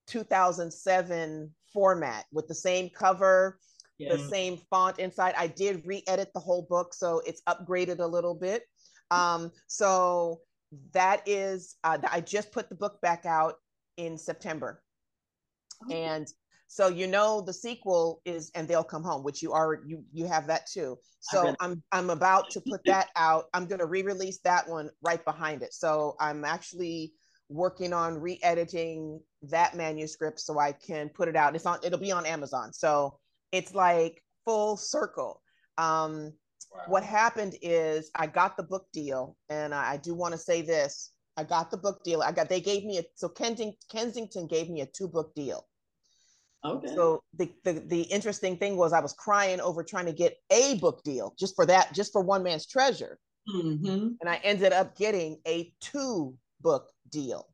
2007 0.06 1.50
format 1.72 2.24
with 2.32 2.48
the 2.48 2.54
same 2.54 2.88
cover 2.88 3.58
yeah. 3.98 4.14
the 4.14 4.18
same 4.28 4.58
font 4.70 4.98
inside. 4.98 5.34
I 5.36 5.46
did 5.46 5.82
re-edit 5.84 6.32
the 6.34 6.40
whole 6.40 6.66
book, 6.68 6.94
so 6.94 7.22
it's 7.26 7.42
upgraded 7.48 8.00
a 8.00 8.06
little 8.06 8.34
bit. 8.34 8.62
Um, 9.10 9.52
so 9.66 10.40
that 10.92 11.22
is, 11.26 11.76
uh, 11.84 11.98
I 12.10 12.20
just 12.20 12.52
put 12.52 12.68
the 12.68 12.74
book 12.74 13.00
back 13.00 13.24
out 13.24 13.54
in 13.96 14.18
September, 14.18 14.82
okay. 15.84 16.02
and 16.02 16.26
so 16.68 16.88
you 16.88 17.06
know 17.06 17.40
the 17.40 17.52
sequel 17.52 18.20
is 18.24 18.50
"And 18.54 18.66
They'll 18.66 18.84
Come 18.84 19.04
Home," 19.04 19.22
which 19.22 19.42
you 19.42 19.52
are 19.52 19.82
you 19.86 20.04
you 20.12 20.26
have 20.26 20.46
that 20.48 20.66
too. 20.66 20.98
So 21.20 21.54
I'm 21.60 21.82
I'm 21.92 22.10
about 22.10 22.50
to 22.50 22.60
put 22.60 22.80
that 22.86 23.08
out. 23.16 23.44
I'm 23.54 23.66
going 23.66 23.78
to 23.78 23.86
re-release 23.86 24.40
that 24.44 24.68
one 24.68 24.90
right 25.02 25.24
behind 25.24 25.62
it. 25.62 25.72
So 25.72 26.16
I'm 26.20 26.44
actually 26.44 27.12
working 27.48 27.92
on 27.92 28.20
re-editing 28.20 29.20
that 29.42 29.76
manuscript 29.76 30.40
so 30.40 30.58
I 30.58 30.72
can 30.72 31.08
put 31.08 31.28
it 31.28 31.36
out. 31.36 31.54
It's 31.54 31.66
on. 31.66 31.78
It'll 31.84 31.98
be 31.98 32.12
on 32.12 32.26
Amazon. 32.26 32.72
So 32.72 33.18
it's 33.56 33.74
like 33.74 34.22
full 34.44 34.76
circle. 34.76 35.42
Um, 35.78 36.32
wow. 36.72 36.82
What 36.88 37.04
happened 37.04 37.56
is 37.62 38.10
I 38.14 38.26
got 38.26 38.56
the 38.56 38.62
book 38.62 38.86
deal, 38.92 39.36
and 39.48 39.74
I, 39.74 39.96
do 39.96 40.14
want 40.14 40.32
to 40.32 40.38
say 40.38 40.62
this: 40.62 41.12
I 41.36 41.44
got 41.44 41.70
the 41.70 41.76
book 41.76 42.02
deal. 42.04 42.22
I 42.22 42.32
got 42.32 42.48
they 42.48 42.60
gave 42.60 42.84
me 42.84 42.98
a 42.98 43.02
so 43.14 43.28
Kensington, 43.28 43.76
Kensington 43.90 44.46
gave 44.46 44.68
me 44.68 44.82
a 44.82 44.86
two 44.86 45.08
book 45.08 45.34
deal. 45.34 45.66
Okay. 46.64 46.94
So 46.94 47.22
the, 47.38 47.50
the 47.64 47.72
the 47.86 48.02
interesting 48.02 48.56
thing 48.56 48.76
was 48.76 48.92
I 48.92 49.00
was 49.00 49.12
crying 49.12 49.60
over 49.60 49.82
trying 49.82 50.06
to 50.06 50.12
get 50.12 50.36
a 50.50 50.78
book 50.78 51.02
deal 51.04 51.34
just 51.38 51.54
for 51.54 51.66
that, 51.66 51.92
just 51.92 52.12
for 52.12 52.22
One 52.22 52.42
Man's 52.42 52.66
Treasure, 52.66 53.18
mm-hmm. 53.48 54.08
and 54.20 54.28
I 54.28 54.36
ended 54.42 54.72
up 54.72 54.96
getting 54.96 55.38
a 55.46 55.72
two 55.80 56.34
book 56.60 56.90
deal 57.10 57.46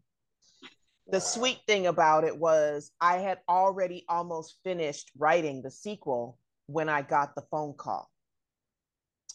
the 1.09 1.20
sweet 1.20 1.61
thing 1.66 1.86
about 1.86 2.24
it 2.24 2.36
was 2.36 2.92
I 3.00 3.18
had 3.18 3.38
already 3.48 4.05
almost 4.09 4.59
finished 4.64 5.11
writing 5.18 5.62
the 5.62 5.70
sequel 5.70 6.38
when 6.66 6.88
I 6.88 7.03
got 7.03 7.34
the 7.34 7.42
phone 7.50 7.74
call. 7.74 8.09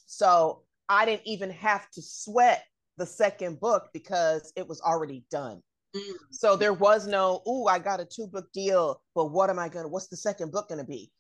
So 0.06 0.64
I 0.88 1.06
didn't 1.06 1.28
even 1.28 1.50
have 1.52 1.90
to 1.92 2.02
sweat 2.02 2.64
the 2.98 3.06
second 3.06 3.60
book 3.60 3.90
because 3.94 4.52
it 4.56 4.68
was 4.68 4.82
already 4.82 5.26
done. 5.30 5.62
Mm. 5.96 6.14
So 6.32 6.56
there 6.56 6.74
was 6.74 7.08
no, 7.08 7.42
oh, 7.46 7.68
I 7.68 7.80
got 7.80 8.00
a 8.00 8.06
two 8.06 8.28
book 8.28 8.48
deal, 8.54 9.02
but 9.14 9.26
what 9.26 9.50
am 9.50 9.60
I 9.60 9.70
gonna? 9.70 9.88
What's 9.88 10.08
the 10.08 10.18
second 10.18 10.52
book 10.52 10.70
gonna 10.70 10.84
be? 10.84 11.12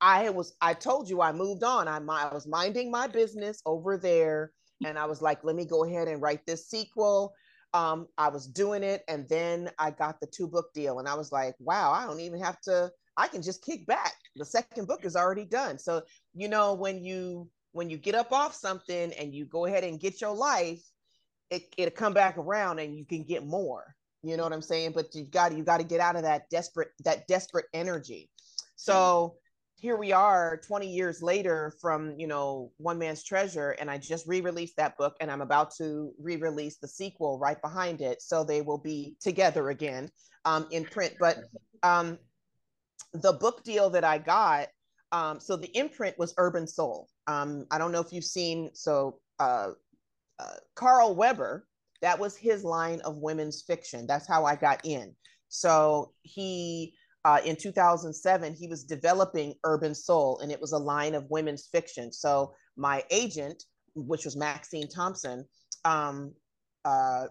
I 0.00 0.28
was, 0.30 0.54
I 0.60 0.74
told 0.74 1.08
you, 1.08 1.22
I 1.22 1.32
moved 1.32 1.62
on. 1.62 1.88
I, 1.88 1.96
I 1.96 2.34
was 2.34 2.46
minding 2.46 2.90
my 2.90 3.06
business 3.06 3.62
over 3.64 3.96
there, 3.96 4.52
and 4.84 4.98
I 4.98 5.06
was 5.06 5.22
like, 5.22 5.42
let 5.44 5.56
me 5.56 5.64
go 5.64 5.84
ahead 5.84 6.08
and 6.08 6.20
write 6.20 6.44
this 6.46 6.68
sequel 6.68 7.32
um, 7.74 8.06
I 8.16 8.28
was 8.28 8.46
doing 8.46 8.82
it, 8.82 9.02
and 9.08 9.28
then 9.28 9.70
I 9.78 9.90
got 9.90 10.20
the 10.20 10.28
two 10.28 10.46
book 10.46 10.72
deal, 10.72 11.00
and 11.00 11.08
I 11.08 11.14
was 11.14 11.32
like, 11.32 11.56
wow, 11.58 11.90
I 11.92 12.06
don't 12.06 12.20
even 12.20 12.40
have 12.40 12.60
to. 12.62 12.90
I 13.16 13.28
can 13.28 13.42
just 13.42 13.64
kick 13.64 13.86
back. 13.86 14.14
The 14.36 14.44
second 14.44 14.86
book 14.86 15.04
is 15.04 15.16
already 15.16 15.44
done. 15.44 15.78
So 15.78 16.02
you 16.34 16.48
know 16.48 16.74
when 16.74 17.04
you 17.04 17.50
when 17.72 17.90
you 17.90 17.98
get 17.98 18.14
up 18.14 18.32
off 18.32 18.54
something 18.54 19.12
and 19.14 19.34
you 19.34 19.44
go 19.44 19.66
ahead 19.66 19.84
and 19.84 20.00
get 20.00 20.20
your 20.20 20.34
life, 20.34 20.82
it 21.50 21.64
it'll 21.76 21.94
come 21.94 22.14
back 22.14 22.38
around 22.38 22.78
and 22.78 22.96
you 22.96 23.04
can 23.04 23.24
get 23.24 23.44
more. 23.44 23.94
You 24.22 24.36
know 24.36 24.44
what 24.44 24.52
I'm 24.52 24.62
saying? 24.62 24.92
But 24.94 25.14
you 25.14 25.24
got 25.24 25.56
you 25.56 25.64
got 25.64 25.78
to 25.78 25.84
get 25.84 26.00
out 26.00 26.16
of 26.16 26.22
that 26.22 26.48
desperate 26.50 26.88
that 27.04 27.26
desperate 27.26 27.66
energy. 27.74 28.30
So 28.76 29.36
here 29.84 29.96
we 29.98 30.12
are 30.12 30.58
20 30.66 30.88
years 30.88 31.22
later 31.22 31.74
from 31.78 32.18
you 32.18 32.26
know 32.26 32.72
one 32.78 32.98
man's 32.98 33.22
treasure 33.22 33.72
and 33.72 33.90
i 33.90 33.98
just 33.98 34.26
re-released 34.26 34.74
that 34.78 34.96
book 34.96 35.14
and 35.20 35.30
i'm 35.30 35.42
about 35.42 35.70
to 35.70 36.10
re-release 36.18 36.78
the 36.78 36.88
sequel 36.88 37.38
right 37.38 37.60
behind 37.60 38.00
it 38.00 38.22
so 38.22 38.42
they 38.42 38.62
will 38.62 38.78
be 38.78 39.14
together 39.20 39.68
again 39.68 40.08
um, 40.46 40.66
in 40.70 40.86
print. 40.86 41.12
But 41.20 41.36
um, 41.82 42.18
the 43.12 43.34
book 43.34 43.62
deal 43.62 43.90
that 43.90 44.04
i 44.04 44.16
got 44.16 44.68
um, 45.12 45.38
so 45.38 45.54
the 45.54 45.70
imprint 45.76 46.18
was 46.18 46.32
urban 46.38 46.66
soul. 46.66 47.10
Um, 47.26 47.66
i 47.70 47.76
don't 47.76 47.92
know 47.92 48.00
if 48.00 48.10
you've 48.10 48.24
seen 48.24 48.70
so 48.72 49.20
uh, 49.38 49.72
uh, 50.38 50.56
carl 50.74 51.14
weber 51.14 51.66
that 52.00 52.18
was 52.18 52.38
his 52.38 52.64
line 52.64 53.02
of 53.02 53.18
women's 53.18 53.60
fiction. 53.60 54.06
That's 54.06 54.26
how 54.26 54.46
i 54.46 54.56
got 54.56 54.80
in. 54.86 55.14
So 55.50 56.14
he 56.22 56.94
uh, 57.24 57.40
in 57.44 57.56
2007, 57.56 58.54
he 58.54 58.68
was 58.68 58.84
developing 58.84 59.54
Urban 59.64 59.94
Soul, 59.94 60.40
and 60.40 60.52
it 60.52 60.60
was 60.60 60.72
a 60.72 60.78
line 60.78 61.14
of 61.14 61.30
women's 61.30 61.66
fiction. 61.66 62.12
So 62.12 62.54
my 62.76 63.02
agent, 63.10 63.64
which 63.94 64.24
was 64.24 64.36
Maxine 64.36 64.88
Thompson, 64.88 65.46
um, 65.84 66.34
uh, 66.84 67.28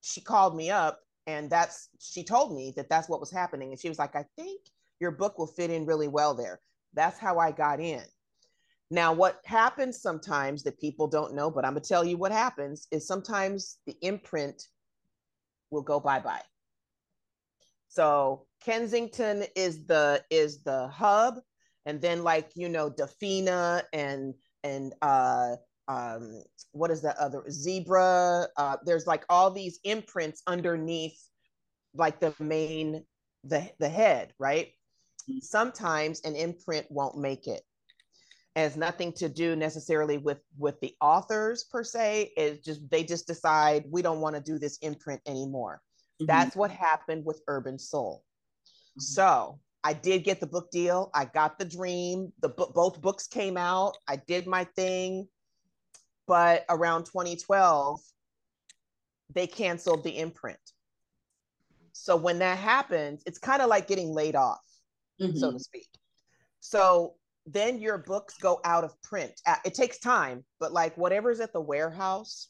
she 0.00 0.20
called 0.20 0.56
me 0.56 0.70
up, 0.70 1.00
and 1.26 1.48
that's 1.48 1.90
she 2.00 2.24
told 2.24 2.54
me 2.56 2.72
that 2.76 2.88
that's 2.88 3.08
what 3.08 3.20
was 3.20 3.30
happening, 3.30 3.70
and 3.70 3.80
she 3.80 3.88
was 3.88 3.98
like, 3.98 4.16
"I 4.16 4.24
think 4.36 4.62
your 4.98 5.12
book 5.12 5.38
will 5.38 5.46
fit 5.46 5.70
in 5.70 5.86
really 5.86 6.08
well 6.08 6.34
there." 6.34 6.60
That's 6.94 7.18
how 7.18 7.38
I 7.38 7.52
got 7.52 7.78
in. 7.78 8.02
Now, 8.90 9.12
what 9.12 9.40
happens 9.44 10.02
sometimes 10.02 10.64
that 10.64 10.80
people 10.80 11.06
don't 11.06 11.34
know, 11.34 11.50
but 11.50 11.64
I'm 11.64 11.74
gonna 11.74 11.84
tell 11.84 12.04
you 12.04 12.16
what 12.16 12.32
happens 12.32 12.88
is 12.90 13.06
sometimes 13.06 13.78
the 13.86 13.96
imprint 14.00 14.60
will 15.70 15.82
go 15.82 16.00
bye 16.00 16.18
bye. 16.18 16.42
So 17.88 18.46
Kensington 18.64 19.44
is 19.56 19.86
the 19.86 20.22
is 20.30 20.62
the 20.62 20.88
hub, 20.88 21.40
and 21.86 22.00
then 22.00 22.22
like 22.22 22.50
you 22.54 22.68
know 22.68 22.90
Dafina 22.90 23.82
and 23.92 24.34
and 24.62 24.92
uh, 25.02 25.56
um, 25.88 26.42
what 26.72 26.90
is 26.90 27.02
that 27.02 27.16
other 27.16 27.42
zebra? 27.50 28.48
Uh, 28.56 28.76
there's 28.84 29.06
like 29.06 29.24
all 29.28 29.50
these 29.50 29.80
imprints 29.84 30.42
underneath, 30.46 31.18
like 31.94 32.20
the 32.20 32.34
main 32.38 33.04
the 33.44 33.70
the 33.78 33.88
head, 33.88 34.32
right? 34.38 34.68
Sometimes 35.40 36.20
an 36.22 36.34
imprint 36.36 36.86
won't 36.90 37.16
make 37.16 37.46
it. 37.46 37.62
It 38.56 38.60
has 38.60 38.76
nothing 38.76 39.12
to 39.14 39.28
do 39.28 39.56
necessarily 39.56 40.18
with 40.18 40.40
with 40.58 40.78
the 40.80 40.94
authors 41.00 41.64
per 41.64 41.82
se. 41.84 42.32
It's 42.36 42.64
just 42.64 42.88
they 42.90 43.04
just 43.04 43.26
decide 43.26 43.84
we 43.88 44.02
don't 44.02 44.20
want 44.20 44.36
to 44.36 44.42
do 44.42 44.58
this 44.58 44.78
imprint 44.78 45.22
anymore. 45.26 45.80
Mm-hmm. 46.20 46.26
That's 46.26 46.56
what 46.56 46.70
happened 46.70 47.24
with 47.24 47.40
Urban 47.48 47.78
Soul. 47.78 48.22
Mm-hmm. 48.90 49.00
So 49.00 49.58
I 49.82 49.92
did 49.92 50.24
get 50.24 50.40
the 50.40 50.46
book 50.46 50.70
deal. 50.70 51.10
I 51.14 51.24
got 51.24 51.58
the 51.58 51.64
dream. 51.64 52.32
The 52.40 52.50
book, 52.50 52.74
both 52.74 53.00
books 53.00 53.26
came 53.26 53.56
out. 53.56 53.96
I 54.08 54.16
did 54.16 54.46
my 54.46 54.64
thing, 54.76 55.28
but 56.26 56.64
around 56.68 57.04
2012, 57.04 58.00
they 59.32 59.46
canceled 59.46 60.04
the 60.04 60.18
imprint. 60.18 60.58
So 61.92 62.16
when 62.16 62.38
that 62.40 62.58
happens, 62.58 63.22
it's 63.26 63.38
kind 63.38 63.62
of 63.62 63.68
like 63.68 63.86
getting 63.86 64.12
laid 64.12 64.34
off, 64.34 64.60
mm-hmm. 65.20 65.36
so 65.36 65.52
to 65.52 65.58
speak. 65.58 65.88
So 66.60 67.14
then 67.46 67.78
your 67.78 67.98
books 67.98 68.36
go 68.38 68.60
out 68.64 68.84
of 68.84 69.00
print. 69.02 69.32
It 69.64 69.74
takes 69.74 69.98
time, 69.98 70.44
but 70.58 70.72
like 70.72 70.96
whatever's 70.96 71.40
at 71.40 71.52
the 71.52 71.60
warehouse, 71.60 72.48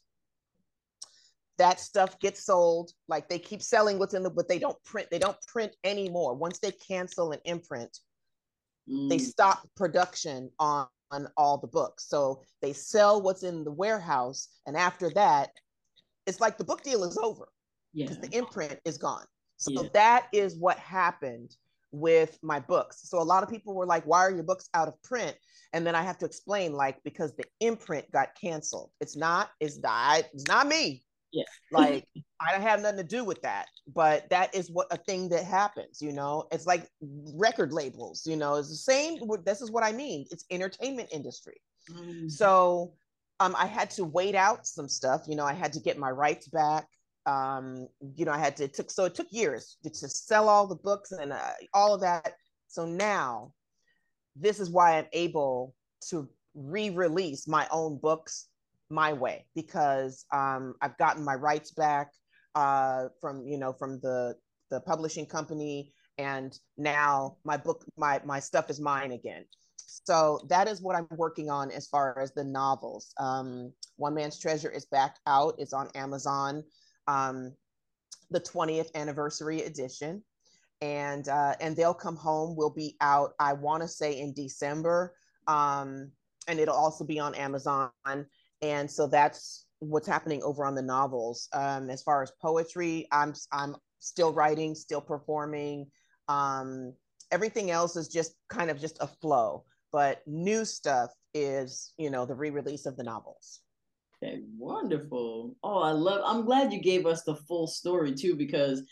that 1.60 1.78
stuff 1.78 2.18
gets 2.20 2.44
sold 2.44 2.90
like 3.06 3.28
they 3.28 3.38
keep 3.38 3.60
selling 3.60 3.98
what's 3.98 4.14
in 4.14 4.22
the 4.22 4.30
but 4.30 4.48
they 4.48 4.58
don't 4.58 4.82
print 4.82 5.06
they 5.10 5.18
don't 5.18 5.36
print 5.46 5.76
anymore 5.84 6.34
once 6.34 6.58
they 6.58 6.72
cancel 6.72 7.32
an 7.32 7.38
imprint 7.44 7.98
mm. 8.90 9.10
they 9.10 9.18
stop 9.18 9.68
production 9.76 10.50
on, 10.58 10.86
on 11.10 11.28
all 11.36 11.58
the 11.58 11.66
books 11.66 12.08
so 12.08 12.40
they 12.62 12.72
sell 12.72 13.20
what's 13.20 13.42
in 13.42 13.62
the 13.62 13.70
warehouse 13.70 14.48
and 14.66 14.74
after 14.74 15.10
that 15.10 15.50
it's 16.26 16.40
like 16.40 16.56
the 16.56 16.64
book 16.64 16.82
deal 16.82 17.04
is 17.04 17.18
over 17.18 17.48
because 17.94 18.16
yeah. 18.16 18.28
the 18.28 18.38
imprint 18.38 18.80
is 18.86 18.96
gone 18.96 19.26
so 19.58 19.70
yeah. 19.70 19.88
that 19.92 20.28
is 20.32 20.56
what 20.56 20.78
happened 20.78 21.54
with 21.92 22.38
my 22.42 22.60
books. 22.60 23.08
So 23.08 23.20
a 23.20 23.22
lot 23.24 23.42
of 23.42 23.50
people 23.50 23.74
were 23.74 23.86
like, 23.86 24.04
why 24.06 24.20
are 24.20 24.30
your 24.30 24.44
books 24.44 24.68
out 24.74 24.88
of 24.88 25.02
print? 25.02 25.36
And 25.72 25.86
then 25.86 25.94
I 25.94 26.02
have 26.02 26.18
to 26.18 26.24
explain, 26.26 26.72
like, 26.72 27.02
because 27.04 27.34
the 27.34 27.44
imprint 27.60 28.10
got 28.12 28.28
canceled. 28.40 28.90
It's 29.00 29.16
not, 29.16 29.50
it's 29.60 29.78
not, 29.78 30.24
it's 30.32 30.46
not 30.46 30.66
me. 30.66 31.02
Yeah. 31.32 31.44
like 31.70 32.06
I 32.40 32.52
don't 32.52 32.62
have 32.62 32.80
nothing 32.80 32.98
to 32.98 33.04
do 33.04 33.24
with 33.24 33.40
that. 33.42 33.66
But 33.94 34.28
that 34.30 34.54
is 34.54 34.70
what 34.70 34.86
a 34.90 34.96
thing 34.96 35.28
that 35.30 35.44
happens, 35.44 36.00
you 36.00 36.12
know. 36.12 36.46
It's 36.50 36.66
like 36.66 36.88
record 37.34 37.72
labels, 37.72 38.26
you 38.26 38.36
know, 38.36 38.56
it's 38.56 38.68
the 38.68 38.76
same. 38.76 39.18
This 39.44 39.60
is 39.60 39.70
what 39.70 39.84
I 39.84 39.92
mean. 39.92 40.26
It's 40.30 40.44
entertainment 40.50 41.08
industry. 41.12 41.60
Mm-hmm. 41.90 42.28
So 42.28 42.94
um, 43.40 43.54
I 43.58 43.66
had 43.66 43.90
to 43.92 44.04
wait 44.04 44.34
out 44.34 44.66
some 44.66 44.88
stuff. 44.88 45.22
You 45.26 45.36
know, 45.36 45.44
I 45.44 45.54
had 45.54 45.72
to 45.74 45.80
get 45.80 45.98
my 45.98 46.10
rights 46.10 46.48
back. 46.48 46.86
Um, 47.26 47.88
you 48.16 48.24
know, 48.24 48.32
I 48.32 48.38
had 48.38 48.56
to 48.56 48.64
it 48.64 48.74
took 48.74 48.90
so 48.90 49.04
it 49.04 49.14
took 49.14 49.28
years 49.30 49.76
to, 49.82 49.90
to 49.90 50.08
sell 50.08 50.48
all 50.48 50.66
the 50.66 50.76
books 50.76 51.12
and 51.12 51.32
uh, 51.32 51.52
all 51.74 51.94
of 51.94 52.00
that. 52.00 52.34
So 52.68 52.86
now, 52.86 53.52
this 54.36 54.60
is 54.60 54.70
why 54.70 54.98
I'm 54.98 55.06
able 55.12 55.74
to 56.08 56.28
re-release 56.54 57.46
my 57.46 57.66
own 57.70 57.98
books 57.98 58.46
my 58.90 59.12
way 59.12 59.46
because 59.54 60.24
um, 60.32 60.74
I've 60.82 60.98
gotten 60.98 61.24
my 61.24 61.34
rights 61.34 61.70
back 61.70 62.12
uh, 62.54 63.08
from 63.20 63.46
you 63.46 63.58
know 63.58 63.72
from 63.72 64.00
the 64.00 64.34
the 64.70 64.80
publishing 64.80 65.26
company, 65.26 65.92
and 66.18 66.58
now 66.76 67.36
my 67.44 67.56
book 67.56 67.84
my 67.96 68.20
my 68.24 68.40
stuff 68.40 68.70
is 68.70 68.80
mine 68.80 69.12
again. 69.12 69.44
So 70.04 70.40
that 70.48 70.68
is 70.68 70.80
what 70.80 70.96
I'm 70.96 71.08
working 71.10 71.50
on 71.50 71.70
as 71.70 71.86
far 71.86 72.18
as 72.20 72.32
the 72.32 72.44
novels. 72.44 73.12
Um, 73.18 73.72
One 73.96 74.14
Man's 74.14 74.38
Treasure 74.38 74.70
is 74.70 74.86
back 74.86 75.16
out. 75.26 75.54
It's 75.58 75.72
on 75.72 75.88
Amazon, 75.94 76.64
um, 77.06 77.52
the 78.30 78.40
20th 78.40 78.94
anniversary 78.94 79.62
edition, 79.62 80.22
and 80.80 81.28
uh, 81.28 81.54
and 81.60 81.76
they'll 81.76 81.94
come 81.94 82.16
home. 82.16 82.56
Will 82.56 82.70
be 82.70 82.96
out. 83.00 83.32
I 83.38 83.52
want 83.52 83.82
to 83.82 83.88
say 83.88 84.20
in 84.20 84.32
December, 84.32 85.14
um, 85.46 86.10
and 86.48 86.58
it'll 86.58 86.74
also 86.74 87.04
be 87.04 87.18
on 87.18 87.34
Amazon. 87.34 87.90
And 88.62 88.90
so 88.90 89.06
that's 89.06 89.66
what's 89.78 90.08
happening 90.08 90.42
over 90.42 90.64
on 90.64 90.74
the 90.74 90.82
novels. 90.82 91.48
Um, 91.52 91.90
as 91.90 92.02
far 92.02 92.22
as 92.22 92.32
poetry, 92.42 93.08
I'm 93.12 93.34
I'm 93.52 93.76
still 93.98 94.32
writing, 94.32 94.74
still 94.74 95.00
performing. 95.00 95.86
Um, 96.28 96.94
everything 97.30 97.70
else 97.70 97.96
is 97.96 98.08
just 98.08 98.34
kind 98.48 98.70
of 98.70 98.80
just 98.80 98.98
a 99.00 99.06
flow 99.06 99.64
but 99.92 100.22
new 100.26 100.64
stuff 100.64 101.10
is 101.34 101.92
you 101.96 102.10
know 102.10 102.26
the 102.26 102.34
re-release 102.34 102.86
of 102.86 102.96
the 102.96 103.02
novels 103.02 103.60
okay 104.22 104.40
wonderful 104.58 105.54
oh 105.62 105.82
i 105.82 105.90
love 105.90 106.22
i'm 106.24 106.44
glad 106.44 106.72
you 106.72 106.80
gave 106.80 107.06
us 107.06 107.22
the 107.22 107.36
full 107.36 107.66
story 107.66 108.14
too 108.14 108.34
because 108.34 108.82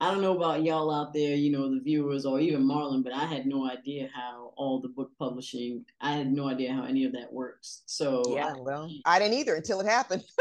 i 0.00 0.10
don't 0.10 0.22
know 0.22 0.36
about 0.36 0.62
y'all 0.62 0.92
out 0.92 1.12
there 1.12 1.34
you 1.34 1.50
know 1.50 1.72
the 1.72 1.80
viewers 1.80 2.24
or 2.24 2.40
even 2.40 2.62
marlon 2.62 3.02
but 3.02 3.12
i 3.12 3.24
had 3.24 3.46
no 3.46 3.68
idea 3.68 4.08
how 4.14 4.52
all 4.56 4.80
the 4.80 4.88
book 4.88 5.10
publishing 5.18 5.84
i 6.00 6.12
had 6.12 6.30
no 6.32 6.48
idea 6.48 6.72
how 6.72 6.84
any 6.84 7.04
of 7.04 7.12
that 7.12 7.32
works. 7.32 7.82
So 7.86 8.22
yeah. 8.28 8.54
Well 8.58 8.88
mm. 8.88 9.00
i 9.04 9.18
didn't 9.18 9.34
either 9.34 9.54
until 9.54 9.80
it 9.80 9.86
happened. 9.86 10.24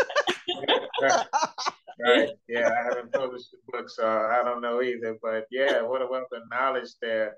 Right 2.00 2.30
yeah 2.48 2.70
i 2.70 2.84
haven't 2.84 3.12
published 3.12 3.52
the 3.52 3.58
book 3.70 3.90
so 3.90 4.08
i 4.08 4.44
don't 4.44 4.62
know 4.62 4.84
either 4.84 5.18
but 5.22 5.48
yeah 5.50 5.82
what 5.82 6.04
a 6.04 6.08
wealth 6.08 6.28
of 6.32 6.44
knowledge 6.50 6.90
there 7.02 7.38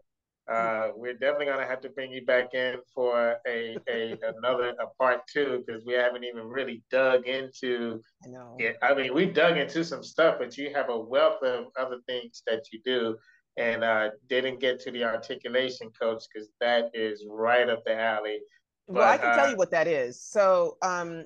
uh, 0.50 0.90
we're 0.96 1.14
definitely 1.14 1.46
gonna 1.46 1.66
have 1.66 1.82
to 1.82 1.90
bring 1.90 2.12
you 2.12 2.26
back 2.26 2.54
in 2.54 2.78
for 2.94 3.38
a, 3.48 3.78
a 3.88 4.18
another 4.38 4.70
a 4.70 4.88
part 4.98 5.22
two 5.32 5.64
because 5.66 5.86
we 5.86 5.94
haven't 5.94 6.24
even 6.24 6.48
really 6.48 6.82
dug 6.90 7.28
into 7.28 8.02
I 8.26 8.30
know. 8.30 8.56
it. 8.58 8.78
I 8.82 8.94
mean, 8.94 9.14
we've 9.14 9.34
dug 9.34 9.58
into 9.58 9.84
some 9.84 10.04
stuff, 10.04 10.38
but 10.40 10.58
you 10.58 10.72
have 10.74 10.90
a 10.90 11.00
wealth 11.00 11.44
of 11.44 11.66
other 11.80 11.98
things 12.08 12.42
that 12.48 12.64
you 12.74 12.80
do, 12.84 13.18
and 13.58 13.84
uh, 13.84 14.10
didn't 14.28 14.60
get 14.60 14.80
to 14.82 14.92
the 14.92 15.04
articulation 15.04 15.92
coach 16.00 16.24
because 16.34 16.50
that 16.60 16.90
is 16.94 17.26
right 17.30 17.70
up 17.70 17.84
the 17.86 18.00
alley. 18.00 18.40
But, 18.88 18.96
well, 18.96 19.10
I 19.10 19.18
can 19.18 19.30
uh, 19.30 19.36
tell 19.36 19.52
you 19.52 19.58
what 19.58 19.72
that 19.72 19.88
is. 19.88 20.22
So, 20.22 20.78
um, 20.82 21.26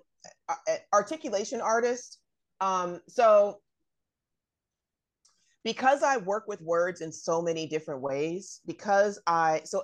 articulation 0.93 1.61
artist. 1.61 2.19
Um, 2.59 3.01
so 3.07 3.59
because 5.64 6.03
I 6.03 6.18
work 6.18 6.47
with 6.47 6.61
words 6.61 7.01
in 7.01 7.11
so 7.11 7.41
many 7.41 7.68
different 7.68 8.01
ways, 8.01 8.61
because 8.66 9.20
I 9.28 9.61
so 9.66 9.84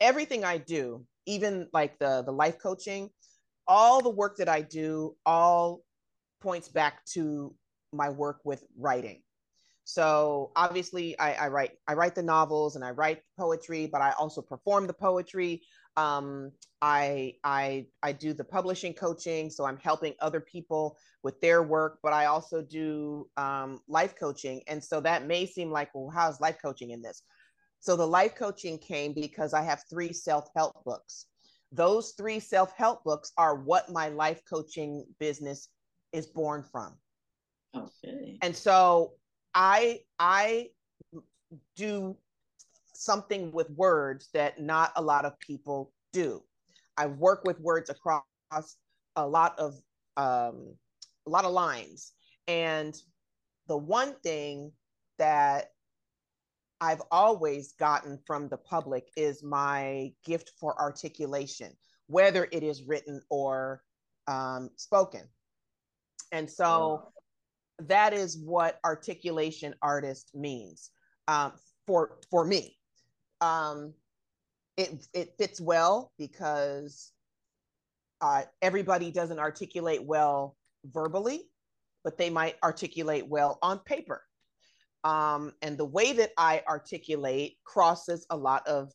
everything 0.00 0.44
I 0.44 0.58
do, 0.58 1.06
even 1.26 1.68
like 1.72 1.98
the 1.98 2.22
the 2.22 2.32
life 2.32 2.58
coaching, 2.58 3.10
all 3.66 4.02
the 4.02 4.10
work 4.10 4.36
that 4.38 4.48
I 4.48 4.62
do 4.62 5.16
all 5.24 5.82
points 6.40 6.68
back 6.68 7.04
to 7.06 7.54
my 7.92 8.10
work 8.10 8.40
with 8.44 8.64
writing. 8.76 9.22
So 9.84 10.52
obviously 10.56 11.18
I, 11.18 11.32
I 11.34 11.48
write 11.48 11.72
I 11.86 11.94
write 11.94 12.14
the 12.14 12.22
novels 12.22 12.76
and 12.76 12.84
I 12.84 12.90
write 12.90 13.22
poetry, 13.38 13.86
but 13.86 14.00
I 14.00 14.12
also 14.12 14.42
perform 14.42 14.86
the 14.86 14.92
poetry 14.94 15.62
um, 15.96 16.52
I 16.80 17.34
I 17.44 17.86
I 18.02 18.12
do 18.12 18.32
the 18.32 18.44
publishing 18.44 18.94
coaching, 18.94 19.50
so 19.50 19.64
I'm 19.64 19.76
helping 19.76 20.14
other 20.20 20.40
people 20.40 20.96
with 21.22 21.40
their 21.40 21.62
work, 21.62 21.98
but 22.02 22.12
I 22.12 22.26
also 22.26 22.62
do 22.62 23.28
um, 23.36 23.80
life 23.88 24.14
coaching, 24.18 24.62
and 24.66 24.82
so 24.82 25.00
that 25.00 25.26
may 25.26 25.46
seem 25.46 25.70
like, 25.70 25.90
well, 25.94 26.10
how's 26.10 26.40
life 26.40 26.56
coaching 26.62 26.90
in 26.90 27.02
this? 27.02 27.22
So 27.80 27.96
the 27.96 28.06
life 28.06 28.34
coaching 28.36 28.78
came 28.78 29.12
because 29.12 29.54
I 29.54 29.62
have 29.62 29.82
three 29.90 30.12
self 30.12 30.48
help 30.54 30.84
books. 30.84 31.26
Those 31.72 32.12
three 32.16 32.40
self 32.40 32.72
help 32.76 33.04
books 33.04 33.32
are 33.36 33.56
what 33.56 33.90
my 33.90 34.08
life 34.08 34.40
coaching 34.48 35.04
business 35.18 35.68
is 36.12 36.26
born 36.26 36.62
from. 36.62 36.96
Okay. 37.74 38.38
And 38.42 38.54
so 38.54 39.14
I 39.54 40.00
I 40.18 40.68
do 41.76 42.16
something 43.04 43.52
with 43.52 43.70
words 43.70 44.28
that 44.32 44.60
not 44.60 44.92
a 44.96 45.02
lot 45.02 45.24
of 45.24 45.38
people 45.40 45.92
do. 46.12 46.42
I 46.96 47.06
work 47.06 47.44
with 47.44 47.58
words 47.60 47.90
across 47.90 48.22
a 49.16 49.26
lot 49.26 49.58
of 49.58 49.74
um, 50.16 50.74
a 51.26 51.30
lot 51.30 51.44
of 51.44 51.52
lines, 51.52 52.12
and 52.46 52.94
the 53.68 53.76
one 53.76 54.14
thing 54.22 54.72
that 55.18 55.70
I've 56.80 57.02
always 57.10 57.72
gotten 57.72 58.18
from 58.26 58.48
the 58.48 58.56
public 58.56 59.08
is 59.16 59.42
my 59.42 60.12
gift 60.24 60.52
for 60.58 60.78
articulation, 60.80 61.72
whether 62.08 62.48
it 62.50 62.62
is 62.62 62.82
written 62.82 63.22
or 63.30 63.82
um, 64.26 64.70
spoken. 64.76 65.22
And 66.32 66.50
so 66.50 67.12
that 67.78 68.12
is 68.12 68.38
what 68.38 68.80
articulation 68.84 69.74
artist 69.82 70.30
means 70.34 70.90
um, 71.28 71.52
for 71.86 72.18
for 72.30 72.44
me 72.44 72.76
um, 73.42 73.92
it 74.76 75.06
it 75.12 75.34
fits 75.36 75.60
well 75.60 76.12
because 76.18 77.12
uh, 78.22 78.42
everybody 78.62 79.10
doesn't 79.10 79.38
articulate 79.38 80.04
well 80.04 80.56
verbally, 80.84 81.50
but 82.04 82.16
they 82.16 82.30
might 82.30 82.56
articulate 82.62 83.26
well 83.26 83.58
on 83.60 83.80
paper. 83.80 84.22
Um, 85.04 85.52
and 85.60 85.76
the 85.76 85.84
way 85.84 86.12
that 86.12 86.30
I 86.38 86.62
articulate 86.68 87.56
crosses 87.64 88.24
a 88.30 88.36
lot 88.36 88.66
of 88.68 88.92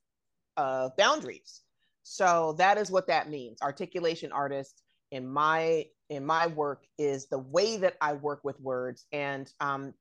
uh, 0.55 0.89
boundaries. 0.97 1.61
So 2.03 2.55
that 2.57 2.77
is 2.77 2.89
what 2.89 3.07
that 3.07 3.29
means. 3.29 3.61
Articulation 3.61 4.31
artist 4.31 4.81
in 5.11 5.27
my 5.27 5.85
in 6.09 6.25
my 6.25 6.47
work 6.47 6.85
is 6.97 7.27
the 7.27 7.39
way 7.39 7.75
that 7.77 7.97
I 7.99 8.13
work 8.13 8.39
with 8.45 8.57
words, 8.61 9.05
and 9.11 9.51
um, 9.59 9.93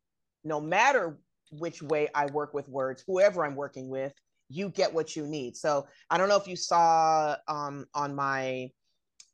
no 0.44 0.60
matter 0.60 1.18
which 1.50 1.82
way 1.82 2.08
I 2.14 2.26
work 2.26 2.54
with 2.54 2.68
words, 2.68 3.02
whoever 3.06 3.44
I'm 3.44 3.56
working 3.56 3.88
with, 3.88 4.12
you 4.48 4.68
get 4.70 4.92
what 4.92 5.16
you 5.16 5.26
need. 5.26 5.56
So 5.56 5.86
I 6.10 6.18
don't 6.18 6.28
know 6.28 6.36
if 6.36 6.46
you 6.46 6.56
saw 6.56 7.36
um, 7.48 7.86
on 7.94 8.14
my 8.14 8.70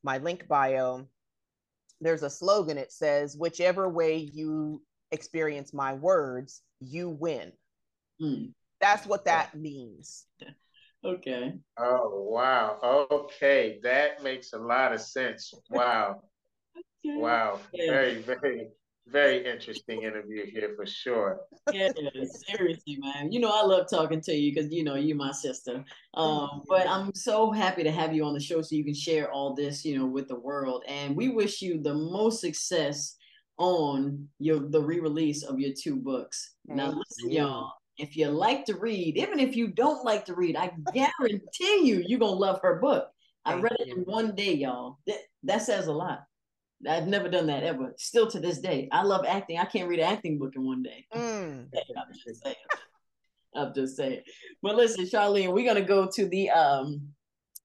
my 0.02 0.18
link 0.18 0.48
bio, 0.48 1.06
there's 2.00 2.22
a 2.22 2.30
slogan. 2.30 2.78
It 2.78 2.92
says, 2.92 3.36
"Whichever 3.36 3.88
way 3.88 4.16
you 4.16 4.82
experience 5.10 5.72
my 5.72 5.94
words, 5.94 6.62
you 6.80 7.10
win." 7.10 7.52
Mm. 8.20 8.52
That's 8.80 9.06
what 9.06 9.24
that 9.26 9.54
means. 9.54 10.26
Okay. 11.04 11.54
Oh 11.76 12.28
wow. 12.30 12.78
Okay, 13.10 13.80
that 13.82 14.22
makes 14.22 14.52
a 14.52 14.58
lot 14.58 14.92
of 14.92 15.00
sense. 15.00 15.52
Wow. 15.68 16.22
okay. 16.76 17.20
Wow. 17.20 17.58
Very 17.74 18.22
very 18.22 18.68
very 19.09 19.44
interesting 19.44 20.03
interview 20.03 20.46
here 20.50 20.72
for 20.76 20.86
sure. 20.86 21.40
Yeah, 21.72 21.90
seriously, 22.46 22.98
man. 22.98 23.32
You 23.32 23.40
know, 23.40 23.50
I 23.53 23.64
love 23.64 23.88
talking 23.90 24.20
to 24.22 24.32
you 24.32 24.55
because 24.55 24.72
you 24.72 24.84
know 24.84 24.94
you're 24.94 25.16
my 25.16 25.32
sister. 25.32 25.84
Um, 26.14 26.62
but 26.68 26.88
I'm 26.88 27.14
so 27.14 27.50
happy 27.50 27.82
to 27.82 27.90
have 27.90 28.14
you 28.14 28.24
on 28.24 28.34
the 28.34 28.40
show 28.40 28.62
so 28.62 28.74
you 28.74 28.84
can 28.84 28.94
share 28.94 29.30
all 29.30 29.55
this, 29.55 29.84
you 29.84 29.98
know, 29.98 30.07
with 30.07 30.28
the 30.28 30.38
world. 30.38 30.84
And 30.86 31.16
we 31.16 31.28
wish 31.28 31.62
you 31.62 31.82
the 31.82 31.94
most 31.94 32.40
success 32.40 33.16
on 33.59 34.28
your 34.38 34.61
the 34.61 34.80
re-release 34.80 35.42
of 35.42 35.59
your 35.59 35.72
two 35.78 35.96
books. 35.96 36.55
Thank 36.66 36.78
now, 36.78 36.88
listen, 36.88 37.30
you. 37.30 37.40
y'all. 37.40 37.72
If 37.98 38.16
you 38.16 38.28
like 38.28 38.64
to 38.66 38.74
read, 38.76 39.18
even 39.18 39.38
if 39.38 39.55
you 39.55 39.68
don't 39.68 40.05
like 40.05 40.24
to 40.24 40.34
read, 40.34 40.57
I 40.57 40.72
guarantee 40.94 41.86
you, 41.86 42.03
you're 42.07 42.18
gonna 42.18 42.32
love 42.32 42.61
her 42.62 42.80
book. 42.80 43.11
I 43.44 43.55
read 43.55 43.76
it 43.78 43.88
in 43.88 44.05
one 44.05 44.34
day, 44.34 44.55
y'all. 44.55 44.98
That, 45.07 45.18
that 45.42 45.62
says 45.62 45.88
a 45.88 45.92
lot. 45.92 46.24
I've 46.89 47.07
never 47.07 47.28
done 47.28 47.47
that 47.47 47.62
ever. 47.62 47.95
Still 47.97 48.26
to 48.28 48.41
this 48.41 48.59
day, 48.59 48.89
I 48.93 49.03
love 49.03 49.24
acting. 49.26 49.59
I 49.59 49.64
can't 49.64 49.89
read 49.89 50.01
an 50.01 50.12
acting 50.12 50.39
book 50.39 50.53
in 50.57 50.64
one 50.64 50.83
day. 50.83 51.07
Mm. 51.14 51.68
I'm 53.55 53.74
just 53.74 53.97
saying. 53.97 54.22
But 54.62 54.76
listen, 54.76 55.05
Charlene, 55.05 55.53
we're 55.53 55.66
gonna 55.66 55.87
go 55.87 56.09
to 56.14 56.28
the 56.28 56.51
um. 56.51 57.09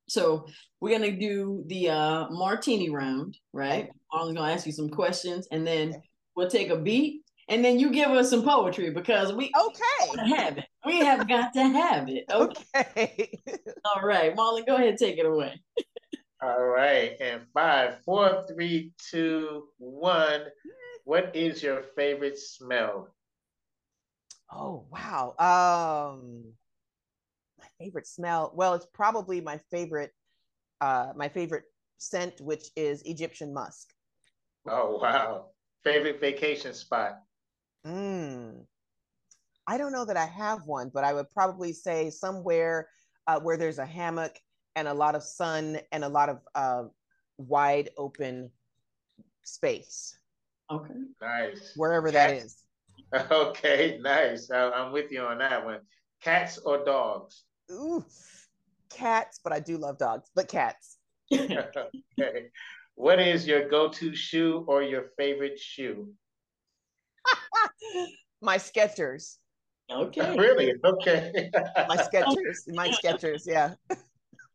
So 0.10 0.46
we're 0.80 0.98
gonna 0.98 1.18
do 1.18 1.64
the 1.68 1.90
uh 1.90 2.30
martini 2.30 2.90
round, 2.90 3.38
right? 3.54 3.90
I'm 4.12 4.34
gonna 4.34 4.52
ask 4.52 4.66
you 4.66 4.72
some 4.72 4.90
questions, 4.90 5.48
and 5.52 5.66
then 5.66 5.94
we'll 6.36 6.50
take 6.50 6.70
a 6.70 6.78
beat, 6.78 7.22
and 7.50 7.64
then 7.64 7.80
you 7.80 7.92
give 7.92 8.10
us 8.10 8.30
some 8.30 8.44
poetry 8.44 8.92
because 8.92 9.34
we 9.34 9.52
okay 9.60 10.28
have 10.28 10.58
it. 10.58 10.66
We 10.86 11.00
have 11.00 11.28
got 11.28 11.54
to 11.54 11.64
have 11.64 12.08
it. 12.10 12.26
Okay. 12.32 12.64
okay. 12.76 13.40
All 13.86 14.02
right, 14.02 14.36
Marlon, 14.36 14.66
go 14.66 14.76
ahead, 14.76 14.98
take 14.98 15.18
it 15.18 15.26
away. 15.26 15.60
All 16.42 16.64
right, 16.66 17.16
and 17.20 17.48
five, 17.54 18.04
four, 18.04 18.44
three, 18.48 18.94
two, 18.98 19.70
one. 19.78 20.46
What 21.04 21.36
is 21.36 21.64
your 21.64 21.84
favorite 21.96 22.38
smell? 22.38 23.16
Oh 24.52 24.86
wow. 24.92 25.36
Um 25.40 26.54
my 27.60 27.66
favorite 27.80 28.08
smell. 28.08 28.52
Well, 28.56 28.74
it's 28.76 28.86
probably 28.94 29.42
my 29.42 29.60
favorite 29.72 30.12
uh 30.82 31.14
my 31.16 31.30
favorite 31.30 31.66
scent, 31.98 32.40
which 32.42 32.70
is 32.76 33.02
Egyptian 33.04 33.54
musk. 33.54 33.94
Oh 34.68 34.98
wow. 35.02 35.52
Favorite 35.84 36.20
vacation 36.20 36.74
spot? 36.74 37.20
Mm. 37.86 38.66
I 39.68 39.78
don't 39.78 39.92
know 39.92 40.06
that 40.06 40.18
I 40.18 40.26
have 40.26 40.66
one, 40.66 40.90
but 40.94 41.04
I 41.04 41.14
would 41.14 41.30
probably 41.32 41.74
say 41.74 42.10
somewhere 42.10 42.90
uh, 43.28 43.40
where 43.40 43.58
there's 43.58 43.80
a 43.80 43.86
hammock 43.86 44.40
and 44.78 44.88
a 44.88 44.94
lot 44.94 45.16
of 45.16 45.24
sun 45.24 45.80
and 45.92 46.04
a 46.04 46.08
lot 46.08 46.30
of 46.30 46.40
uh, 46.54 46.84
wide 47.40 47.90
open 47.98 48.52
space. 49.44 50.20
Okay. 50.72 50.94
Nice. 51.20 51.74
Wherever 51.76 52.12
that 52.12 52.32
is. 52.32 52.58
Okay, 53.32 54.00
nice. 54.02 54.52
I, 54.52 54.86
am 54.86 54.92
with 54.92 55.14
you 55.14 55.22
on 55.22 55.38
that 55.38 55.64
one. 55.64 55.80
Cats 56.22 56.58
or 56.58 56.84
dogs? 56.84 57.46
Ooh, 57.72 58.04
cats, 58.90 59.40
but 59.42 59.54
I 59.54 59.62
do 59.62 59.78
love 59.78 59.98
dogs, 59.98 60.30
but 60.36 60.50
cats. 60.50 60.98
okay. 61.34 62.48
What 62.96 63.22
is 63.22 63.48
your 63.48 63.70
go-to 63.70 64.14
shoe 64.14 64.66
or 64.68 64.84
your 64.84 65.06
favorite 65.18 65.58
shoe? 65.58 66.10
my 68.42 68.58
Skechers. 68.58 69.38
Okay. 69.90 70.36
Really? 70.38 70.74
Okay. 70.84 71.50
my 71.88 71.96
Skechers. 71.96 72.68
My 72.68 72.90
Skechers. 72.90 73.44
Yeah. 73.46 73.76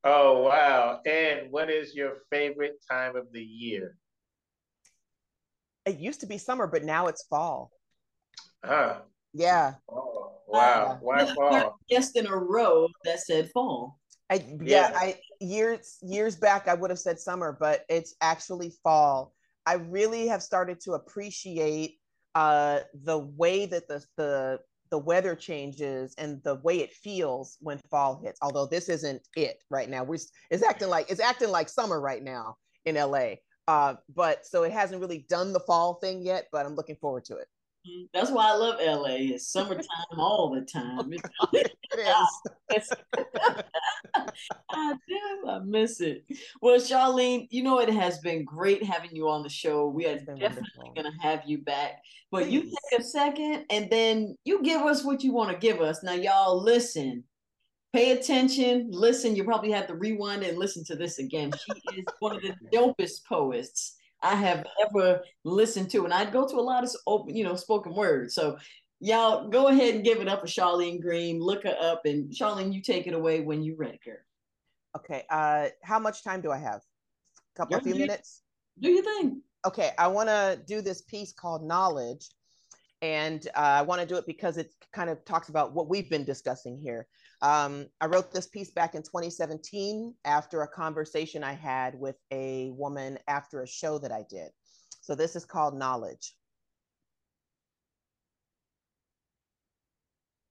Oh 0.05 0.43
wow! 0.43 1.01
And 1.07 1.51
what 1.53 1.71
is 1.71 1.95
your 1.95 2.23
favorite 2.31 2.83
time 2.91 3.15
of 3.17 3.33
the 3.33 3.43
year? 3.43 3.97
It 5.87 5.99
used 5.99 6.21
to 6.21 6.27
be 6.27 6.39
summer, 6.39 6.67
but 6.67 6.85
now 6.85 7.07
it's 7.07 7.25
fall. 7.27 7.71
Ah. 8.65 9.03
Yeah. 9.33 9.75
Oh, 9.89 10.41
wow. 10.47 10.99
Why 11.01 11.25
fall? 11.35 11.79
Just 11.91 12.17
in 12.17 12.27
a 12.27 12.37
row 12.37 12.89
that 13.05 13.21
said 13.21 13.51
fall. 13.53 13.99
I, 14.31 14.37
yeah, 14.61 14.91
yeah, 14.91 14.91
I 14.95 15.21
years 15.41 15.99
years 16.03 16.37
back 16.37 16.69
I 16.69 16.75
would 16.75 16.91
have 16.91 16.99
said 16.99 17.19
summer, 17.19 17.57
but 17.59 17.85
it's 17.89 18.15
actually 18.21 18.73
fall. 18.83 19.35
I 19.67 19.75
really 19.75 20.29
have 20.29 20.43
started 20.43 20.81
to 20.81 20.93
appreciate 20.93 21.99
uh, 22.35 22.81
the 23.05 23.19
way 23.19 23.67
that 23.67 23.89
the 23.89 24.05
the 24.17 24.61
the 24.93 24.99
weather 24.99 25.35
changes 25.35 26.15
and 26.19 26.43
the 26.45 26.57
way 26.57 26.81
it 26.81 26.93
feels 26.93 27.57
when 27.61 27.79
fall 27.91 28.21
hits. 28.23 28.39
Although 28.43 28.67
this 28.67 28.91
isn't 28.91 29.27
it 29.35 29.65
right 29.71 29.89
now, 29.89 30.05
we're 30.05 30.19
it's 30.51 30.63
acting 30.63 30.91
like 30.91 31.11
it's 31.11 31.19
acting 31.19 31.49
like 31.49 31.71
summer 31.71 31.99
right 31.99 32.23
now 32.23 32.59
in 32.85 32.97
LA. 32.97 33.37
Uh, 33.67 33.95
but 34.15 34.45
so 34.45 34.65
it 34.65 34.73
hasn't 34.73 35.01
really 35.01 35.25
done 35.31 35.55
the 35.55 35.61
fall 35.61 35.95
thing 35.95 36.21
yet, 36.21 36.47
but 36.53 36.67
I'm 36.67 36.75
looking 36.75 36.97
forward 36.97 37.25
to 37.25 37.37
it. 37.37 37.49
Mm-hmm. 37.87 38.05
That's 38.15 38.31
why 38.31 38.51
I 38.51 38.55
love 38.55 38.81
LA. 38.81 39.35
It's 39.35 39.49
summertime 39.49 39.87
all 40.17 40.51
the 40.55 40.61
time. 40.61 41.13
it 41.53 41.73
is. 41.99 42.93
I 44.71 44.95
do. 45.09 45.49
I 45.49 45.59
miss 45.65 46.01
it. 46.01 46.25
Well, 46.61 46.79
Charlene, 46.79 47.49
you 47.51 47.65
know 47.65 47.81
it 47.81 47.89
has 47.89 48.19
been 48.21 48.45
great 48.45 48.85
having 48.85 49.15
you 49.15 49.29
on 49.29 49.43
the 49.43 49.49
show. 49.49 49.89
We 49.89 50.07
are 50.07 50.17
definitely 50.17 50.93
going 50.95 51.11
to 51.11 51.19
have 51.21 51.43
you 51.45 51.59
back. 51.59 52.03
But 52.31 52.45
Please. 52.45 52.53
you 52.53 52.61
take 52.63 53.01
a 53.01 53.03
second 53.03 53.65
and 53.71 53.91
then 53.91 54.37
you 54.45 54.63
give 54.63 54.83
us 54.83 55.05
what 55.05 55.25
you 55.25 55.33
want 55.33 55.51
to 55.51 55.57
give 55.57 55.81
us. 55.81 56.03
Now, 56.05 56.15
y'all, 56.15 56.63
listen. 56.63 57.25
Pay 57.93 58.13
attention, 58.13 58.89
listen. 58.91 59.37
You 59.37 59.45
probably 59.45 59.71
have 59.73 59.87
to 59.89 59.95
rewind 59.95 60.43
and 60.45 60.57
listen 60.57 60.83
to 60.85 60.97
this 60.97 61.19
again. 61.19 61.53
She 61.53 62.01
is 62.01 62.07
one 62.21 62.35
of 62.35 62.41
the 62.41 62.55
dopest 62.73 63.27
poets 63.29 63.97
I 64.23 64.35
have 64.35 64.65
ever 64.87 65.23
listened 65.45 65.91
to, 65.91 66.05
and 66.05 66.15
I'd 66.15 66.33
go 66.33 66.47
to 66.47 66.57
a 66.57 66.61
lot 66.61 66.85
of 66.85 66.91
open, 67.07 67.37
you 67.37 67.45
know, 67.45 67.57
spoken 67.57 67.95
words. 67.95 68.35
So 68.35 68.57
y'all 69.01 69.49
go 69.49 69.69
ahead 69.69 69.95
and 69.95 70.05
give 70.05 70.21
it 70.21 70.29
up 70.29 70.41
for 70.41 70.47
Charlene 70.47 71.01
Green. 71.01 71.41
Look 71.41 71.65
her 71.65 71.77
up, 71.81 72.03
and 72.05 72.31
Charlene, 72.31 72.73
you 72.73 72.81
take 72.81 73.07
it 73.07 73.15
away 73.15 73.41
when 73.41 73.63
you're 73.63 73.77
ready, 73.77 73.99
girl. 74.05 74.17
Okay. 74.97 75.25
Uh, 75.31 75.69
how 75.83 75.99
much 75.99 76.23
time 76.23 76.41
do 76.41 76.51
I 76.51 76.59
have? 76.59 76.81
A 77.55 77.59
couple, 77.59 77.77
a 77.77 77.81
few 77.81 77.95
minutes. 77.95 78.43
Do 78.79 78.91
you 78.91 79.03
think? 79.03 79.39
Okay, 79.67 79.93
I 79.99 80.09
want 80.09 80.29
to 80.29 80.61
do 80.67 80.81
this 80.81 81.03
piece 81.03 81.33
called 81.33 81.65
Knowledge, 81.65 82.29
and 83.01 83.47
uh, 83.55 83.61
I 83.61 83.83
want 83.83 84.01
to 84.01 84.07
do 84.07 84.17
it 84.17 84.27
because 84.27 84.57
it 84.57 84.73
kind 84.93 85.11
of 85.11 85.25
talks 85.25 85.49
about 85.49 85.73
what 85.73 85.89
we've 85.89 86.11
been 86.11 86.25
discussing 86.25 86.79
here. 86.79 87.07
Um, 87.43 87.89
I 88.01 88.07
wrote 88.07 88.33
this 88.33 88.47
piece 88.47 88.71
back 88.71 88.95
in 88.95 89.03
2017 89.03 90.15
after 90.25 90.63
a 90.63 90.69
conversation 90.69 91.43
I 91.43 91.55
had 91.55 91.97
with 91.97 92.15
a 92.31 92.71
woman 92.71 93.19
after 93.27 93.63
a 93.63 93.67
show 93.67 93.99
that 93.99 94.13
I 94.13 94.25
did. 94.31 94.51
So 95.01 95.17
this 95.17 95.35
is 95.35 95.45
called 95.45 95.77
Knowledge. 95.77 96.37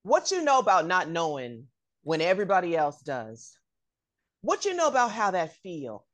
What 0.03 0.31
you 0.31 0.43
know 0.43 0.59
about 0.59 0.85
not 0.85 1.09
knowing 1.09 1.67
when 2.03 2.19
everybody 2.19 2.75
else 2.75 3.01
does? 3.01 3.57
What 4.41 4.65
you 4.65 4.73
know 4.73 4.87
about 4.87 5.11
how 5.11 5.31
that 5.31 5.55
feel? 5.57 6.05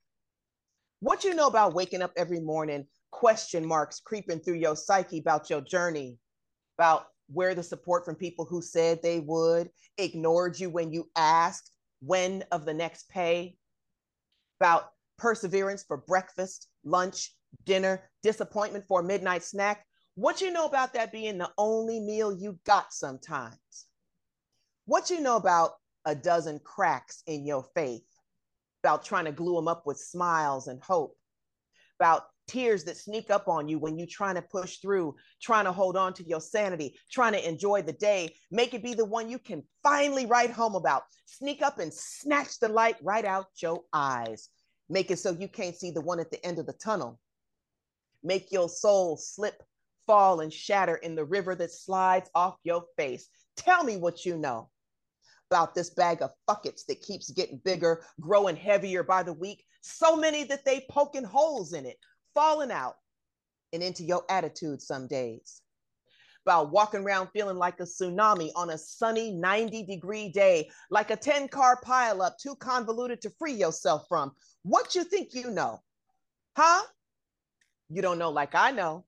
What 0.99 1.23
you 1.23 1.33
know 1.33 1.47
about 1.47 1.73
waking 1.73 2.03
up 2.03 2.11
every 2.17 2.39
morning, 2.39 2.85
question 3.11 3.65
marks 3.65 3.99
creeping 3.99 4.41
through 4.41 4.55
your 4.55 4.75
psyche 4.75 5.19
about 5.19 5.49
your 5.49 5.61
journey, 5.61 6.19
about 6.77 7.07
where 7.31 7.55
the 7.55 7.63
support 7.63 8.05
from 8.05 8.15
people 8.15 8.45
who 8.45 8.61
said 8.61 9.01
they 9.01 9.19
would, 9.19 9.69
ignored 9.97 10.59
you 10.59 10.69
when 10.69 10.91
you 10.91 11.09
asked 11.15 11.71
when 11.99 12.43
of 12.51 12.65
the 12.65 12.73
next 12.73 13.09
pay, 13.09 13.57
about 14.59 14.91
perseverance 15.17 15.83
for 15.83 15.97
breakfast, 15.97 16.67
lunch, 16.83 17.33
dinner, 17.65 18.09
disappointment 18.23 18.85
for 18.87 19.01
a 19.01 19.03
midnight 19.03 19.43
snack. 19.43 19.85
What 20.15 20.41
you 20.41 20.51
know 20.51 20.65
about 20.65 20.93
that 20.93 21.11
being 21.11 21.37
the 21.37 21.51
only 21.57 21.99
meal 21.99 22.31
you 22.31 22.59
got 22.65 22.93
sometimes? 22.93 23.85
What 24.85 25.09
you 25.09 25.21
know 25.21 25.35
about 25.35 25.73
a 26.05 26.15
dozen 26.15 26.59
cracks 26.63 27.21
in 27.27 27.45
your 27.45 27.65
faith, 27.75 28.05
about 28.83 29.03
trying 29.03 29.25
to 29.25 29.31
glue 29.31 29.55
them 29.55 29.67
up 29.67 29.85
with 29.85 29.99
smiles 29.99 30.67
and 30.67 30.81
hope, 30.81 31.15
about 31.99 32.27
tears 32.47 32.83
that 32.85 32.97
sneak 32.97 33.29
up 33.29 33.47
on 33.47 33.67
you 33.67 33.79
when 33.79 33.97
you're 33.97 34.07
trying 34.09 34.35
to 34.35 34.41
push 34.41 34.77
through, 34.77 35.15
trying 35.41 35.65
to 35.65 35.71
hold 35.71 35.97
on 35.97 36.13
to 36.13 36.27
your 36.27 36.41
sanity, 36.41 36.97
trying 37.11 37.33
to 37.33 37.47
enjoy 37.47 37.81
the 37.81 37.93
day. 37.93 38.33
Make 38.51 38.73
it 38.73 38.83
be 38.83 38.93
the 38.93 39.05
one 39.05 39.29
you 39.29 39.39
can 39.39 39.63
finally 39.83 40.25
write 40.25 40.51
home 40.51 40.75
about. 40.75 41.03
Sneak 41.25 41.61
up 41.61 41.79
and 41.79 41.93
snatch 41.93 42.59
the 42.59 42.69
light 42.69 42.95
right 43.01 43.25
out 43.25 43.47
your 43.61 43.81
eyes. 43.93 44.49
Make 44.89 45.11
it 45.11 45.19
so 45.19 45.31
you 45.31 45.47
can't 45.47 45.75
see 45.75 45.91
the 45.91 46.01
one 46.01 46.19
at 46.19 46.31
the 46.31 46.43
end 46.45 46.59
of 46.59 46.65
the 46.65 46.73
tunnel. 46.73 47.19
Make 48.23 48.51
your 48.51 48.69
soul 48.69 49.17
slip, 49.17 49.61
fall, 50.05 50.39
and 50.39 50.51
shatter 50.51 50.95
in 50.95 51.15
the 51.15 51.25
river 51.25 51.55
that 51.55 51.71
slides 51.71 52.29
off 52.33 52.55
your 52.63 52.85
face. 52.95 53.27
Tell 53.57 53.83
me 53.83 53.97
what 53.97 54.25
you 54.25 54.37
know 54.37 54.69
about 55.49 55.75
this 55.75 55.91
bag 55.91 56.21
of 56.21 56.31
buckets 56.45 56.83
that 56.85 57.01
keeps 57.01 57.31
getting 57.31 57.61
bigger, 57.63 58.03
growing 58.19 58.55
heavier 58.55 59.03
by 59.03 59.23
the 59.23 59.33
week. 59.33 59.63
So 59.81 60.15
many 60.15 60.43
that 60.45 60.65
they 60.65 60.85
poking 60.89 61.23
holes 61.23 61.73
in 61.73 61.85
it 61.85 61.97
falling 62.33 62.71
out 62.71 62.95
and 63.73 63.83
into 63.83 64.03
your 64.03 64.23
attitude 64.29 64.81
some 64.81 65.07
days. 65.07 65.61
About 66.45 66.71
walking 66.71 67.01
around 67.01 67.27
feeling 67.33 67.57
like 67.57 67.79
a 67.81 67.83
tsunami 67.83 68.51
on 68.55 68.69
a 68.69 68.77
sunny 68.77 69.31
90 69.31 69.83
degree 69.83 70.29
day, 70.29 70.69
like 70.89 71.11
a 71.11 71.17
10 71.17 71.49
car 71.49 71.79
pileup 71.83 72.37
too 72.37 72.55
convoluted 72.55 73.21
to 73.21 73.29
free 73.31 73.53
yourself 73.53 74.05
from. 74.07 74.31
What 74.63 74.95
you 74.95 75.03
think 75.03 75.33
you 75.33 75.51
know? 75.51 75.81
Huh? 76.55 76.83
You 77.89 78.01
don't 78.01 78.17
know 78.17 78.29
like 78.29 78.55
I 78.55 78.71
know 78.71 79.05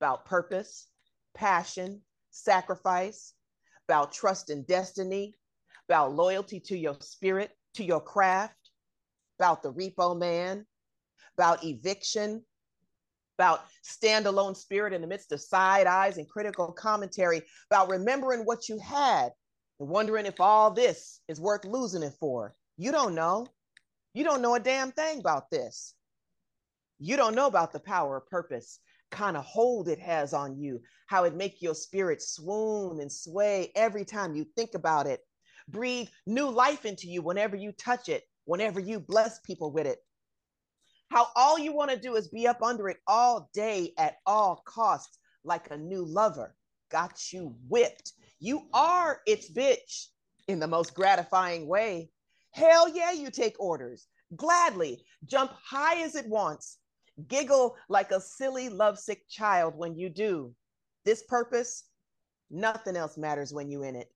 about 0.00 0.24
purpose, 0.24 0.88
passion, 1.34 2.02
sacrifice, 2.30 3.34
about 3.88 4.12
trust 4.12 4.50
and 4.50 4.66
destiny, 4.66 5.34
about 5.88 6.14
loyalty 6.14 6.58
to 6.60 6.76
your 6.76 6.96
spirit, 7.00 7.50
to 7.74 7.84
your 7.84 8.00
craft, 8.00 8.56
about 9.38 9.62
the 9.62 9.72
repo 9.72 10.18
man, 10.18 10.66
about 11.36 11.64
eviction, 11.64 12.44
about 13.38 13.64
standalone 13.82 14.56
spirit 14.56 14.92
in 14.92 15.00
the 15.00 15.06
midst 15.06 15.32
of 15.32 15.40
side 15.40 15.86
eyes 15.86 16.18
and 16.18 16.28
critical 16.28 16.72
commentary, 16.72 17.42
about 17.70 17.88
remembering 17.88 18.42
what 18.42 18.68
you 18.68 18.78
had 18.78 19.30
and 19.80 19.88
wondering 19.88 20.26
if 20.26 20.40
all 20.40 20.70
this 20.70 21.20
is 21.28 21.40
worth 21.40 21.64
losing 21.64 22.02
it 22.02 22.14
for. 22.20 22.54
You 22.76 22.92
don't 22.92 23.14
know. 23.14 23.46
You 24.14 24.24
don't 24.24 24.42
know 24.42 24.54
a 24.54 24.60
damn 24.60 24.92
thing 24.92 25.20
about 25.20 25.50
this. 25.50 25.94
You 26.98 27.16
don't 27.16 27.34
know 27.34 27.46
about 27.46 27.72
the 27.72 27.80
power 27.80 28.16
of 28.18 28.28
purpose 28.28 28.78
kind 29.12 29.36
of 29.36 29.44
hold 29.44 29.88
it 29.88 30.00
has 30.00 30.32
on 30.32 30.58
you, 30.58 30.80
how 31.06 31.24
it 31.24 31.36
make 31.36 31.62
your 31.62 31.74
spirit 31.74 32.20
swoon 32.20 32.98
and 33.00 33.12
sway 33.12 33.70
every 33.76 34.04
time 34.04 34.34
you 34.34 34.44
think 34.56 34.74
about 34.74 35.06
it. 35.06 35.20
Breathe 35.68 36.08
new 36.26 36.50
life 36.50 36.84
into 36.84 37.06
you 37.06 37.22
whenever 37.22 37.54
you 37.54 37.70
touch 37.72 38.08
it, 38.08 38.24
whenever 38.46 38.80
you 38.80 38.98
bless 38.98 39.38
people 39.40 39.70
with 39.70 39.86
it. 39.86 39.98
How 41.12 41.26
all 41.36 41.58
you 41.58 41.74
want 41.74 41.90
to 41.90 41.98
do 41.98 42.16
is 42.16 42.28
be 42.28 42.46
up 42.46 42.62
under 42.62 42.88
it 42.88 42.96
all 43.06 43.50
day 43.52 43.92
at 43.98 44.14
all 44.24 44.62
costs, 44.64 45.18
like 45.44 45.70
a 45.70 45.76
new 45.76 46.06
lover. 46.06 46.56
Got 46.90 47.34
you 47.34 47.54
whipped. 47.68 48.12
You 48.40 48.62
are 48.72 49.20
its 49.26 49.52
bitch 49.52 50.06
in 50.48 50.58
the 50.58 50.66
most 50.66 50.94
gratifying 50.94 51.68
way. 51.68 52.08
Hell 52.52 52.88
yeah, 52.88 53.12
you 53.12 53.30
take 53.30 53.60
orders 53.60 54.06
gladly, 54.36 55.04
jump 55.26 55.52
high 55.62 56.00
as 56.00 56.14
it 56.14 56.26
wants, 56.26 56.78
giggle 57.28 57.76
like 57.90 58.10
a 58.10 58.18
silly, 58.18 58.70
lovesick 58.70 59.28
child 59.28 59.74
when 59.76 59.94
you 59.94 60.08
do. 60.08 60.54
This 61.04 61.22
purpose, 61.24 61.84
nothing 62.50 62.96
else 62.96 63.18
matters 63.18 63.52
when 63.52 63.68
you 63.68 63.82
in 63.82 63.96
it. 63.96 64.08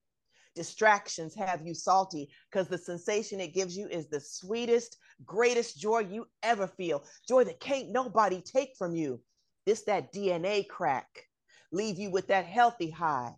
Distractions 0.55 1.35
have 1.35 1.61
you 1.61 1.75
salty 1.75 2.31
because 2.49 2.67
the 2.67 2.79
sensation 2.79 3.39
it 3.39 3.53
gives 3.53 3.77
you 3.77 3.87
is 3.89 4.07
the 4.07 4.19
sweetest, 4.19 4.97
greatest 5.25 5.79
joy 5.79 5.99
you 5.99 6.27
ever 6.43 6.67
feel. 6.67 7.03
Joy 7.27 7.43
that 7.45 7.59
can't 7.59 7.89
nobody 7.89 8.41
take 8.41 8.71
from 8.77 8.95
you. 8.95 9.21
This 9.65 9.83
that 9.83 10.13
DNA 10.13 10.67
crack. 10.67 11.07
Leave 11.71 11.99
you 11.99 12.11
with 12.11 12.27
that 12.27 12.45
healthy 12.45 12.89
high. 12.89 13.33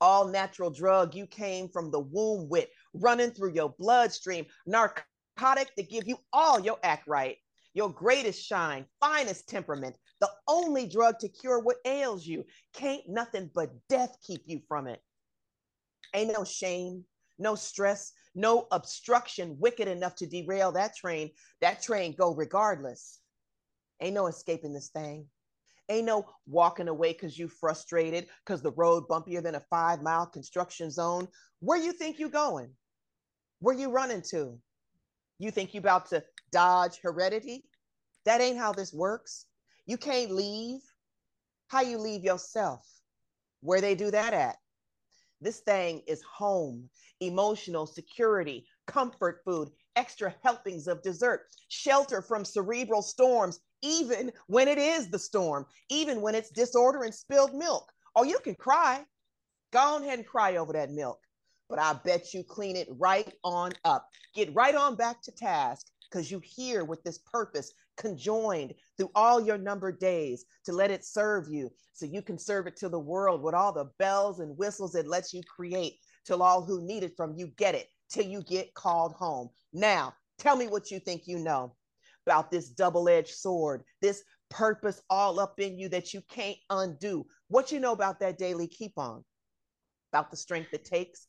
All 0.00 0.28
natural 0.28 0.70
drug 0.70 1.14
you 1.14 1.26
came 1.26 1.68
from 1.68 1.90
the 1.90 2.00
womb 2.00 2.48
with, 2.48 2.68
running 2.94 3.30
through 3.30 3.54
your 3.54 3.74
bloodstream. 3.78 4.46
Narcotic 4.66 5.74
to 5.76 5.82
give 5.82 6.06
you 6.06 6.18
all 6.32 6.60
your 6.60 6.78
act 6.82 7.08
right 7.08 7.36
your 7.76 7.90
greatest 7.90 8.42
shine, 8.42 8.86
finest 9.00 9.46
temperament, 9.50 9.94
the 10.20 10.30
only 10.48 10.86
drug 10.86 11.18
to 11.18 11.28
cure 11.28 11.60
what 11.60 11.76
ails 11.84 12.26
you. 12.26 12.42
Can't 12.72 13.02
nothing 13.06 13.50
but 13.54 13.68
death 13.90 14.16
keep 14.26 14.40
you 14.46 14.62
from 14.66 14.86
it. 14.86 14.98
Ain't 16.14 16.32
no 16.32 16.42
shame, 16.42 17.04
no 17.38 17.54
stress, 17.54 18.12
no 18.36 18.68
obstruction 18.70 19.56
wicked 19.58 19.88
enough 19.88 20.14
to 20.16 20.26
derail 20.26 20.70
that 20.72 20.94
train. 20.94 21.30
That 21.62 21.82
train 21.82 22.14
go 22.16 22.34
regardless. 22.34 23.18
Ain't 24.00 24.14
no 24.14 24.26
escaping 24.26 24.74
this 24.74 24.90
thing. 24.90 25.26
Ain't 25.88 26.06
no 26.06 26.26
walking 26.46 26.88
away 26.88 27.12
because 27.12 27.38
you 27.38 27.48
frustrated 27.48 28.26
because 28.44 28.60
the 28.60 28.72
road 28.72 29.08
bumpier 29.08 29.42
than 29.42 29.54
a 29.54 29.64
five 29.70 30.02
mile 30.02 30.26
construction 30.26 30.90
zone. 30.90 31.28
Where 31.60 31.78
you 31.78 31.92
think 31.92 32.18
you 32.18 32.28
going? 32.28 32.70
Where 33.60 33.76
you 33.76 33.90
running 33.90 34.22
to? 34.30 34.58
You 35.38 35.50
think 35.50 35.72
you 35.72 35.80
about 35.80 36.06
to 36.10 36.22
dodge 36.52 36.98
heredity? 37.02 37.64
That 38.26 38.40
ain't 38.40 38.58
how 38.58 38.72
this 38.72 38.92
works. 38.92 39.46
You 39.86 39.96
can't 39.96 40.30
leave. 40.30 40.80
How 41.68 41.80
you 41.80 41.98
leave 41.98 42.22
yourself? 42.22 42.86
Where 43.60 43.80
they 43.80 43.94
do 43.94 44.10
that 44.10 44.34
at? 44.34 44.56
This 45.40 45.60
thing 45.60 46.02
is 46.06 46.22
home, 46.22 46.88
emotional 47.20 47.86
security, 47.86 48.66
comfort 48.86 49.42
food, 49.44 49.70
extra 49.96 50.34
helpings 50.42 50.86
of 50.88 51.02
dessert, 51.02 51.46
shelter 51.68 52.22
from 52.22 52.44
cerebral 52.44 53.02
storms, 53.02 53.60
even 53.82 54.32
when 54.46 54.68
it 54.68 54.78
is 54.78 55.10
the 55.10 55.18
storm, 55.18 55.66
even 55.90 56.20
when 56.20 56.34
it's 56.34 56.50
disorder 56.50 57.02
and 57.02 57.14
spilled 57.14 57.54
milk. 57.54 57.92
Oh, 58.14 58.24
you 58.24 58.38
can 58.38 58.54
cry. 58.54 59.04
Go 59.72 59.98
ahead 59.98 60.18
and 60.18 60.26
cry 60.26 60.56
over 60.56 60.72
that 60.72 60.90
milk 60.90 61.20
but 61.68 61.78
I 61.78 61.94
bet 62.04 62.32
you 62.32 62.44
clean 62.44 62.76
it 62.76 62.88
right 62.90 63.32
on 63.42 63.72
up. 63.84 64.08
Get 64.34 64.54
right 64.54 64.74
on 64.74 64.96
back 64.96 65.22
to 65.22 65.32
task 65.32 65.86
because 66.08 66.30
you 66.30 66.40
here 66.44 66.84
with 66.84 67.02
this 67.02 67.18
purpose 67.18 67.72
conjoined 67.96 68.74
through 68.96 69.10
all 69.14 69.40
your 69.40 69.58
numbered 69.58 69.98
days 69.98 70.44
to 70.64 70.72
let 70.72 70.90
it 70.90 71.04
serve 71.04 71.48
you 71.48 71.70
so 71.92 72.06
you 72.06 72.22
can 72.22 72.38
serve 72.38 72.66
it 72.66 72.76
to 72.76 72.88
the 72.88 72.98
world 72.98 73.42
with 73.42 73.54
all 73.54 73.72
the 73.72 73.90
bells 73.98 74.40
and 74.40 74.56
whistles 74.56 74.94
it 74.94 75.06
lets 75.06 75.32
you 75.32 75.42
create 75.44 75.94
till 76.24 76.42
all 76.42 76.62
who 76.62 76.82
need 76.82 77.02
it 77.02 77.16
from 77.16 77.34
you 77.36 77.48
get 77.56 77.74
it 77.74 77.88
till 78.10 78.24
you 78.24 78.42
get 78.42 78.74
called 78.74 79.12
home. 79.14 79.48
Now, 79.72 80.14
tell 80.38 80.56
me 80.56 80.66
what 80.66 80.90
you 80.90 81.00
think 81.00 81.22
you 81.26 81.38
know 81.38 81.74
about 82.26 82.50
this 82.50 82.68
double 82.68 83.08
edged 83.08 83.34
sword, 83.34 83.84
this 84.02 84.22
purpose 84.50 85.00
all 85.10 85.40
up 85.40 85.58
in 85.60 85.78
you 85.78 85.88
that 85.88 86.12
you 86.12 86.22
can't 86.28 86.58
undo. 86.70 87.26
What 87.48 87.72
you 87.72 87.80
know 87.80 87.92
about 87.92 88.20
that 88.20 88.38
daily 88.38 88.66
keep 88.66 88.92
on, 88.96 89.24
about 90.12 90.30
the 90.30 90.36
strength 90.36 90.72
it 90.72 90.84
takes 90.84 91.26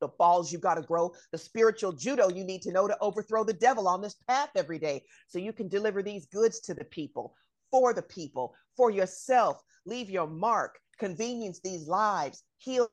the 0.00 0.08
balls 0.08 0.52
you've 0.52 0.60
got 0.60 0.74
to 0.74 0.82
grow, 0.82 1.12
the 1.32 1.38
spiritual 1.38 1.92
judo 1.92 2.28
you 2.28 2.44
need 2.44 2.62
to 2.62 2.72
know 2.72 2.88
to 2.88 2.96
overthrow 3.00 3.44
the 3.44 3.52
devil 3.52 3.86
on 3.86 4.00
this 4.00 4.16
path 4.28 4.50
every 4.56 4.78
day 4.78 5.02
so 5.28 5.38
you 5.38 5.52
can 5.52 5.68
deliver 5.68 6.02
these 6.02 6.26
goods 6.26 6.60
to 6.60 6.74
the 6.74 6.84
people, 6.84 7.34
for 7.70 7.92
the 7.92 8.02
people, 8.02 8.54
for 8.76 8.90
yourself. 8.90 9.62
Leave 9.86 10.10
your 10.10 10.26
mark, 10.26 10.78
convenience 10.98 11.60
these 11.62 11.86
lives, 11.86 12.42
heal 12.58 12.88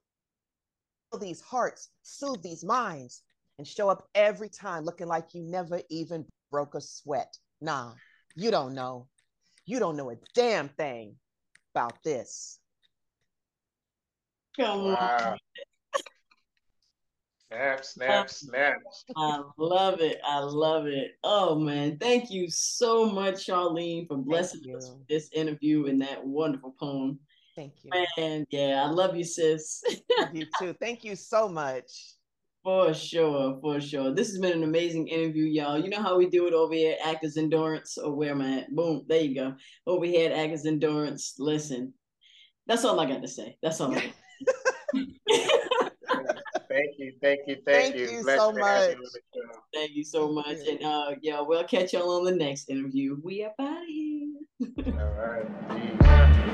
these 1.20 1.42
hearts, 1.42 1.90
soothe 2.04 2.44
these 2.44 2.64
minds, 2.64 3.24
and 3.58 3.68
show 3.68 3.90
up 3.90 4.08
every 4.14 4.50
time 4.50 4.84
looking 4.84 5.08
like 5.08 5.34
you 5.34 5.42
never 5.44 5.82
even 5.90 6.26
broke 6.52 6.76
a 6.76 6.82
sweat. 6.82 7.38
Nah, 7.62 7.94
you 8.36 8.52
don't 8.52 8.74
know. 8.74 9.08
You 9.66 9.80
don't 9.80 9.98
know 9.98 10.12
a 10.12 10.16
damn 10.34 10.70
thing 10.70 11.16
about 11.74 12.02
this. 12.04 12.60
Come 14.58 14.86
wow. 14.86 15.36
On. 17.52 17.58
Snap, 17.84 17.86
snap, 17.86 18.30
snap. 18.30 18.78
I 19.16 19.42
love 19.58 20.02
it. 20.02 20.20
I 20.26 20.40
love 20.40 20.88
it. 20.88 21.12
Oh 21.24 21.58
man, 21.58 21.98
thank 21.98 22.30
you 22.30 22.50
so 22.50 23.10
much, 23.10 23.48
Charlene, 23.48 24.08
for 24.08 24.18
blessing 24.18 24.62
us 24.76 24.90
with 24.90 25.08
this 25.08 25.30
interview 25.34 25.86
and 25.86 26.02
that 26.02 26.26
wonderful 26.26 26.76
poem. 26.80 27.20
Thank 27.56 27.74
you. 27.84 27.92
And 28.18 28.46
yeah, 28.52 28.84
I 28.86 28.90
love 28.90 29.16
you, 29.16 29.24
sis. 29.24 29.84
love 30.20 30.36
you 30.36 30.46
too. 30.60 30.74
Thank 30.80 31.04
you 31.04 31.16
so 31.16 31.48
much. 31.50 32.14
For 32.64 32.94
sure, 32.94 33.58
for 33.62 33.80
sure. 33.80 34.14
This 34.14 34.28
has 34.28 34.40
been 34.40 34.52
an 34.52 34.64
amazing 34.64 35.08
interview, 35.08 35.46
y'all. 35.46 35.80
You 35.80 35.90
know 35.90 36.02
how 36.02 36.18
we 36.18 36.30
do 36.30 36.48
it 36.48 36.54
over 36.54 36.74
here 36.74 36.98
at 37.00 37.16
Actors 37.16 37.38
Endurance, 37.38 37.98
or 37.98 38.14
where 38.14 38.32
am 38.32 38.42
I 38.42 38.60
at? 38.60 38.76
Boom, 38.76 39.06
there 39.08 39.22
you 39.22 39.36
go. 39.36 39.56
Over 39.86 40.06
here 40.06 40.30
at 40.30 40.38
Actors 40.38 40.66
Endurance. 40.66 41.36
Listen, 41.40 41.94
that's 42.68 42.84
all 42.84 43.00
I 43.00 43.06
got 43.06 43.22
to 43.22 43.28
say. 43.28 43.58
That's 43.64 43.80
all 43.80 43.96
I 43.96 44.02
got. 44.02 44.14
Thank 46.78 47.00
you, 47.00 47.14
thank 47.24 47.40
you, 47.48 47.56
thank, 47.66 47.66
thank 47.66 47.96
you. 47.96 48.18
you 48.18 48.24
so 48.24 48.52
much. 48.52 48.96
Thank 49.74 49.96
you 49.96 50.04
so 50.04 50.32
much. 50.32 50.58
And 50.68 50.84
uh 50.84 51.16
yeah, 51.24 51.42
we'll 51.42 51.64
catch 51.64 51.94
y'all 51.94 52.20
on 52.20 52.26
the 52.26 52.36
next 52.36 52.70
interview. 52.70 53.20
We 53.24 53.44
up 53.44 53.56
out 53.60 53.82
of 53.82 53.88
here. 53.88 54.36
All 55.00 55.14
right. 55.18 56.54